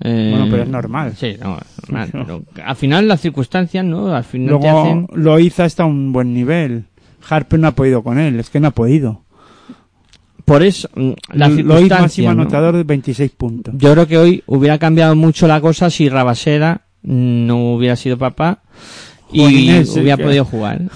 Eh, 0.00 0.30
Bueno, 0.30 0.46
pero 0.50 0.62
es 0.62 0.68
normal. 0.68 1.14
Sí, 1.16 1.36
no, 1.40 1.58
es 1.58 1.88
normal. 1.88 2.10
pero 2.12 2.42
al 2.64 2.76
final 2.76 3.08
las 3.08 3.20
circunstancias, 3.20 3.84
¿no? 3.84 4.14
Al 4.14 4.24
final 4.24 4.60
te 4.60 4.66
Luego 4.66 4.80
hacen... 4.80 5.08
Loiza 5.14 5.64
está 5.64 5.84
a 5.84 5.86
un 5.86 6.12
buen 6.12 6.32
nivel. 6.34 6.84
Harper 7.28 7.58
no 7.58 7.68
ha 7.68 7.72
podido 7.72 8.02
con 8.02 8.18
él, 8.18 8.38
es 8.38 8.50
que 8.50 8.60
no 8.60 8.68
ha 8.68 8.72
podido. 8.72 9.22
Por 10.44 10.62
eso, 10.62 10.88
mm, 10.94 11.12
la 11.32 11.48
circunstancia, 11.48 11.98
máximo 12.00 12.34
¿no? 12.34 12.42
anotador 12.42 12.76
de 12.76 12.84
26 12.84 13.30
puntos. 13.30 13.74
Yo 13.78 13.92
creo 13.92 14.06
que 14.06 14.18
hoy 14.18 14.42
hubiera 14.46 14.78
cambiado 14.78 15.16
mucho 15.16 15.46
la 15.48 15.60
cosa 15.60 15.88
si 15.88 16.08
Rabaseda 16.08 16.82
no 17.02 17.74
hubiera 17.74 17.96
sido 17.96 18.18
papá 18.18 18.62
y 19.32 19.40
Jolines, 19.42 19.96
hubiera 19.96 20.16
podido 20.16 20.44
jugar. 20.44 20.82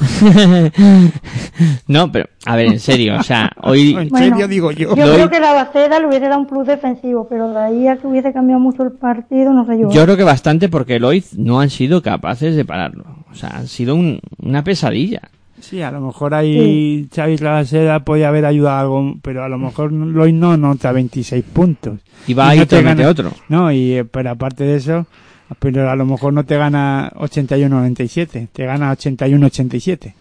no, 1.86 2.12
pero, 2.12 2.26
a 2.46 2.56
ver, 2.56 2.66
en 2.66 2.80
serio, 2.80 3.16
o 3.18 3.22
sea, 3.22 3.50
hoy... 3.62 3.94
En 3.96 4.08
Bueno, 4.08 4.28
serio 4.30 4.48
digo 4.48 4.70
yo. 4.72 4.94
Yo 4.94 5.14
creo 5.14 5.30
que 5.30 5.40
la 5.40 5.52
Baceda 5.52 5.98
le 6.00 6.06
hubiese 6.06 6.28
dado 6.28 6.40
un 6.40 6.46
plus 6.46 6.66
defensivo, 6.66 7.26
pero 7.28 7.50
de 7.50 7.58
ahí 7.58 7.88
a 7.88 7.96
que 7.96 8.06
hubiese 8.06 8.32
cambiado 8.32 8.60
mucho 8.60 8.82
el 8.82 8.92
partido, 8.92 9.52
no 9.52 9.66
sé 9.66 9.78
yo. 9.78 9.90
Yo 9.90 10.04
creo 10.04 10.16
que 10.16 10.24
bastante 10.24 10.68
porque 10.68 10.98
Lloyd 10.98 11.24
no 11.36 11.60
han 11.60 11.70
sido 11.70 12.02
capaces 12.02 12.56
de 12.56 12.64
pararlo. 12.64 13.04
O 13.30 13.34
sea, 13.34 13.50
han 13.50 13.68
sido 13.68 13.94
un- 13.94 14.20
una 14.42 14.64
pesadilla. 14.64 15.22
Sí, 15.60 15.82
a 15.82 15.90
lo 15.90 16.00
mejor 16.00 16.34
ahí 16.34 17.08
Xavi 17.12 17.36
Rabaseda 17.36 18.04
podía 18.04 18.28
haber 18.28 18.46
ayudado 18.46 18.78
algo, 18.78 19.14
pero 19.22 19.42
a 19.42 19.48
lo 19.48 19.58
mejor 19.58 19.92
Lois 19.92 20.32
no 20.32 20.56
nota 20.56 20.92
26 20.92 21.44
puntos. 21.52 21.98
Y 22.28 22.34
va 22.34 22.46
Y 22.46 22.50
ahí 22.50 22.56
no 22.58 22.62
y 22.62 22.66
te 22.66 22.82
mete 22.82 23.06
otro. 23.06 23.32
No, 23.48 23.72
y 23.72 23.94
eh, 23.94 24.04
pero 24.04 24.30
aparte 24.30 24.62
de 24.62 24.76
eso, 24.76 25.06
pero 25.58 25.90
a 25.90 25.96
lo 25.96 26.04
mejor 26.04 26.32
no 26.32 26.44
te 26.44 26.56
gana 26.56 27.10
81-97, 27.16 28.48
te 28.52 28.64
gana 28.66 28.92
81-87. 28.94 30.12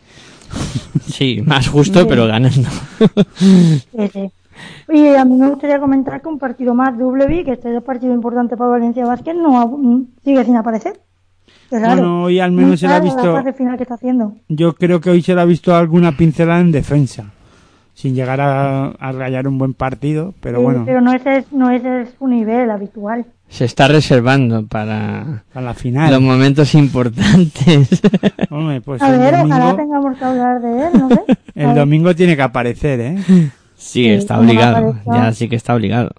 Sí, 1.05 1.41
más 1.45 1.67
justo, 1.67 2.07
pero 2.07 2.27
ganando. 2.27 2.69
Sí, 3.37 3.81
sí. 4.13 4.31
Y 4.89 5.07
a 5.15 5.23
mí 5.25 5.35
me 5.35 5.49
gustaría 5.49 5.79
comentar 5.79 6.21
que 6.21 6.29
un 6.29 6.39
partido 6.39 6.73
más 6.73 6.97
de 6.97 7.03
WB, 7.03 7.45
que 7.45 7.51
este 7.53 7.69
es 7.69 7.75
el 7.75 7.81
partido 7.83 8.13
importante 8.13 8.57
para 8.57 8.71
Valencia 8.71 9.05
Vázquez, 9.05 9.35
no 9.35 10.05
sigue 10.23 10.43
sin 10.45 10.55
aparecer. 10.55 10.99
Raro. 11.69 11.87
Bueno, 11.95 12.23
hoy 12.23 12.39
al 12.39 12.51
menos 12.53 12.79
se 12.79 12.87
le 12.87 12.93
ha 12.93 12.99
visto- 12.99 13.25
La 13.33 13.41
fase 13.43 13.53
final 13.53 13.75
que 13.77 13.83
está 13.83 13.95
haciendo. 13.95 14.33
Yo 14.47 14.73
creo 14.73 15.01
que 15.01 15.09
hoy 15.09 15.21
se 15.21 15.35
le 15.35 15.41
ha 15.41 15.45
visto 15.45 15.75
alguna 15.75 16.15
pincelada 16.15 16.61
en 16.61 16.71
defensa, 16.71 17.25
sin 17.93 18.15
llegar 18.15 18.39
a, 18.41 18.87
a 18.91 19.11
rayar 19.11 19.47
un 19.47 19.57
buen 19.57 19.73
partido, 19.73 20.33
pero 20.39 20.59
Sí, 20.59 20.63
bueno, 20.63 20.83
Pero 20.85 21.01
no 21.01 21.11
ese, 21.11 21.37
es- 21.37 21.51
no 21.51 21.69
ese 21.69 22.01
es 22.03 22.09
su 22.17 22.27
nivel 22.27 22.71
habitual. 22.71 23.25
Se 23.49 23.65
está 23.65 23.87
reservando 23.87 24.67
para 24.67 25.43
a 25.53 25.61
la 25.61 25.73
final. 25.73 26.11
los 26.11 26.21
momentos 26.21 26.75
importantes. 26.75 28.01
Hombre, 28.49 28.81
pues 28.81 29.01
a 29.01 29.13
el 29.13 29.19
ver, 29.19 29.33
ojalá 29.35 29.71
domingo, 29.71 29.75
tengamos 29.75 30.17
que 30.17 30.25
hablar 30.25 30.61
de 30.61 30.87
él, 30.87 30.93
no. 30.93 31.09
A 31.65 31.69
el 31.69 31.75
domingo 31.75 32.15
tiene 32.15 32.35
que 32.35 32.41
aparecer, 32.41 32.99
¿eh? 32.99 33.17
Sí, 33.25 33.51
Sí, 33.77 34.09
está 34.09 34.39
obligado. 34.39 34.95
Ya 35.05 35.31
sí 35.31 35.47
que 35.47 35.55
está 35.55 35.75
obligado. 35.75 36.11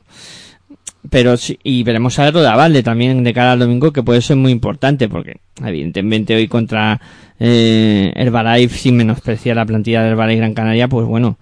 Pero 1.10 1.36
sí, 1.36 1.58
y 1.62 1.82
veremos 1.84 2.18
algo 2.18 2.40
de 2.40 2.48
Avalde 2.48 2.82
también 2.82 3.24
de 3.24 3.32
cara 3.32 3.52
al 3.52 3.58
domingo, 3.58 3.92
que 3.92 4.02
puede 4.02 4.20
ser 4.20 4.36
muy 4.36 4.52
importante, 4.52 5.08
porque 5.08 5.40
evidentemente 5.64 6.34
hoy 6.34 6.48
contra 6.48 7.00
eh, 7.38 8.12
Herbalife, 8.14 8.76
sin 8.76 8.96
menospreciar 8.96 9.56
la 9.56 9.64
plantilla 9.64 10.02
de 10.02 10.10
Herbalife 10.10 10.38
Gran 10.38 10.54
Canaria, 10.54 10.88
pues 10.88 11.06
bueno, 11.06 11.38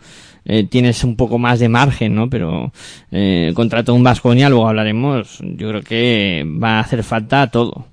eh, 0.47 0.65
tienes 0.65 1.05
un 1.05 1.17
poco 1.17 1.39
más 1.39 1.59
de 1.59 1.69
margen, 1.69 2.15
¿no? 2.15 2.31
Pero 2.31 2.73
eh, 3.11 3.53
contra 3.55 3.85
todo 3.85 3.97
un 3.97 4.03
Vasconia, 4.05 4.49
luego 4.49 4.69
hablaremos, 4.69 5.39
yo 5.41 5.69
creo 5.69 5.83
que 5.83 6.47
va 6.63 6.79
a 6.79 6.81
hacer 6.81 7.03
falta 7.03 7.51
todo. 7.51 7.87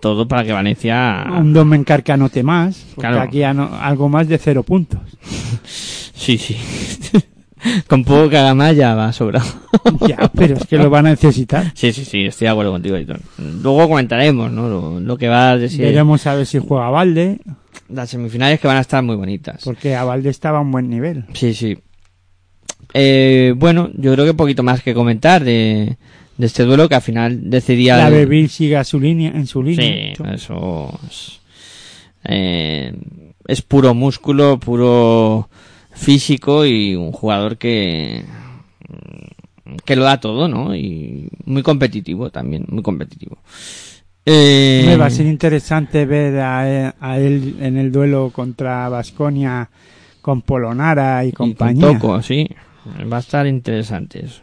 Todo 0.00 0.26
para 0.26 0.44
que 0.44 0.52
Valencia... 0.52 1.26
Un 1.30 1.52
Domen 1.52 1.84
que 1.84 2.12
anote 2.12 2.42
más, 2.42 2.86
porque 2.94 3.08
Claro. 3.08 3.20
aquí 3.20 3.42
ano- 3.42 3.70
algo 3.78 4.08
más 4.08 4.26
de 4.28 4.38
cero 4.38 4.62
puntos. 4.62 5.00
Sí, 6.20 6.36
sí. 6.36 6.54
Con 7.88 8.04
poco 8.04 8.28
que 8.28 8.36
haga 8.36 8.54
más 8.54 8.76
ya 8.76 8.94
va 8.94 9.10
sobrado. 9.12 9.46
ya, 10.06 10.30
pero 10.34 10.54
es 10.56 10.66
que 10.66 10.76
lo 10.76 10.90
van 10.90 11.06
a 11.06 11.10
necesitar. 11.10 11.72
Sí, 11.74 11.92
sí, 11.92 12.04
sí, 12.04 12.26
estoy 12.26 12.44
de 12.46 12.50
acuerdo 12.50 12.72
contigo, 12.72 12.96
Aitor. 12.96 13.20
Luego 13.62 13.88
comentaremos, 13.88 14.50
¿no? 14.52 14.68
Lo, 14.68 15.00
lo 15.00 15.16
que 15.16 15.28
va 15.28 15.52
a 15.52 15.56
decir. 15.58 15.80
Veremos 15.80 16.26
a 16.26 16.34
ver 16.34 16.44
si 16.44 16.58
juega 16.58 16.90
Valde, 16.90 17.38
Las 17.88 18.10
semifinales 18.10 18.60
que 18.60 18.68
van 18.68 18.76
a 18.76 18.80
estar 18.80 19.02
muy 19.02 19.16
bonitas. 19.16 19.62
porque 19.64 19.94
a 19.94 20.04
Valde 20.04 20.30
estaba 20.30 20.58
a 20.58 20.60
un 20.60 20.70
buen 20.70 20.88
nivel. 20.88 21.24
Sí, 21.34 21.54
sí. 21.54 21.78
Eh, 22.94 23.54
bueno, 23.56 23.90
yo 23.94 24.12
creo 24.14 24.26
que 24.26 24.34
poquito 24.34 24.62
más 24.62 24.82
que 24.82 24.94
comentar 24.94 25.44
de, 25.44 25.96
de 26.36 26.46
este 26.46 26.64
duelo 26.64 26.88
que 26.88 26.94
al 26.96 27.02
final 27.02 27.50
decidía. 27.50 27.96
La 27.96 28.10
Bevil 28.10 28.48
sigue 28.48 28.76
a 28.76 28.84
su 28.84 28.98
línea, 28.98 29.30
en 29.30 29.46
su 29.46 29.62
línea. 29.62 30.14
Sí, 30.16 30.22
eso 30.34 30.98
es, 31.08 31.40
eh, 32.24 32.94
es 33.46 33.62
puro 33.62 33.94
músculo, 33.94 34.58
puro 34.58 35.48
físico 35.92 36.64
y 36.64 36.94
un 36.94 37.12
jugador 37.12 37.58
que 37.58 38.24
que 39.84 39.96
lo 39.96 40.04
da 40.04 40.18
todo, 40.18 40.48
¿no? 40.48 40.74
Y 40.74 41.28
muy 41.44 41.62
competitivo 41.62 42.30
también, 42.30 42.64
muy 42.68 42.82
competitivo. 42.82 43.38
Eh, 44.32 44.96
va 45.00 45.06
a 45.06 45.10
ser 45.10 45.26
interesante 45.26 46.04
ver 46.06 46.38
a, 46.38 46.94
a 47.00 47.18
él 47.18 47.56
en 47.60 47.76
el 47.76 47.90
duelo 47.90 48.30
contra 48.32 48.88
Vasconia 48.88 49.68
con 50.20 50.42
Polonara 50.42 51.24
y 51.24 51.28
y 51.28 51.32
con 51.32 51.48
compañía. 51.50 51.86
Toco, 51.86 52.22
sí. 52.22 52.46
Va 53.12 53.16
a 53.16 53.20
estar 53.20 53.46
interesante 53.46 54.24
eso. 54.24 54.42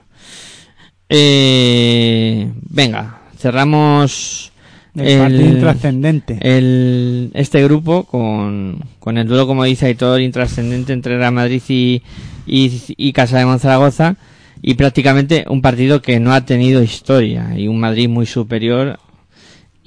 Eh, 1.09 2.51
venga, 2.69 3.21
cerramos 3.37 4.51
el, 4.95 5.39
intrascendente. 5.41 6.37
el- 6.41 7.31
este 7.33 7.63
grupo 7.63 8.03
con, 8.03 8.79
con 8.99 9.17
el 9.17 9.27
duelo, 9.27 9.47
como 9.47 9.63
dice 9.63 9.85
Aitor, 9.85 10.19
intrascendente 10.21 10.91
entre 10.93 11.17
Real 11.17 11.31
Madrid 11.33 11.61
y, 11.69 12.01
y, 12.45 12.81
y 12.97 13.13
Casa 13.13 13.37
de 13.39 13.45
Monzaragoza 13.45 14.15
y 14.61 14.73
prácticamente 14.73 15.45
un 15.49 15.61
partido 15.61 16.01
que 16.01 16.19
no 16.19 16.33
ha 16.33 16.41
tenido 16.45 16.83
historia 16.83 17.53
y 17.57 17.67
un 17.67 17.79
Madrid 17.79 18.09
muy 18.09 18.25
superior 18.25 18.99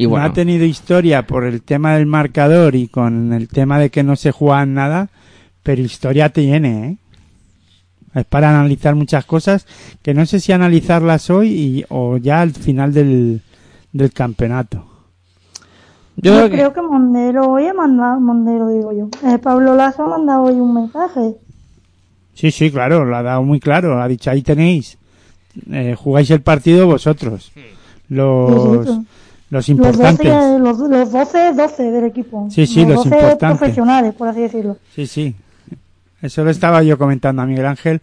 y 0.01 0.05
No 0.05 0.11
bueno, 0.11 0.27
ha 0.27 0.33
tenido 0.33 0.65
historia 0.65 1.27
por 1.27 1.45
el 1.45 1.63
tema 1.63 1.95
del 1.95 2.07
marcador 2.07 2.75
y 2.75 2.89
con 2.89 3.33
el 3.33 3.49
tema 3.49 3.79
de 3.79 3.91
que 3.91 4.03
no 4.03 4.17
se 4.17 4.33
juega 4.33 4.65
nada, 4.67 5.09
pero 5.63 5.83
historia 5.83 6.31
tiene, 6.31 6.87
¿eh? 6.89 6.97
Es 8.15 8.25
para 8.25 8.51
analizar 8.51 8.95
muchas 8.97 9.25
cosas 9.25 9.67
que 10.03 10.15
no 10.15 10.27
sé 10.27 10.41
si 10.41 10.53
analizarlas 10.53 11.31
hoy 11.31 11.49
y, 11.49 11.85
o 11.91 12.17
ya 12.17 12.41
al 12.41 12.51
final 12.53 12.93
del, 12.93 13.41
del 13.93 14.13
campeonato. 14.13 14.85
yo 16.17 16.33
Yo 16.33 16.33
creo 16.33 16.45
que- 16.51 16.57
creo 16.57 16.73
que 16.73 16.83
Mondero 16.83 17.49
hoy 17.53 17.67
ha 17.67 17.75
mandado, 17.75 18.19
Mondero 18.21 18.69
digo 18.69 18.93
yo, 18.93 19.09
eh, 19.29 19.39
Pablo 19.39 19.77
Lazo 19.77 20.05
ha 20.05 20.09
mandado 20.09 20.43
hoy 20.45 20.55
un 20.55 20.75
mensaje. 20.75 21.37
Sí, 22.35 22.51
sí, 22.51 22.71
claro, 22.71 23.05
lo 23.05 23.17
ha 23.17 23.23
dado 23.23 23.43
muy 23.43 23.61
claro. 23.61 24.01
Ha 24.03 24.09
dicho, 24.09 24.31
ahí 24.31 24.43
tenéis, 24.43 24.97
eh, 25.71 25.95
jugáis 25.97 26.31
el 26.31 26.41
partido 26.41 26.87
vosotros, 26.87 27.53
los, 28.09 28.89
Sí, 28.89 29.07
los 29.51 29.69
Los 29.69 29.69
importantes. 29.69 30.33
12, 30.33 30.59
los, 30.61 30.79
los 30.79 31.13
12, 31.13 31.53
12 31.55 31.83
del 31.91 32.05
equipo. 32.05 32.49
Sí, 32.51 32.67
sí, 32.67 32.85
los 32.85 32.97
12 33.05 33.09
importantes. 33.09 33.59
profesionales, 33.59 34.15
por 34.15 34.29
así 34.29 34.41
decirlo. 34.41 34.79
Sí, 34.95 35.07
sí. 35.07 35.35
Eso 36.23 36.45
lo 36.45 36.51
estaba 36.51 36.83
yo 36.83 36.97
comentando 36.99 37.43
a 37.43 37.47
Miguel 37.47 37.67
Ángel 37.67 38.01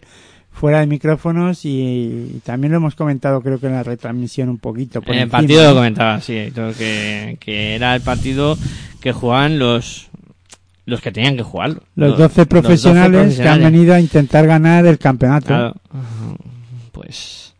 fuera 0.52 0.80
de 0.80 0.86
micrófonos 0.86 1.64
y, 1.64 2.40
también 2.44 2.72
lo 2.72 2.78
hemos 2.78 2.96
comentado 2.96 3.40
creo 3.40 3.60
que 3.60 3.68
en 3.68 3.74
la 3.74 3.82
retransmisión 3.84 4.48
un 4.48 4.58
poquito. 4.58 5.00
por 5.00 5.10
En 5.10 5.16
el 5.16 5.22
encima, 5.22 5.38
partido 5.38 5.68
lo 5.68 5.74
comentaba, 5.74 6.20
sí, 6.20 6.52
que, 6.76 7.36
que 7.40 7.76
era 7.76 7.94
el 7.94 8.02
partido 8.02 8.58
que 9.00 9.12
jugaban 9.12 9.58
los 9.58 10.08
los 10.84 11.02
que 11.02 11.12
tenían 11.12 11.36
que 11.36 11.42
jugarlo. 11.42 11.82
Los 11.96 12.16
12 12.18 12.46
profesionales 12.46 13.10
que 13.10 13.42
han 13.42 13.60
profesionales. 13.60 13.72
venido 13.72 13.94
a 13.94 14.00
intentar 14.00 14.46
ganar 14.46 14.86
el 14.86 14.98
campeonato. 14.98 15.46
Claro. 15.46 15.74
Pues. 16.92 17.54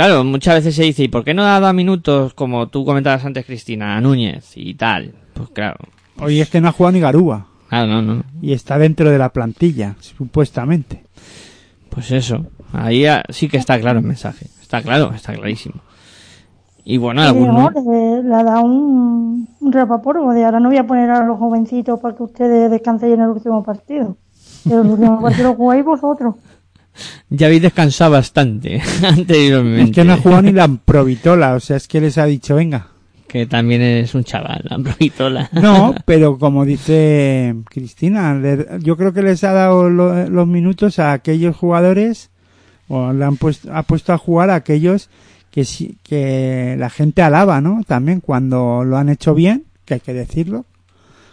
Claro, 0.00 0.24
muchas 0.24 0.54
veces 0.54 0.76
se 0.76 0.84
dice, 0.84 1.02
¿y 1.02 1.08
por 1.08 1.24
qué 1.24 1.34
no 1.34 1.42
ha 1.42 1.60
dado 1.60 1.74
minutos, 1.74 2.32
como 2.32 2.68
tú 2.68 2.86
comentabas 2.86 3.22
antes, 3.26 3.44
Cristina, 3.44 3.98
a 3.98 4.00
Núñez 4.00 4.52
y 4.56 4.72
tal? 4.72 5.12
Pues 5.34 5.50
claro. 5.50 5.76
Hoy 6.18 6.40
es 6.40 6.48
que 6.48 6.58
no 6.58 6.68
ha 6.68 6.72
jugado 6.72 6.92
ni 6.92 7.00
Garúa 7.00 7.48
Claro, 7.68 7.86
no, 7.86 8.00
no. 8.00 8.22
y 8.40 8.54
está 8.54 8.78
dentro 8.78 9.10
de 9.10 9.18
la 9.18 9.28
plantilla, 9.28 9.96
supuestamente. 10.00 11.04
Pues 11.90 12.12
eso. 12.12 12.46
Ahí 12.72 13.04
ah, 13.04 13.22
sí 13.28 13.50
que 13.50 13.58
está 13.58 13.78
claro 13.78 13.98
el 13.98 14.06
mensaje. 14.06 14.46
Está 14.62 14.80
claro, 14.80 15.12
está 15.14 15.34
clarísimo. 15.34 15.82
Y 16.82 16.96
bueno, 16.96 17.20
algunos. 17.20 17.70
no, 17.74 17.92
le, 17.92 18.22
le 18.22 18.34
ha 18.34 18.42
dado 18.42 18.62
un, 18.62 19.50
un 19.60 19.70
de 19.70 19.80
ahora 19.80 20.60
no 20.60 20.70
voy 20.70 20.78
a 20.78 20.86
poner 20.86 21.10
a 21.10 21.26
los 21.26 21.38
jovencitos 21.38 22.00
para 22.00 22.16
que 22.16 22.22
ustedes 22.22 22.70
descansen 22.70 23.12
en 23.12 23.20
el 23.20 23.28
último 23.28 23.62
partido. 23.62 24.16
Pero 24.64 24.80
el 24.80 24.92
último 24.92 25.20
partido 25.20 25.50
lo 25.50 25.56
jugáis 25.56 25.84
vosotros. 25.84 26.36
Ya 27.28 27.46
habéis 27.46 27.62
descansado 27.62 28.12
bastante 28.12 28.80
anteriormente. 29.02 29.84
Es 29.84 29.90
que 29.92 30.04
no 30.04 30.14
ha 30.14 30.16
jugado 30.18 30.42
ni 30.42 30.52
la 30.52 30.68
Provitola, 30.68 31.54
o 31.54 31.60
sea, 31.60 31.76
es 31.76 31.88
que 31.88 32.00
les 32.00 32.18
ha 32.18 32.26
dicho, 32.26 32.56
venga. 32.56 32.88
Que 33.28 33.46
también 33.46 33.80
es 33.80 34.14
un 34.14 34.24
chaval, 34.24 34.62
la 34.64 34.78
Provitola. 34.78 35.48
No, 35.52 35.94
pero 36.04 36.36
como 36.38 36.64
dice 36.64 37.54
Cristina, 37.70 38.38
yo 38.80 38.96
creo 38.96 39.12
que 39.12 39.22
les 39.22 39.44
ha 39.44 39.52
dado 39.52 39.88
lo- 39.88 40.28
los 40.28 40.46
minutos 40.48 40.98
a 40.98 41.12
aquellos 41.12 41.56
jugadores, 41.56 42.30
o 42.88 43.12
le 43.12 43.24
han 43.24 43.36
puesto, 43.36 43.72
ha 43.72 43.84
puesto 43.84 44.12
a 44.12 44.18
jugar 44.18 44.50
a 44.50 44.56
aquellos 44.56 45.08
que, 45.52 45.64
sí- 45.64 45.96
que 46.02 46.74
la 46.78 46.90
gente 46.90 47.22
alaba, 47.22 47.60
¿no? 47.60 47.82
También 47.86 48.20
cuando 48.20 48.82
lo 48.84 48.96
han 48.98 49.08
hecho 49.08 49.32
bien, 49.34 49.64
que 49.84 49.94
hay 49.94 50.00
que 50.00 50.12
decirlo, 50.12 50.66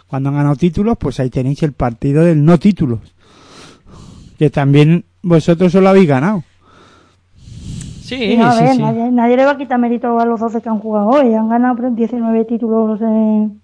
cuando 0.06 0.28
han 0.30 0.36
ganado 0.36 0.54
títulos, 0.56 0.96
pues 0.98 1.18
ahí 1.20 1.30
tenéis 1.30 1.62
el 1.64 1.72
partido 1.72 2.24
del 2.24 2.44
no 2.44 2.58
títulos, 2.58 3.00
que 4.38 4.50
también 4.50 5.04
vosotros 5.22 5.74
os 5.74 5.82
lo 5.82 5.88
habéis 5.88 6.08
ganado. 6.08 6.42
Sí, 8.02 8.36
no, 8.36 8.46
a 8.46 8.52
sí, 8.52 8.64
ver, 8.64 8.72
sí. 8.76 8.82
Nadie, 8.82 9.10
nadie 9.10 9.36
le 9.36 9.44
va 9.44 9.52
a 9.52 9.56
quitar 9.58 9.78
mérito 9.78 10.18
a 10.18 10.24
los 10.24 10.40
12 10.40 10.62
que 10.62 10.68
han 10.68 10.78
jugado 10.78 11.08
hoy. 11.08 11.34
Han 11.34 11.48
ganado 11.48 11.76
pero, 11.76 11.90
19 11.90 12.44
títulos 12.46 13.00
en, 13.02 13.60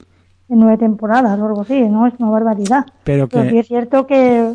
en 0.48 0.59
9 0.59 0.76
temporadas 0.78 1.38
o 1.40 1.46
algo 1.46 1.62
así, 1.62 1.88
¿no? 1.88 2.07
Es 2.07 2.14
una 2.18 2.30
barbaridad. 2.30 2.84
Pero 3.05 3.28
Pero 3.28 3.44
sí 3.44 3.50
que, 3.50 3.59
es 3.61 3.66
cierto 3.68 4.07
que, 4.07 4.52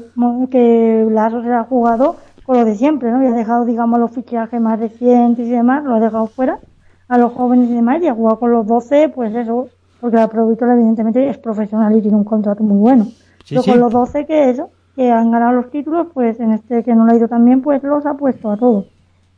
que 0.52 1.08
Lazo 1.10 1.42
se 1.42 1.52
ha 1.52 1.64
jugado 1.64 2.18
con 2.44 2.58
lo 2.58 2.66
de 2.66 2.76
siempre, 2.76 3.12
¿no? 3.12 3.24
Y 3.24 3.28
ha 3.28 3.32
dejado, 3.32 3.66
digamos, 3.66 4.00
los 4.00 4.12
fichajes 4.12 4.62
más 4.62 4.80
recientes 4.80 5.48
y 5.48 5.52
demás, 5.52 5.84
lo 5.84 5.96
ha 5.96 6.00
dejado 6.00 6.28
fuera. 6.28 6.60
a 7.08 7.18
los 7.18 7.34
jóvenes 7.34 7.70
y 7.70 7.74
demás 7.74 8.02
y 8.04 8.08
ha 8.08 8.14
jugado 8.14 8.40
con 8.40 8.52
los 8.52 8.68
12, 8.68 9.10
pues 9.10 9.34
eso, 9.34 9.70
porque 10.00 10.18
la 10.18 10.28
Provítola 10.28 10.74
evidentemente 10.74 11.28
es 11.28 11.38
profesional 11.40 11.96
y 11.98 12.02
tiene 12.02 12.18
un 12.18 12.24
contrato 12.24 12.64
muy 12.64 12.78
bueno. 12.78 13.06
Sí, 13.44 13.56
Pero 13.56 13.64
sí. 13.64 13.72
con 13.72 13.80
los 13.80 13.92
12 13.92 14.26
que 14.28 14.50
eso, 14.52 14.70
que 15.00 15.10
han 15.10 15.32
ganado 15.32 15.54
los 15.54 15.72
títulos, 15.72 16.08
pues 16.14 16.42
en 16.42 16.52
este 16.52 16.84
que 16.84 16.94
no 16.94 17.06
le 17.06 17.14
ha 17.14 17.16
ido 17.16 17.30
tan 17.30 17.46
bien, 17.46 17.62
pues 17.62 17.82
los 17.84 18.06
ha 18.06 18.16
puesto 18.16 18.52
a 18.52 18.58
todos. 18.58 18.88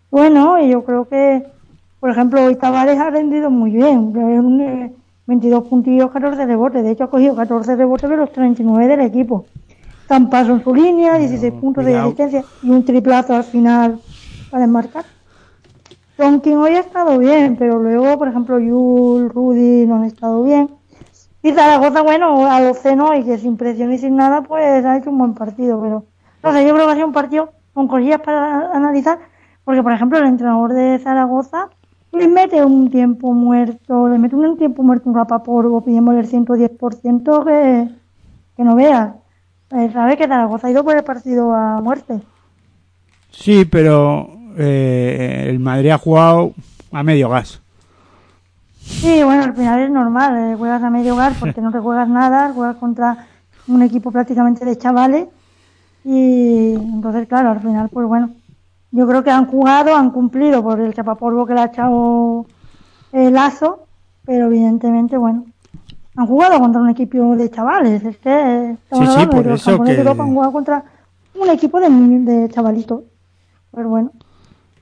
Bueno, 0.10 0.60
y 0.60 0.70
yo 0.70 0.84
creo 0.84 1.08
que, 1.08 1.46
por 2.00 2.10
ejemplo, 2.10 2.44
hoy 2.44 2.56
Tavares 2.56 2.98
ha 2.98 3.12
rendido 3.12 3.52
muy 3.52 3.70
bien. 3.70 4.10
Es 4.10 4.40
un, 4.40 4.60
eh, 4.60 4.92
22 5.28 5.68
puntillos, 5.68 6.10
14 6.10 6.48
rebotes. 6.48 6.82
De 6.82 6.90
hecho, 6.90 7.04
ha 7.04 7.12
cogido 7.12 7.36
14 7.36 7.76
rebotes 7.76 8.10
de 8.10 8.18
los 8.18 8.32
39 8.32 8.88
del 8.88 9.02
equipo. 9.02 9.46
Campaso 10.08 10.54
en 10.54 10.64
su 10.64 10.74
línea, 10.74 11.20
16 11.20 11.54
puntos 11.54 11.86
de 11.86 11.96
asistencia 11.96 12.44
y 12.64 12.70
un 12.72 12.84
triplazo 12.84 13.36
al 13.36 13.44
final 13.44 14.00
para 14.50 14.64
enmarcar. 14.64 15.06
Tonkin 16.18 16.58
hoy 16.58 16.72
ha 16.72 16.80
estado 16.80 17.20
bien, 17.20 17.56
pero 17.56 17.78
luego, 17.78 18.18
por 18.18 18.30
ejemplo, 18.30 18.58
Yul, 18.58 19.30
Rudy 19.30 19.86
no 19.86 19.98
han 19.98 20.06
estado 20.06 20.42
bien. 20.42 20.72
Y 21.44 21.52
Zaragoza, 21.54 22.02
bueno, 22.02 22.46
a 22.50 22.62
los 22.62 22.84
no 22.96 23.16
y 23.16 23.24
que 23.24 23.38
sin 23.38 23.58
presión 23.58 23.92
y 23.92 23.98
sin 23.98 24.16
nada, 24.16 24.44
pues 24.44 24.86
ha 24.86 24.98
hecho 24.98 25.10
un 25.10 25.18
buen 25.18 25.34
partido, 25.34 25.82
pero 25.82 26.06
no 26.44 26.54
sé, 26.54 26.66
yo 26.68 26.74
creo 26.74 26.86
que 26.86 26.92
ha 26.92 26.96
sido 26.96 27.08
un 27.08 27.14
partido 27.14 27.54
con 27.74 27.88
cosillas 27.88 28.22
para 28.22 28.72
analizar, 28.76 29.20
porque 29.64 29.82
por 29.82 29.92
ejemplo 29.92 30.20
el 30.20 30.26
entrenador 30.26 30.74
de 30.74 31.00
Zaragoza 31.00 31.70
le 32.12 32.28
mete 32.28 32.64
un 32.64 32.92
tiempo 32.92 33.34
muerto, 33.34 34.08
le 34.10 34.18
mete 34.18 34.36
un 34.36 34.58
tiempo 34.58 34.84
muerto 34.84 35.10
un 35.10 35.16
rapapolvo 35.16 35.82
pidiéndole 35.82 36.20
el 36.20 36.30
110% 36.30 37.46
que, 37.46 37.90
que 38.58 38.64
no 38.64 38.76
veas. 38.76 39.16
Eh, 39.72 39.90
sabe 39.94 40.18
que 40.18 40.28
Zaragoza 40.28 40.68
ha 40.68 40.72
ido 40.72 40.84
por 40.84 40.96
el 40.96 41.04
partido 41.04 41.54
a 41.54 41.80
muerte. 41.82 42.20
Sí, 43.32 43.66
pero 43.66 44.30
eh, 44.58 45.48
el 45.48 45.60
Madrid 45.60 45.92
ha 45.92 45.98
jugado 45.98 46.54
a 46.92 47.04
medio 47.04 47.30
gas. 47.30 47.62
Sí, 48.84 49.24
bueno, 49.24 49.44
al 49.44 49.54
final 49.56 49.80
es 49.80 49.92
normal, 49.92 50.38
eh, 50.38 50.56
juegas 50.58 50.84
a 50.84 50.90
medio 50.90 51.16
gas 51.16 51.36
porque 51.40 51.62
no 51.62 51.72
te 51.72 51.80
juegas 51.80 52.08
nada, 52.10 52.52
juegas 52.54 52.76
contra 52.78 53.28
un 53.68 53.82
equipo 53.82 54.12
prácticamente 54.12 54.66
de 54.66 54.78
chavales 54.78 55.28
y 56.04 56.74
entonces 56.74 57.28
claro, 57.28 57.52
al 57.52 57.60
final 57.60 57.90
pues 57.90 58.08
bueno, 58.08 58.32
yo 58.92 59.08
creo 59.08 59.24
que 59.24 59.30
han 59.32 59.46
jugado, 59.46 59.96
han 59.96 60.10
cumplido 60.12 60.64
por 60.64 60.80
el 60.82 60.94
chapapolvo 60.94 61.46
que 61.46 61.54
le 61.54 61.62
ha 61.62 61.66
echado 61.66 62.46
el 63.12 63.34
Lazo, 63.34 63.86
pero 64.26 64.48
evidentemente 64.48 65.16
bueno, 65.18 65.46
han 66.16 66.26
jugado 66.28 66.60
contra 66.60 66.82
un 66.82 66.90
equipo 66.90 67.36
de 67.36 67.50
chavales, 67.52 68.04
es 68.04 68.18
que 68.18 68.76
Sí, 68.92 69.06
sí, 69.06 69.26
por 69.28 69.48
eso 69.48 69.78
que- 69.84 69.94
de 69.94 70.00
Europa 70.02 70.24
han 70.24 70.34
jugado 70.34 70.52
contra 70.54 70.84
un 71.40 71.50
equipo 71.50 71.80
de, 71.80 71.88
de 71.90 72.50
chavalitos, 72.50 73.02
pero 73.72 73.90
bueno. 73.90 74.12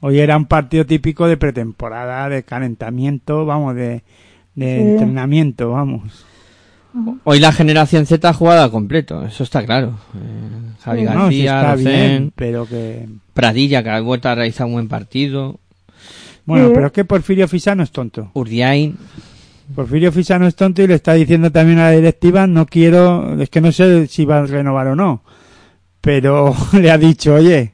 Hoy 0.01 0.19
era 0.19 0.37
un 0.37 0.45
partido 0.45 0.85
típico 0.85 1.27
de 1.27 1.37
pretemporada, 1.37 2.29
de 2.29 2.43
calentamiento, 2.43 3.45
vamos, 3.45 3.75
de, 3.75 4.03
de 4.55 4.75
Sí. 4.77 4.81
entrenamiento, 4.91 5.71
vamos. 5.71 6.25
Hoy 7.23 7.39
la 7.39 7.51
generación 7.51 8.05
Z 8.05 8.27
ha 8.27 8.33
jugado 8.33 8.63
a 8.63 8.71
completo, 8.71 9.23
eso 9.25 9.43
está 9.43 9.63
claro. 9.65 9.93
Eh, 10.15 10.73
Javi 10.81 10.99
Sí. 11.01 11.05
No, 11.05 11.11
sí 11.29 11.43
García, 11.43 11.59
está 11.59 11.75
bien, 11.75 12.31
pero 12.35 12.65
que... 12.65 13.07
Pradilla, 13.33 13.83
que 13.83 13.89
ha 13.89 13.99
vuelto 14.01 14.27
a 14.29 14.35
realizar 14.35 14.65
un 14.65 14.73
buen 14.73 14.87
partido. 14.87 15.59
Bueno, 16.45 16.67
Sí. 16.67 16.71
pero 16.73 16.87
es 16.87 16.91
que 16.93 17.05
Porfirio 17.05 17.47
Fisano 17.47 17.83
es 17.83 17.91
tonto. 17.91 18.31
Urdiain, 18.33 18.97
Porfirio 19.75 20.11
Fisano 20.11 20.47
es 20.47 20.55
tonto 20.55 20.81
y 20.81 20.87
le 20.87 20.95
está 20.95 21.13
diciendo 21.13 21.51
también 21.51 21.77
a 21.77 21.89
la 21.89 21.91
directiva, 21.91 22.47
no 22.47 22.65
quiero, 22.65 23.39
es 23.39 23.49
que 23.51 23.61
no 23.61 23.71
sé 23.71 24.07
si 24.07 24.25
va 24.25 24.39
a 24.39 24.45
renovar 24.47 24.87
o 24.87 24.95
no, 24.95 25.21
pero 26.01 26.55
le 26.73 26.89
ha 26.89 26.97
dicho, 26.97 27.35
oye, 27.35 27.73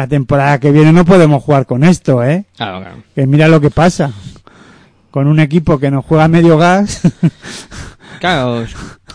la 0.00 0.08
temporada 0.08 0.58
que 0.58 0.72
viene 0.72 0.92
no 0.92 1.04
podemos 1.04 1.42
jugar 1.42 1.66
con 1.66 1.84
esto, 1.84 2.24
¿eh? 2.24 2.46
claro, 2.56 2.80
claro. 2.80 3.02
Que 3.14 3.26
mira 3.26 3.48
lo 3.48 3.60
que 3.60 3.70
pasa. 3.70 4.10
Con 5.10 5.26
un 5.26 5.40
equipo 5.40 5.78
que 5.78 5.90
nos 5.90 6.04
juega 6.04 6.28
medio 6.28 6.56
gas 6.56 7.02
Claro, 8.20 8.64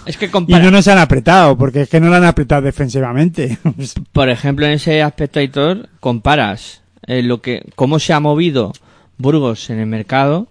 es 0.05 0.17
que 0.17 0.25
y 0.25 0.29
compara, 0.29 0.63
no 0.63 0.71
nos 0.71 0.87
han 0.87 0.97
apretado, 0.97 1.57
porque 1.57 1.81
es 1.81 1.89
que 1.89 1.99
no 1.99 2.09
lo 2.09 2.15
han 2.15 2.25
apretado 2.25 2.61
defensivamente. 2.61 3.57
por 4.11 4.29
ejemplo, 4.29 4.65
en 4.65 4.73
ese 4.73 5.01
aspecto, 5.01 5.39
Aitor, 5.39 5.89
comparas 5.99 6.81
eh, 7.07 7.23
lo 7.23 7.41
que, 7.41 7.63
cómo 7.75 7.99
se 7.99 8.13
ha 8.13 8.19
movido 8.19 8.73
Burgos 9.17 9.69
en 9.69 9.79
el 9.79 9.87
mercado 9.87 10.47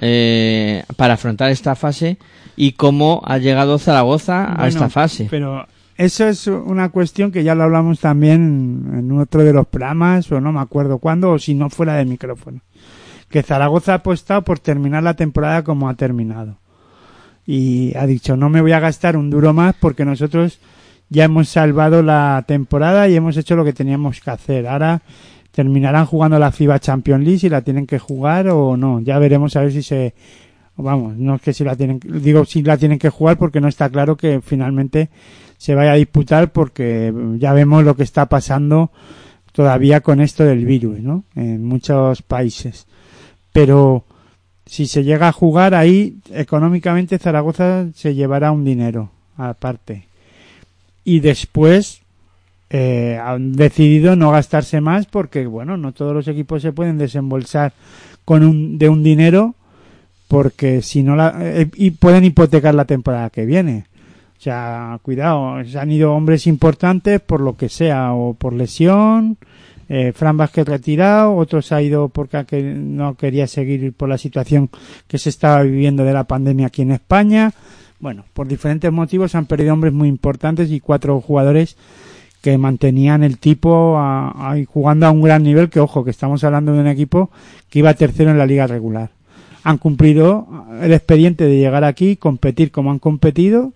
eh, 0.00 0.84
para 0.96 1.14
afrontar 1.14 1.50
esta 1.50 1.74
fase 1.74 2.18
y 2.56 2.72
cómo 2.72 3.22
ha 3.24 3.38
llegado 3.38 3.78
Zaragoza 3.78 4.54
a 4.60 4.68
esta 4.68 4.88
fase. 4.88 5.26
Pero 5.30 5.66
eso 5.98 6.28
es 6.28 6.46
una 6.46 6.90
cuestión 6.90 7.32
que 7.32 7.42
ya 7.42 7.56
lo 7.56 7.64
hablamos 7.64 7.98
también 7.98 8.88
en 8.94 9.12
otro 9.18 9.42
de 9.42 9.52
los 9.52 9.66
programas, 9.66 10.30
o 10.30 10.40
no 10.40 10.52
me 10.52 10.60
acuerdo 10.60 10.98
cuándo, 10.98 11.32
o 11.32 11.38
si 11.40 11.54
no 11.54 11.70
fuera 11.70 11.94
de 11.94 12.04
micrófono. 12.04 12.60
Que 13.28 13.42
Zaragoza 13.42 13.92
ha 13.92 13.96
apostado 13.96 14.42
por 14.42 14.60
terminar 14.60 15.02
la 15.02 15.14
temporada 15.14 15.64
como 15.64 15.88
ha 15.88 15.94
terminado. 15.94 16.56
Y 17.44 17.96
ha 17.96 18.06
dicho, 18.06 18.36
no 18.36 18.48
me 18.48 18.60
voy 18.60 18.72
a 18.72 18.80
gastar 18.80 19.16
un 19.16 19.28
duro 19.28 19.52
más 19.52 19.74
porque 19.74 20.04
nosotros 20.04 20.60
ya 21.08 21.24
hemos 21.24 21.48
salvado 21.48 22.00
la 22.02 22.44
temporada 22.46 23.08
y 23.08 23.16
hemos 23.16 23.36
hecho 23.36 23.56
lo 23.56 23.64
que 23.64 23.72
teníamos 23.72 24.20
que 24.20 24.30
hacer. 24.30 24.68
Ahora 24.68 25.02
terminarán 25.50 26.06
jugando 26.06 26.38
la 26.38 26.52
FIBA 26.52 26.78
Champions 26.78 27.24
League 27.24 27.38
si 27.40 27.48
la 27.48 27.62
tienen 27.62 27.88
que 27.88 27.98
jugar 27.98 28.48
o 28.50 28.76
no. 28.76 29.00
Ya 29.00 29.18
veremos 29.18 29.56
a 29.56 29.62
ver 29.62 29.72
si 29.72 29.82
se 29.82 30.14
vamos, 30.76 31.16
no 31.16 31.34
es 31.34 31.42
que 31.42 31.52
si 31.52 31.64
la 31.64 31.74
tienen, 31.74 32.00
digo 32.04 32.44
si 32.44 32.62
la 32.62 32.76
tienen 32.76 33.00
que 33.00 33.10
jugar 33.10 33.36
porque 33.36 33.60
no 33.60 33.66
está 33.66 33.90
claro 33.90 34.16
que 34.16 34.40
finalmente 34.40 35.10
se 35.58 35.74
vaya 35.74 35.92
a 35.92 35.96
disputar 35.96 36.52
porque 36.52 37.12
ya 37.36 37.52
vemos 37.52 37.84
lo 37.84 37.96
que 37.96 38.04
está 38.04 38.26
pasando 38.26 38.90
todavía 39.52 40.00
con 40.00 40.20
esto 40.20 40.44
del 40.44 40.64
virus, 40.64 41.00
¿no? 41.00 41.24
En 41.34 41.64
muchos 41.64 42.22
países. 42.22 42.86
Pero 43.52 44.04
si 44.66 44.86
se 44.86 45.02
llega 45.02 45.28
a 45.28 45.32
jugar 45.32 45.74
ahí, 45.74 46.18
económicamente 46.32 47.18
Zaragoza 47.18 47.88
se 47.94 48.14
llevará 48.14 48.52
un 48.52 48.64
dinero 48.64 49.10
aparte. 49.36 50.06
Y 51.04 51.20
después 51.20 52.02
eh, 52.70 53.18
han 53.22 53.52
decidido 53.54 54.14
no 54.14 54.30
gastarse 54.30 54.80
más 54.80 55.06
porque, 55.06 55.46
bueno, 55.46 55.76
no 55.76 55.92
todos 55.92 56.14
los 56.14 56.28
equipos 56.28 56.62
se 56.62 56.72
pueden 56.72 56.98
desembolsar 56.98 57.72
con 58.24 58.44
un, 58.44 58.78
de 58.78 58.88
un 58.88 59.02
dinero 59.02 59.54
porque 60.28 60.82
si 60.82 61.02
no 61.02 61.16
la, 61.16 61.34
eh, 61.40 61.68
y 61.74 61.92
pueden 61.92 62.24
hipotecar 62.24 62.74
la 62.74 62.84
temporada 62.84 63.30
que 63.30 63.46
viene. 63.46 63.86
O 64.38 64.40
sea, 64.40 64.98
cuidado, 65.02 65.64
se 65.64 65.78
han 65.78 65.90
ido 65.90 66.14
hombres 66.14 66.46
importantes 66.46 67.20
por 67.20 67.40
lo 67.40 67.56
que 67.56 67.68
sea, 67.68 68.12
o 68.12 68.34
por 68.34 68.52
lesión, 68.52 69.36
eh, 69.88 70.12
Fran 70.14 70.36
Vázquez 70.36 70.66
retirado, 70.68 71.34
otros 71.34 71.72
ha 71.72 71.82
ido 71.82 72.08
porque 72.08 72.44
que 72.46 72.62
no 72.62 73.14
quería 73.16 73.48
seguir 73.48 73.92
por 73.94 74.08
la 74.08 74.16
situación 74.18 74.70
que 75.08 75.18
se 75.18 75.30
estaba 75.30 75.62
viviendo 75.62 76.04
de 76.04 76.12
la 76.12 76.24
pandemia 76.24 76.68
aquí 76.68 76.82
en 76.82 76.92
España. 76.92 77.52
Bueno, 77.98 78.24
por 78.32 78.46
diferentes 78.46 78.92
motivos 78.92 79.34
han 79.34 79.46
perdido 79.46 79.72
hombres 79.72 79.92
muy 79.92 80.06
importantes 80.08 80.70
y 80.70 80.78
cuatro 80.78 81.20
jugadores 81.20 81.76
que 82.40 82.56
mantenían 82.58 83.24
el 83.24 83.38
tipo 83.38 83.98
a- 83.98 84.52
a- 84.52 84.64
jugando 84.66 85.06
a 85.06 85.10
un 85.10 85.22
gran 85.22 85.42
nivel, 85.42 85.68
que 85.68 85.80
ojo, 85.80 86.04
que 86.04 86.12
estamos 86.12 86.44
hablando 86.44 86.72
de 86.74 86.80
un 86.80 86.86
equipo 86.86 87.30
que 87.70 87.80
iba 87.80 87.92
tercero 87.94 88.30
en 88.30 88.38
la 88.38 88.46
liga 88.46 88.68
regular. 88.68 89.10
Han 89.64 89.78
cumplido 89.78 90.46
el 90.80 90.92
expediente 90.92 91.44
de 91.44 91.58
llegar 91.58 91.82
aquí, 91.82 92.14
competir 92.14 92.70
como 92.70 92.92
han 92.92 93.00
competido 93.00 93.72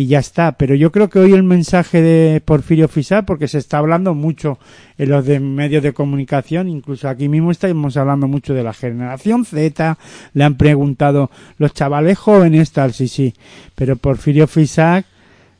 y 0.00 0.06
ya 0.06 0.18
está. 0.20 0.52
Pero 0.52 0.74
yo 0.74 0.90
creo 0.92 1.10
que 1.10 1.18
hoy 1.18 1.32
el 1.34 1.42
mensaje 1.42 2.00
de 2.00 2.40
Porfirio 2.40 2.88
Fisá, 2.88 3.22
porque 3.26 3.48
se 3.48 3.58
está 3.58 3.78
hablando 3.78 4.14
mucho 4.14 4.58
en 4.96 5.10
los 5.10 5.26
de 5.26 5.40
medios 5.40 5.82
de 5.82 5.92
comunicación, 5.92 6.68
incluso 6.68 7.08
aquí 7.08 7.28
mismo 7.28 7.50
estamos 7.50 7.96
hablando 7.96 8.26
mucho 8.28 8.54
de 8.54 8.62
la 8.62 8.72
generación 8.72 9.44
Z, 9.44 9.98
le 10.32 10.44
han 10.44 10.54
preguntado 10.56 11.30
los 11.58 11.74
chavales 11.74 12.16
jóvenes, 12.18 12.72
tal, 12.72 12.92
sí, 12.94 13.08
sí. 13.08 13.34
Pero 13.74 13.96
Porfirio 13.96 14.46
Fisac, 14.46 15.04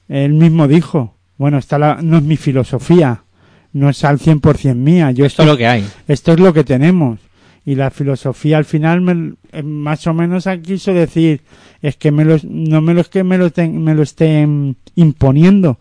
él 0.08 0.32
mismo 0.32 0.68
dijo, 0.68 1.16
bueno, 1.36 1.58
esta 1.58 1.78
la- 1.78 1.98
no 2.02 2.16
es 2.18 2.22
mi 2.22 2.36
filosofía, 2.36 3.24
no 3.72 3.88
es 3.90 4.04
al 4.04 4.18
100% 4.18 4.74
mía. 4.76 5.10
Yo 5.10 5.26
Esto 5.26 5.42
es 5.42 5.48
lo 5.48 5.56
que 5.56 5.66
hay. 5.66 5.86
esto 6.08 6.32
es 6.32 6.40
lo 6.40 6.52
que 6.52 6.64
tenemos. 6.64 7.18
Y 7.66 7.74
la 7.74 7.90
filosofía 7.90 8.56
al 8.58 8.64
final 8.64 9.00
me- 9.02 9.34
eh, 9.52 9.62
más 9.62 10.06
o 10.06 10.14
menos 10.14 10.48
quiso 10.62 10.92
decir 10.94 11.42
es 11.82 11.96
que 11.96 12.10
me 12.10 12.24
lo, 12.24 12.36
no 12.44 12.80
me 12.80 12.94
lo 12.94 13.00
es 13.02 13.08
que 13.08 13.22
me 13.22 13.36
lo, 13.38 13.50
ten- 13.50 13.82
me 13.82 13.94
lo 13.94 14.02
estén 14.02 14.76
imponiendo, 14.96 15.78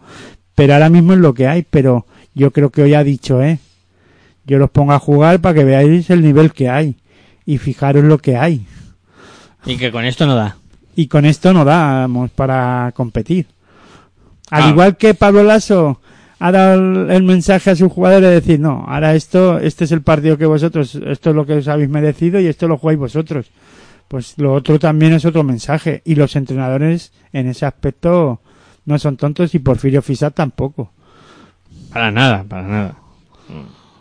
pero 0.56 0.74
ahora 0.74 0.90
mismo 0.90 1.14
es 1.14 1.20
lo 1.20 1.34
que 1.34 1.48
hay. 1.48 1.66
Pero 1.70 2.06
yo 2.36 2.52
creo 2.52 2.70
que 2.70 2.84
hoy 2.84 2.94
ha 2.94 3.04
dicho, 3.04 3.42
eh, 3.42 3.60
yo 4.46 4.58
los 4.58 4.70
pongo 4.70 4.92
a 4.94 5.00
jugar 5.00 5.40
para 5.40 5.56
que 5.56 5.64
veáis 5.64 6.10
el 6.10 6.22
nivel 6.22 6.52
que 6.52 6.70
hay 6.70 6.96
y 7.46 7.58
fijaros 7.58 8.04
lo 8.04 8.18
que 8.18 8.36
hay. 8.38 8.66
Y 9.66 9.78
que 9.78 9.92
con 9.92 10.06
esto 10.06 10.26
no 10.26 10.36
da. 10.36 10.58
Y 10.96 11.08
con 11.08 11.26
esto 11.26 11.54
no 11.54 11.64
damos 11.66 12.30
para 12.32 12.92
competir. 12.96 13.48
Al 14.52 14.60
Claro. 14.60 14.70
igual 14.72 14.98
que 14.98 15.14
Pablo 15.14 15.44
Lasso 15.44 15.99
ha 16.40 16.52
dado 16.52 16.74
el, 16.76 17.12
el 17.12 17.24
mensaje 17.24 17.70
a 17.72 17.76
sus 17.76 17.92
jugadores 17.92 18.30
de 18.30 18.36
decir, 18.36 18.60
no, 18.60 18.86
ahora 18.88 19.16
esto, 19.16 19.60
este 19.60 19.84
es 19.84 19.92
el 19.92 20.02
partido 20.02 20.38
que 20.38 20.46
vosotros, 20.46 20.96
esto 20.96 21.30
es 21.30 21.36
lo 21.36 21.46
que 21.46 21.54
os 21.54 21.68
habéis 21.68 21.90
merecido 21.90 22.40
y 22.40 22.48
esto 22.48 22.68
lo 22.68 22.78
jugáis 22.78 23.00
vosotros. 23.00 23.52
Pues 24.08 24.34
lo 24.38 24.54
otro 24.54 24.80
también 24.80 25.14
es 25.14 25.24
otro 25.26 25.44
mensaje. 25.44 26.02
Y 26.04 26.16
los 26.16 26.36
entrenadores 26.36 27.12
en 27.32 27.48
ese 27.48 27.66
aspecto 27.66 28.42
no 28.86 28.98
son 28.98 29.18
tontos 29.18 29.54
y 29.54 29.60
Porfirio 29.60 30.02
Fisat 30.02 30.34
tampoco. 30.34 30.92
Para 31.94 32.12
nada, 32.12 32.44
para 32.44 32.68
nada. 32.68 32.96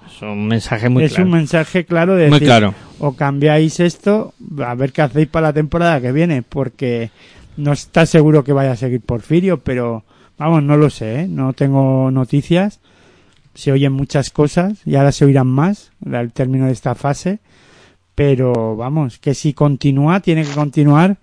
Es 0.07 0.23
un 0.23 0.49
mensaje 0.49 0.89
muy 0.89 1.05
es 1.05 1.13
claro. 1.13 1.25
un 1.27 1.31
mensaje 1.33 1.85
claro 1.85 2.15
de 2.15 2.25
Muy 2.29 2.41
decir, 2.41 2.49
claro. 2.49 2.75
o 2.99 3.13
cambiáis 3.15 3.81
esto, 3.81 4.33
a 4.65 4.75
ver 4.75 4.93
qué 4.93 5.03
hacéis 5.03 5.29
para 5.29 5.49
la 5.49 5.53
temporada 5.53 6.01
que 6.01 6.11
viene, 6.13 6.43
porque 6.43 7.11
no 7.59 7.73
está 7.73 8.07
seguro 8.07 8.43
que 8.43 8.53
vaya 8.53 8.73
a 8.73 8.77
seguir 8.77 9.03
Porfirio, 9.03 9.59
pero 9.61 10.05
vamos, 10.39 10.63
no 10.63 10.77
lo 10.77 10.91
sé, 10.91 11.21
¿eh? 11.21 11.29
no 11.29 11.53
tengo 11.53 12.11
noticias, 12.11 12.81
se 13.55 13.73
oyen 13.73 13.93
muchas 13.93 14.31
cosas 14.31 14.81
y 14.87 14.95
ahora 14.95 15.13
se 15.13 15.25
oirán 15.25 15.49
más 15.49 15.93
al 16.11 16.33
término 16.33 16.67
de 16.67 16.73
esta 16.73 16.95
fase, 16.95 17.41
pero 18.15 18.77
vamos, 18.77 19.19
que 19.19 19.35
si 19.35 19.53
continúa, 19.53 20.21
tiene 20.21 20.45
que 20.45 20.53
continuar 20.53 21.19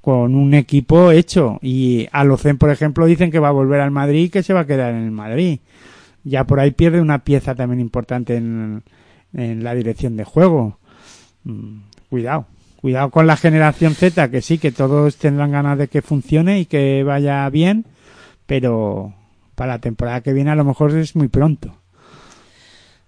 con 0.00 0.34
un 0.34 0.54
equipo 0.54 1.10
hecho 1.12 1.58
y 1.62 2.08
Alocen, 2.12 2.58
por 2.58 2.70
ejemplo, 2.70 3.06
dicen 3.06 3.30
que 3.30 3.38
va 3.38 3.48
a 3.48 3.52
volver 3.52 3.80
al 3.80 3.90
Madrid 3.90 4.24
y 4.24 4.28
que 4.30 4.42
se 4.42 4.52
va 4.52 4.60
a 4.60 4.66
quedar 4.66 4.94
en 4.94 5.04
el 5.04 5.10
Madrid. 5.10 5.60
Ya 6.24 6.44
por 6.44 6.60
ahí 6.60 6.72
pierde 6.72 7.00
una 7.00 7.20
pieza 7.20 7.54
también 7.54 7.80
importante 7.80 8.36
en, 8.36 8.82
en 9.32 9.64
la 9.64 9.74
dirección 9.74 10.16
de 10.16 10.24
juego. 10.24 10.78
Mm, 11.44 11.78
Cuidado, 12.08 12.46
cuidado 12.80 13.10
con 13.10 13.26
la 13.26 13.36
generación 13.36 13.94
Z, 13.94 14.30
que 14.30 14.40
sí, 14.40 14.56
que 14.56 14.72
todos 14.72 15.16
tendrán 15.16 15.52
ganas 15.52 15.76
de 15.76 15.88
que 15.88 16.00
funcione 16.00 16.60
y 16.60 16.64
que 16.64 17.02
vaya 17.04 17.48
bien, 17.50 17.84
pero 18.48 19.12
para 19.54 19.74
la 19.74 19.78
temporada 19.78 20.22
que 20.22 20.32
viene 20.32 20.50
a 20.50 20.54
lo 20.56 20.64
mejor 20.64 20.96
es 20.96 21.14
muy 21.14 21.28
pronto. 21.28 21.76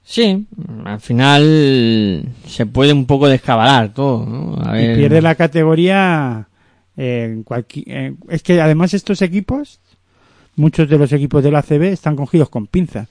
Sí, 0.05 0.47
al 0.85 1.01
final 1.01 2.25
se 2.47 2.67
puede 2.67 2.93
un 2.93 3.07
poco 3.07 3.27
descabalar 3.29 3.95
todo, 3.95 4.27
¿no? 4.27 4.59
A 4.62 4.81
Y 4.81 4.95
pierde 4.97 5.23
la 5.23 5.35
categoría 5.37 6.47
en 6.97 7.43
cualquier... 7.45 7.89
en- 7.89 8.19
es 8.29 8.43
que 8.43 8.61
además 8.61 8.93
estos 8.93 9.23
equipos, 9.23 9.81
muchos 10.57 10.89
de 10.89 10.99
los 10.99 11.12
equipos 11.12 11.43
del 11.43 11.55
ACB 11.57 11.85
están 11.85 12.17
cogidos 12.17 12.51
con 12.51 12.67
pinzas. 12.67 13.09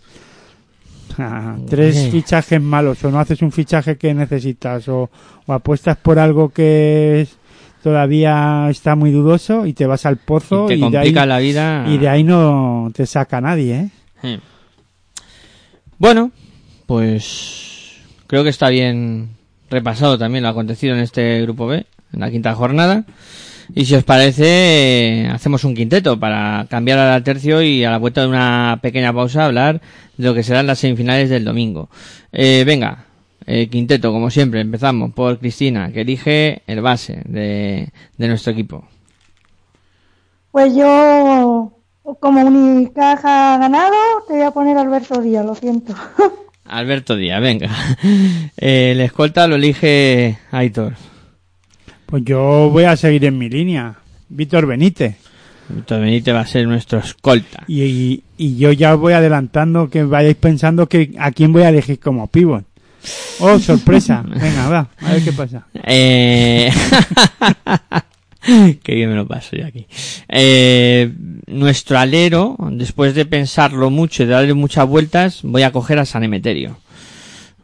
Ah, 1.17 1.57
tres 1.67 2.09
fichajes 2.11 2.61
malos, 2.61 3.03
o 3.03 3.09
no 3.11 3.19
haces 3.19 3.41
un 3.41 3.51
fichaje 3.51 3.97
que 3.97 4.13
necesitas, 4.13 4.87
o, 4.89 5.09
o 5.47 5.53
apuestas 5.53 5.97
por 5.97 6.19
algo 6.19 6.49
que 6.49 7.21
es- 7.21 7.37
todavía 7.83 8.67
está 8.69 8.95
muy 8.95 9.11
dudoso 9.11 9.65
y 9.65 9.73
te 9.73 9.85
vas 9.85 10.05
al 10.05 10.17
pozo 10.17 10.65
y 10.65 10.67
te 10.67 10.75
y, 10.75 10.79
de 10.79 10.85
ahí, 10.85 10.91
complica 10.93 11.25
la 11.25 11.39
vida. 11.39 11.85
y 11.87 11.97
de 11.97 12.09
ahí 12.09 12.23
no 12.23 12.91
te 12.93 13.05
saca 13.05 13.41
nadie, 13.41 13.89
¿eh? 14.23 14.39
Bueno, 15.97 16.31
pues 16.85 17.97
creo 18.27 18.43
que 18.43 18.49
está 18.49 18.69
bien 18.69 19.29
repasado 19.69 20.17
también 20.17 20.43
lo 20.43 20.49
acontecido 20.49 20.95
en 20.95 21.01
este 21.01 21.41
grupo 21.41 21.67
B, 21.67 21.85
en 22.13 22.19
la 22.19 22.31
quinta 22.31 22.55
jornada. 22.55 23.05
Y 23.75 23.85
si 23.85 23.95
os 23.95 24.03
parece, 24.03 25.29
hacemos 25.31 25.63
un 25.63 25.75
quinteto 25.75 26.19
para 26.19 26.65
cambiar 26.69 26.97
al 26.97 27.23
tercio 27.23 27.61
y 27.61 27.83
a 27.83 27.91
la 27.91 27.97
vuelta 27.97 28.21
de 28.21 28.27
una 28.27 28.79
pequeña 28.81 29.13
pausa 29.13 29.45
hablar 29.45 29.81
de 30.17 30.25
lo 30.25 30.33
que 30.33 30.41
serán 30.41 30.67
las 30.67 30.79
semifinales 30.79 31.29
del 31.29 31.45
domingo. 31.45 31.89
Eh, 32.31 32.63
venga, 32.65 33.05
eh, 33.45 33.67
quinteto, 33.67 34.11
como 34.11 34.29
siempre, 34.29 34.61
empezamos 34.61 35.13
por 35.13 35.39
Cristina, 35.39 35.91
que 35.91 36.01
elige 36.01 36.61
el 36.67 36.81
base 36.81 37.21
de, 37.25 37.89
de 38.17 38.27
nuestro 38.27 38.53
equipo. 38.53 38.87
Pues 40.51 40.75
yo, 40.75 41.71
como 42.19 42.41
Unicaja 42.41 43.55
ha 43.55 43.57
ganado, 43.57 43.95
te 44.27 44.33
voy 44.33 44.41
a 44.41 44.51
poner 44.51 44.77
Alberto 44.77 45.21
Díaz, 45.21 45.45
lo 45.45 45.55
siento. 45.55 45.93
Alberto 46.65 47.15
Díaz, 47.15 47.41
venga. 47.41 47.69
Eh, 48.61 48.91
el 48.91 48.99
escolta 48.99 49.47
lo 49.47 49.55
elige 49.55 50.37
Aitor. 50.51 50.93
Pues 52.05 52.23
yo 52.25 52.69
voy 52.71 52.83
a 52.83 52.97
seguir 52.97 53.23
en 53.25 53.37
mi 53.37 53.47
línea. 53.49 53.95
Víctor 54.27 54.65
Benítez. 54.65 55.15
Víctor 55.69 56.01
Benítez 56.01 56.33
va 56.33 56.41
a 56.41 56.45
ser 56.45 56.67
nuestro 56.67 56.99
escolta. 56.99 57.63
Y, 57.67 57.83
y, 57.83 58.23
y 58.37 58.57
yo 58.57 58.71
ya 58.73 58.95
os 58.95 58.99
voy 58.99 59.13
adelantando 59.13 59.89
que 59.89 60.03
vayáis 60.03 60.35
pensando 60.35 60.89
que 60.89 61.15
a 61.19 61.31
quién 61.31 61.53
voy 61.53 61.61
a 61.61 61.69
elegir 61.69 61.99
como 61.99 62.27
pivot. 62.27 62.65
Oh, 63.39 63.57
sorpresa. 63.59 64.23
Venga, 64.27 64.69
va, 64.69 64.89
a 65.01 65.13
ver 65.13 65.23
qué 65.23 65.33
pasa. 65.33 65.67
Eh... 65.83 66.71
Qué 68.41 68.95
bien 68.95 69.09
me 69.09 69.15
lo 69.15 69.27
paso 69.27 69.55
yo 69.55 69.65
aquí. 69.65 69.85
Eh, 70.27 71.11
nuestro 71.47 71.99
alero, 71.99 72.55
después 72.71 73.13
de 73.13 73.25
pensarlo 73.25 73.89
mucho 73.89 74.23
y 74.23 74.25
de 74.27 74.33
darle 74.33 74.53
muchas 74.53 74.87
vueltas, 74.87 75.41
voy 75.43 75.63
a 75.63 75.71
coger 75.71 75.99
a 75.99 76.05
San 76.05 76.23
Emeterio. 76.23 76.77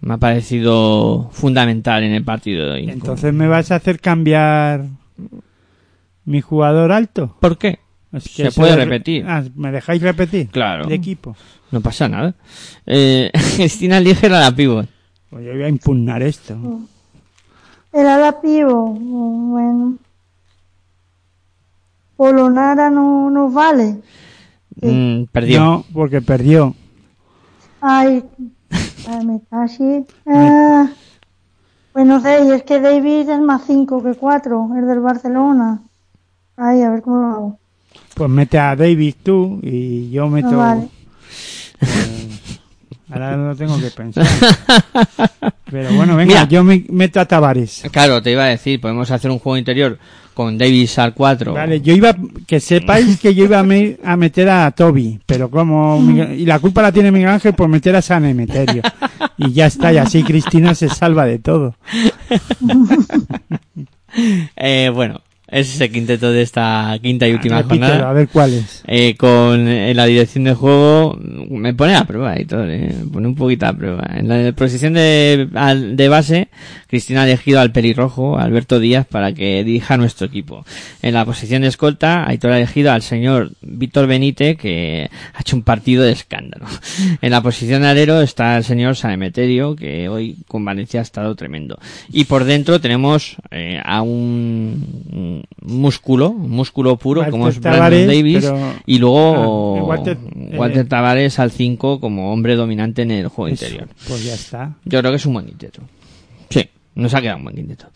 Me 0.02 0.16
ha 0.16 0.18
parecido 0.18 1.30
fundamental 1.32 2.04
en 2.04 2.12
el 2.12 2.24
partido 2.24 2.66
de 2.66 2.72
hoy. 2.74 2.90
Entonces 2.90 3.34
me 3.34 3.48
vas 3.48 3.72
a 3.72 3.76
hacer 3.76 4.00
cambiar 4.00 4.86
mi 6.26 6.42
jugador 6.42 6.92
alto. 6.92 7.36
¿Por 7.40 7.58
qué? 7.58 7.80
Es 8.12 8.24
Se 8.24 8.52
puede 8.52 8.76
repetir. 8.76 9.26
Ah, 9.28 9.44
¿Me 9.56 9.72
dejáis 9.72 10.02
repetir? 10.02 10.50
Claro. 10.50 10.86
De 10.86 10.96
equipo. 10.96 11.36
No 11.72 11.82
pasa 11.82 12.08
nada. 12.08 12.36
Eh, 12.86 13.32
Cristina 13.56 13.98
elige 13.98 14.28
a 14.28 14.30
la 14.30 14.56
pivot. 14.56 14.88
Pues 15.30 15.46
yo 15.46 15.52
voy 15.52 15.64
a 15.64 15.70
impugnar 15.70 16.22
esto. 16.22 16.56
El 17.92 18.08
ala 18.08 18.42
pivo, 18.42 18.88
bueno. 18.90 19.98
Polonara 22.16 22.90
no 22.90 23.30
nos 23.30 23.54
vale. 23.54 24.02
Mm, 24.82 25.24
perdió. 25.32 25.60
No, 25.60 25.86
porque 25.94 26.22
perdió. 26.22 26.76
Ay, 27.82 28.24
ay, 29.08 29.26
me 29.26 29.42
casi. 29.50 30.06
Ah, 30.26 30.90
pues 31.94 32.06
no 32.06 32.22
sé, 32.22 32.46
y 32.46 32.52
es 32.52 32.64
que 32.64 32.80
David 32.80 33.30
es 33.30 33.40
más 33.40 33.64
5 33.66 34.04
que 34.04 34.14
4, 34.16 34.70
es 34.80 34.88
del 34.88 35.00
Barcelona. 35.00 35.82
Ay, 36.58 36.82
a 36.82 36.90
ver 36.90 37.02
cómo 37.02 37.18
lo 37.18 37.28
hago. 37.28 37.60
Pues 38.16 38.30
mete 38.30 38.58
a 38.58 38.76
David 38.76 39.16
tú 39.24 39.60
y 39.62 40.10
yo 40.10 40.28
meto... 40.28 40.52
No 40.52 40.58
vale. 40.58 40.90
Ahora 43.12 43.38
no 43.38 43.56
tengo 43.56 43.80
que 43.80 43.92
pensar. 43.92 44.26
Pero 45.70 45.94
bueno, 45.94 46.16
venga, 46.16 46.34
Mira. 46.42 46.48
yo 46.48 46.64
me 46.64 46.86
meto 46.90 47.20
a 47.20 47.26
Tavares. 47.26 47.84
Claro, 47.92 48.22
te 48.22 48.32
iba 48.32 48.44
a 48.44 48.48
decir, 48.48 48.80
podemos 48.82 49.12
hacer 49.12 49.30
un 49.32 49.40
juego 49.40 49.58
interior 49.58 49.98
con 50.34 50.58
Davis 50.58 50.98
al 51.00 51.14
4. 51.14 51.54
Vale, 51.54 51.82
yo 51.82 51.94
iba, 51.94 52.16
que 52.48 52.60
sepáis 52.60 53.20
que 53.20 53.34
yo 53.34 53.46
iba 53.46 53.60
a, 53.60 53.64
me- 53.64 53.98
a 54.04 54.16
meter 54.18 54.50
a 54.50 54.72
Toby, 54.72 55.20
pero 55.26 55.50
como, 55.50 56.00
y 56.36 56.46
la 56.46 56.60
culpa 56.60 56.82
la 56.82 56.92
tiene 56.92 57.12
Miguel 57.12 57.30
Ángel 57.30 57.54
por 57.54 57.68
meter 57.70 57.96
a 57.96 58.02
San 58.02 58.26
Emeterio. 58.26 58.82
Y 59.38 59.52
ya 59.54 59.68
está, 59.68 59.94
y 59.94 59.98
así 59.98 60.24
Cristina 60.24 60.74
se 60.76 60.90
salva 60.90 61.26
de 61.26 61.40
todo. 61.40 61.76
Eh, 64.56 64.90
bueno, 64.94 65.20
es 65.60 65.80
el 65.82 65.92
quinteto 65.92 66.32
de 66.32 66.42
esta 66.42 66.98
quinta 67.02 67.28
y 67.28 67.34
última 67.34 67.62
Repítelo, 67.62 67.88
jornada. 67.88 68.10
a 68.10 68.14
ver 68.14 68.28
cuál 68.30 68.54
es. 68.54 68.84
Eh, 68.88 69.16
con 69.16 69.68
eh, 69.68 69.94
la 69.94 70.06
dirección 70.06 70.44
de 70.46 70.54
juego 70.54 71.18
me 71.22 71.74
pone 71.74 71.96
a 71.96 72.06
prueba 72.06 72.40
y 72.40 72.46
todo, 72.46 72.70
eh, 72.70 72.94
me 73.04 73.08
pone 73.12 73.28
un 73.28 73.36
poquito 73.36 73.66
a 73.66 73.74
prueba. 73.74 74.04
En 74.16 74.28
la 74.28 74.52
posición 74.54 74.94
de, 74.94 75.48
al- 75.56 75.96
de 75.96 76.10
base, 76.10 76.48
Cristina 76.88 77.22
ha 77.22 77.26
elegido 77.26 77.60
al 77.60 77.72
pelirrojo, 77.72 78.38
Alberto 78.38 78.80
Díaz, 78.80 79.06
para 79.08 79.34
que 79.34 79.64
dirija 79.64 79.98
nuestro 79.98 80.28
equipo. 80.28 80.66
En 81.02 81.14
la 81.14 81.26
posición 81.26 81.62
de 81.62 81.70
escolta, 81.70 82.28
Aitor 82.28 82.52
ha 82.52 82.58
elegido 82.58 82.92
al 82.92 83.02
señor 83.02 83.52
Víctor 83.62 84.08
Benítez, 84.08 84.58
que 84.58 85.10
ha 85.34 85.42
hecho 85.42 85.56
un 85.56 85.64
partido 85.64 86.04
de 86.04 86.12
escándalo. 86.12 86.66
En 87.22 87.32
la 87.32 87.42
posición 87.42 87.82
de 87.82 87.88
alero 87.88 88.22
está 88.22 88.58
el 88.58 88.64
señor 88.64 88.96
San 88.96 89.12
Emeterio, 89.12 89.76
que 89.76 90.10
hoy 90.10 90.36
con 90.48 90.64
Valencia 90.66 91.00
ha 91.00 91.04
estado 91.04 91.34
tremendo. 91.36 91.80
Y 92.12 92.26
por 92.26 92.44
dentro 92.44 92.80
tenemos 92.82 93.38
eh, 93.52 93.80
a 93.84 94.02
un 94.02 95.45
músculo, 95.62 96.32
músculo 96.34 96.96
puro, 96.98 97.22
Walter 97.22 97.32
como 97.32 97.48
es 97.50 97.60
Brandon 97.60 97.80
Tavares, 97.80 98.08
Davis, 98.08 98.46
pero- 98.46 98.60
y 98.86 98.98
luego 99.00 99.78
Ah, 99.80 99.84
Walter, 99.84 100.18
Walter, 100.58 100.86
eh, 100.86 100.90
Tavares 100.90 101.40
al 101.40 101.52
5 101.52 102.00
como 102.00 102.32
hombre 102.32 102.56
dominante 102.56 103.02
en 103.02 103.12
el 103.12 103.28
juego 103.30 103.48
Eso, 103.54 103.66
interior. 103.66 103.90
Pues 104.08 104.24
ya 104.24 104.34
está. 104.34 104.74
Yo 104.86 105.00
creo 105.00 105.12
que 105.12 105.18
es 105.18 105.26
un 105.26 105.34
buen 105.34 105.46
quinteto. 105.46 105.82
Sí, 106.50 106.70
nos 106.96 107.14
ha 107.14 107.22
quedado 107.22 107.38
un 107.38 107.44
buen 107.46 107.56
quinteto. 107.56 107.88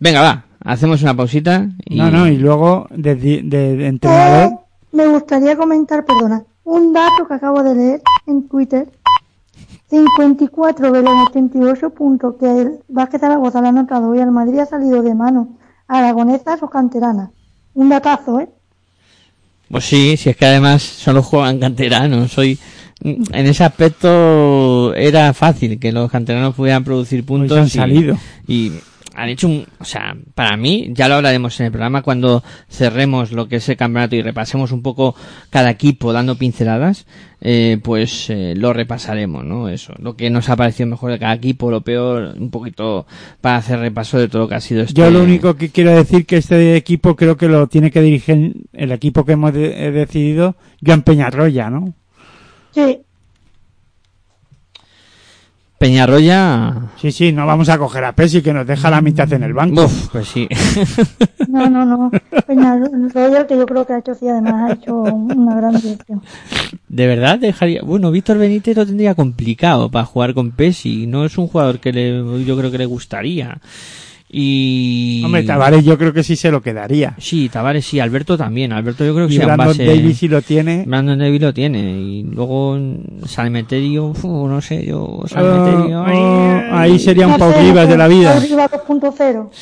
Venga, 0.00 0.22
va, 0.22 0.44
hacemos 0.64 1.02
una 1.02 1.14
pausita 1.14 1.68
y... 1.84 1.96
No, 1.96 2.10
no, 2.10 2.28
y 2.28 2.36
luego 2.36 2.86
de, 2.90 3.14
de- 3.16 3.42
de 3.42 3.86
entrenador, 3.86 4.52
Eh, 4.52 4.56
me 4.92 5.06
gustaría 5.08 5.56
comentar, 5.56 6.04
perdona, 6.04 6.44
un 6.64 6.92
dato 6.92 7.26
que 7.26 7.34
acabo 7.34 7.62
de 7.62 7.74
leer 7.74 8.02
en 8.26 8.48
Twitter. 8.48 8.88
54 9.90 10.92
Belén 10.92 11.14
88 11.30 11.90
puntos 11.90 12.34
que 12.38 12.46
el 12.60 12.78
Vázquez 12.88 13.20
Zaragoza 13.22 13.60
le 13.60 13.68
ha 13.68 13.70
anotado 13.70 14.10
hoy 14.10 14.20
al 14.20 14.30
Madrid 14.30 14.58
ha 14.58 14.66
salido 14.66 15.02
de 15.02 15.14
mano. 15.14 15.56
Aragonesas 15.88 16.62
o 16.62 16.68
canteranas. 16.68 17.30
Un 17.74 17.88
datazo, 17.88 18.40
¿eh? 18.40 18.48
Pues 19.70 19.84
sí, 19.84 20.16
si 20.16 20.30
es 20.30 20.36
que 20.36 20.46
además 20.46 20.82
solo 20.82 21.22
juegan 21.22 21.58
canteranos. 21.58 22.30
Soy... 22.32 22.58
En 23.00 23.46
ese 23.46 23.62
aspecto 23.62 24.92
era 24.94 25.32
fácil 25.32 25.78
que 25.78 25.92
los 25.92 26.10
canteranos 26.10 26.56
pudieran 26.56 26.82
producir 26.82 27.24
puntos. 27.24 27.56
han 27.56 27.66
y- 27.66 27.70
salido. 27.70 28.16
Y 28.48 28.72
han 29.22 29.28
hecho 29.28 29.48
un... 29.48 29.66
O 29.78 29.84
sea, 29.84 30.16
para 30.34 30.56
mí, 30.56 30.88
ya 30.92 31.08
lo 31.08 31.16
hablaremos 31.16 31.58
en 31.60 31.66
el 31.66 31.72
programa 31.72 32.02
cuando 32.02 32.42
cerremos 32.68 33.32
lo 33.32 33.48
que 33.48 33.56
es 33.56 33.68
el 33.68 33.76
campeonato 33.76 34.16
y 34.16 34.22
repasemos 34.22 34.72
un 34.72 34.82
poco 34.82 35.14
cada 35.50 35.70
equipo 35.70 36.12
dando 36.12 36.36
pinceladas, 36.36 37.06
eh, 37.40 37.78
pues 37.82 38.30
eh, 38.30 38.54
lo 38.56 38.72
repasaremos, 38.72 39.44
¿no? 39.44 39.68
Eso, 39.68 39.94
lo 39.98 40.16
que 40.16 40.30
nos 40.30 40.48
ha 40.48 40.56
parecido 40.56 40.88
mejor 40.88 41.12
de 41.12 41.18
cada 41.18 41.34
equipo, 41.34 41.70
lo 41.70 41.82
peor, 41.82 42.34
un 42.38 42.50
poquito 42.50 43.06
para 43.40 43.56
hacer 43.56 43.78
repaso 43.78 44.18
de 44.18 44.28
todo 44.28 44.42
lo 44.42 44.48
que 44.48 44.54
ha 44.56 44.60
sido 44.60 44.82
este... 44.82 44.94
yo 45.00 45.10
lo 45.10 45.22
único 45.22 45.54
que 45.56 45.70
quiero 45.70 45.92
decir 45.94 46.26
que 46.26 46.36
este 46.38 46.76
equipo 46.76 47.14
creo 47.16 47.36
que 47.36 47.48
lo 47.48 47.66
tiene 47.68 47.90
que 47.90 48.00
dirigir 48.02 48.54
el 48.72 48.92
equipo 48.92 49.24
que 49.24 49.32
hemos 49.32 49.52
de- 49.52 49.86
he 49.86 49.90
decidido, 49.92 50.56
Joan 50.84 51.02
Peñarroya, 51.02 51.70
¿no? 51.70 51.94
Sí. 52.72 53.00
Peñarroya. 55.78 56.74
Sí, 57.00 57.12
sí, 57.12 57.32
no 57.32 57.46
vamos 57.46 57.68
a 57.68 57.78
coger 57.78 58.04
a 58.04 58.12
Pesi 58.12 58.42
que 58.42 58.52
nos 58.52 58.66
deja 58.66 58.90
la 58.90 59.00
mitad 59.00 59.32
en 59.32 59.44
el 59.44 59.54
banco. 59.54 59.84
Uf, 59.84 60.08
pues 60.10 60.28
sí. 60.28 60.48
No, 61.48 61.70
no, 61.70 61.86
no. 61.86 62.10
Peñarroya, 62.46 63.46
que 63.46 63.56
yo 63.56 63.64
creo 63.64 63.86
que 63.86 63.94
ha 63.94 63.98
hecho, 64.00 64.14
sí, 64.14 64.28
además 64.28 64.70
ha 64.70 64.74
hecho 64.74 64.94
una 64.94 65.54
gran 65.54 65.74
dirección. 65.80 66.22
De 66.88 67.06
verdad 67.06 67.38
dejaría. 67.38 67.80
Bueno, 67.82 68.10
Víctor 68.10 68.36
Benítez 68.36 68.76
lo 68.76 68.84
tendría 68.84 69.14
complicado 69.14 69.90
para 69.90 70.04
jugar 70.04 70.34
con 70.34 70.50
Pesi. 70.50 71.06
No 71.06 71.24
es 71.24 71.38
un 71.38 71.46
jugador 71.46 71.80
que 71.80 71.92
le, 71.92 72.44
yo 72.44 72.58
creo 72.58 72.70
que 72.70 72.76
le 72.76 72.84
gustaría. 72.84 73.58
Y. 74.30 75.22
Hombre, 75.24 75.42
Tavares 75.44 75.84
yo 75.84 75.96
creo 75.96 76.12
que 76.12 76.22
sí 76.22 76.36
se 76.36 76.50
lo 76.50 76.60
quedaría. 76.60 77.14
Sí, 77.18 77.48
Tavares 77.48 77.86
sí, 77.86 77.98
Alberto 77.98 78.36
también. 78.36 78.72
Alberto 78.74 79.04
yo 79.04 79.14
creo 79.14 79.26
que 79.26 79.34
Y 79.34 79.38
sí, 79.38 79.42
Brandon 79.44 79.68
base- 79.68 79.86
Davis 79.86 80.18
sí 80.18 80.28
lo 80.28 80.42
tiene. 80.42 80.84
Brandon 80.86 81.18
Davis 81.18 81.40
lo 81.40 81.54
tiene. 81.54 81.78
Y 81.98 82.22
luego 82.24 82.78
Salmeterio, 83.24 84.08
uf, 84.08 84.24
no 84.24 84.60
sé, 84.60 84.84
yo. 84.84 85.22
Ah, 85.24 85.28
Salmeterio. 85.28 86.00
oh, 86.02 86.60
ahí 86.76 86.98
sería 86.98 87.26
un 87.26 87.32
No 87.32 87.38
Pau 87.38 87.52
sé, 87.52 87.60
Rivas 87.62 87.88
de 87.88 87.96
la 87.96 88.08
vida. 88.08 88.32
Pau 88.34 88.42
Rivas 88.42 88.70
2.0. 88.70 89.48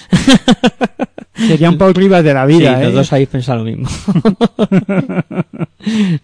Sería 1.36 1.68
un 1.68 1.76
Pau 1.76 1.92
Rivas 1.92 2.24
de 2.24 2.32
la 2.32 2.46
vida, 2.46 2.76
sí, 2.76 2.80
¿eh? 2.80 2.84
los 2.86 2.94
dos 2.94 3.12
habéis 3.12 3.28
pensado 3.28 3.58
lo 3.58 3.64
mismo. 3.66 3.86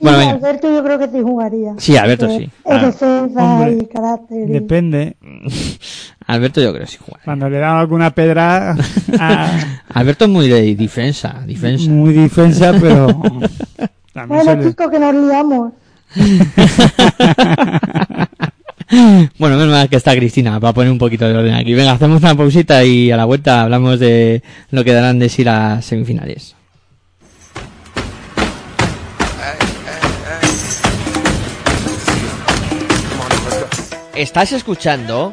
Bueno. 0.01 0.31
Alberto 0.31 0.69
yo 0.74 0.82
creo 0.82 0.98
que 0.98 1.06
sí 1.06 1.23
jugaría. 1.23 1.74
Sí, 1.78 1.97
Alberto 1.97 2.28
sí. 2.28 2.44
Es 2.44 2.51
Ah, 2.64 2.86
defensa 2.86 3.70
y 3.70 3.86
carácter. 3.86 4.48
y- 4.48 4.52
Depende. 4.52 5.16
Alberto 6.26 6.60
yo 6.60 6.72
creo 6.72 6.84
que 6.84 6.90
sí 6.90 6.98
juega. 7.00 7.20
Cuando 7.24 7.48
le 7.48 7.58
dan 7.58 7.76
alguna 7.76 8.10
pedra 8.10 8.76
a- 9.18 9.60
Alberto 9.94 10.24
es 10.26 10.30
muy 10.30 10.48
de 10.48 10.74
defensa, 10.74 11.42
defensa. 11.46 11.90
muy 11.90 12.12
defensa, 12.14 12.72
pero 12.80 13.06
Bueno, 14.26 14.54
le- 14.56 14.68
chicos, 14.68 14.90
que 14.90 14.98
nos 14.98 15.14
liamos. 15.14 15.72
Bueno, 19.38 19.56
menos 19.56 19.72
mal 19.72 19.88
que 19.88 19.96
está 19.96 20.14
Cristina 20.14 20.60
para 20.60 20.74
poner 20.74 20.92
un 20.92 20.98
poquito 20.98 21.26
de 21.26 21.34
orden 21.34 21.54
aquí. 21.54 21.72
Venga, 21.72 21.92
hacemos 21.92 22.20
una 22.22 22.34
pausita 22.34 22.84
y 22.84 23.10
a 23.10 23.16
la 23.16 23.24
vuelta 23.24 23.62
hablamos 23.62 23.98
de 23.98 24.42
lo 24.70 24.84
que 24.84 24.92
darán 24.92 25.18
de 25.18 25.30
sí 25.30 25.44
las 25.44 25.82
semifinales. 25.86 26.54
Estás 34.14 34.52
escuchando 34.52 35.32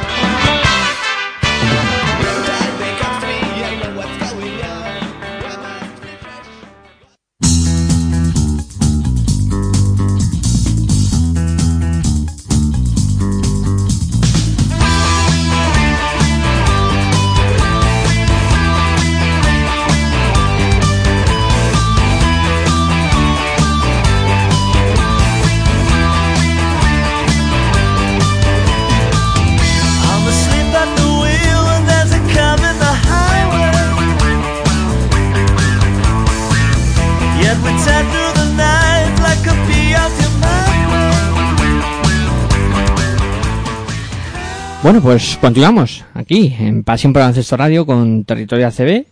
Bueno, 44.83 44.99
pues 44.99 45.37
continuamos 45.39 46.03
aquí 46.15 46.55
en 46.59 46.83
Pasión 46.83 47.13
por 47.13 47.21
el 47.21 47.25
Baloncesto 47.25 47.55
Radio 47.55 47.85
con 47.85 48.23
Territorio 48.23 48.65
ACB, 48.65 49.05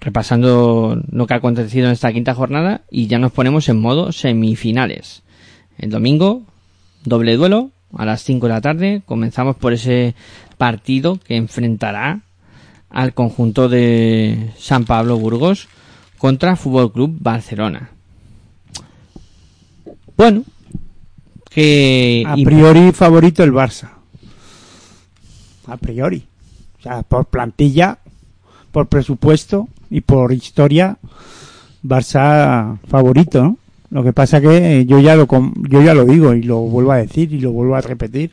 repasando 0.00 0.98
lo 1.10 1.26
que 1.26 1.34
ha 1.34 1.36
acontecido 1.36 1.86
en 1.86 1.92
esta 1.92 2.10
quinta 2.14 2.34
jornada 2.34 2.80
y 2.90 3.08
ya 3.08 3.18
nos 3.18 3.30
ponemos 3.30 3.68
en 3.68 3.78
modo 3.78 4.10
semifinales. 4.12 5.22
El 5.76 5.90
domingo, 5.90 6.44
doble 7.04 7.36
duelo 7.36 7.72
a 7.94 8.06
las 8.06 8.22
5 8.22 8.46
de 8.46 8.52
la 8.52 8.62
tarde. 8.62 9.02
Comenzamos 9.04 9.54
por 9.56 9.74
ese 9.74 10.14
partido 10.56 11.18
que 11.22 11.36
enfrentará 11.36 12.22
al 12.88 13.12
conjunto 13.12 13.68
de 13.68 14.50
San 14.56 14.86
Pablo 14.86 15.18
Burgos 15.18 15.68
contra 16.16 16.56
Fútbol 16.56 16.90
Club 16.90 17.18
Barcelona. 17.20 17.90
Bueno, 20.16 20.44
que 21.50 22.24
a 22.26 22.34
priori 22.34 22.92
favorito 22.92 23.44
el 23.44 23.52
Barça. 23.52 23.91
A 25.72 25.78
priori. 25.78 26.26
O 26.78 26.82
sea, 26.82 27.02
por 27.02 27.24
plantilla, 27.26 27.98
por 28.72 28.88
presupuesto 28.88 29.68
y 29.88 30.02
por 30.02 30.32
historia, 30.32 30.98
Barça 31.82 32.78
favorito. 32.88 33.56
Lo 33.90 34.04
que 34.04 34.12
pasa 34.12 34.40
que 34.40 34.84
yo 34.84 35.00
ya 35.00 35.16
lo 35.16 35.26
yo 35.68 35.82
ya 35.82 35.94
lo 35.94 36.04
digo 36.04 36.34
y 36.34 36.42
lo 36.42 36.58
vuelvo 36.60 36.92
a 36.92 36.98
decir 36.98 37.32
y 37.32 37.40
lo 37.40 37.52
vuelvo 37.52 37.74
a 37.74 37.80
repetir 37.80 38.32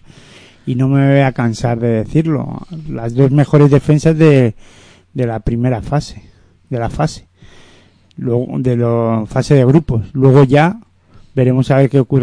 y 0.66 0.76
no 0.76 0.90
me 0.90 1.10
voy 1.10 1.22
a 1.22 1.32
cansar 1.32 1.80
de 1.80 2.04
decirlo. 2.04 2.62
Las 2.90 3.16
dos 3.16 3.32
mejores 3.32 3.72
defensas 3.72 4.18
de, 4.18 4.54
de 5.14 5.26
la 5.26 5.40
primera 5.40 5.82
fase, 5.82 6.24
de 6.70 6.78
la 6.78 6.90
fase, 6.90 7.28
luego 8.18 8.48
de 8.60 8.76
la 8.76 9.24
fase 9.28 9.56
de 9.56 9.66
grupos. 9.66 10.10
Luego 10.12 10.44
ya 10.44 10.80
veremos 11.36 11.72
a 11.72 11.78
ver 11.78 11.90
qué 11.90 12.00
ocurre 12.02 12.18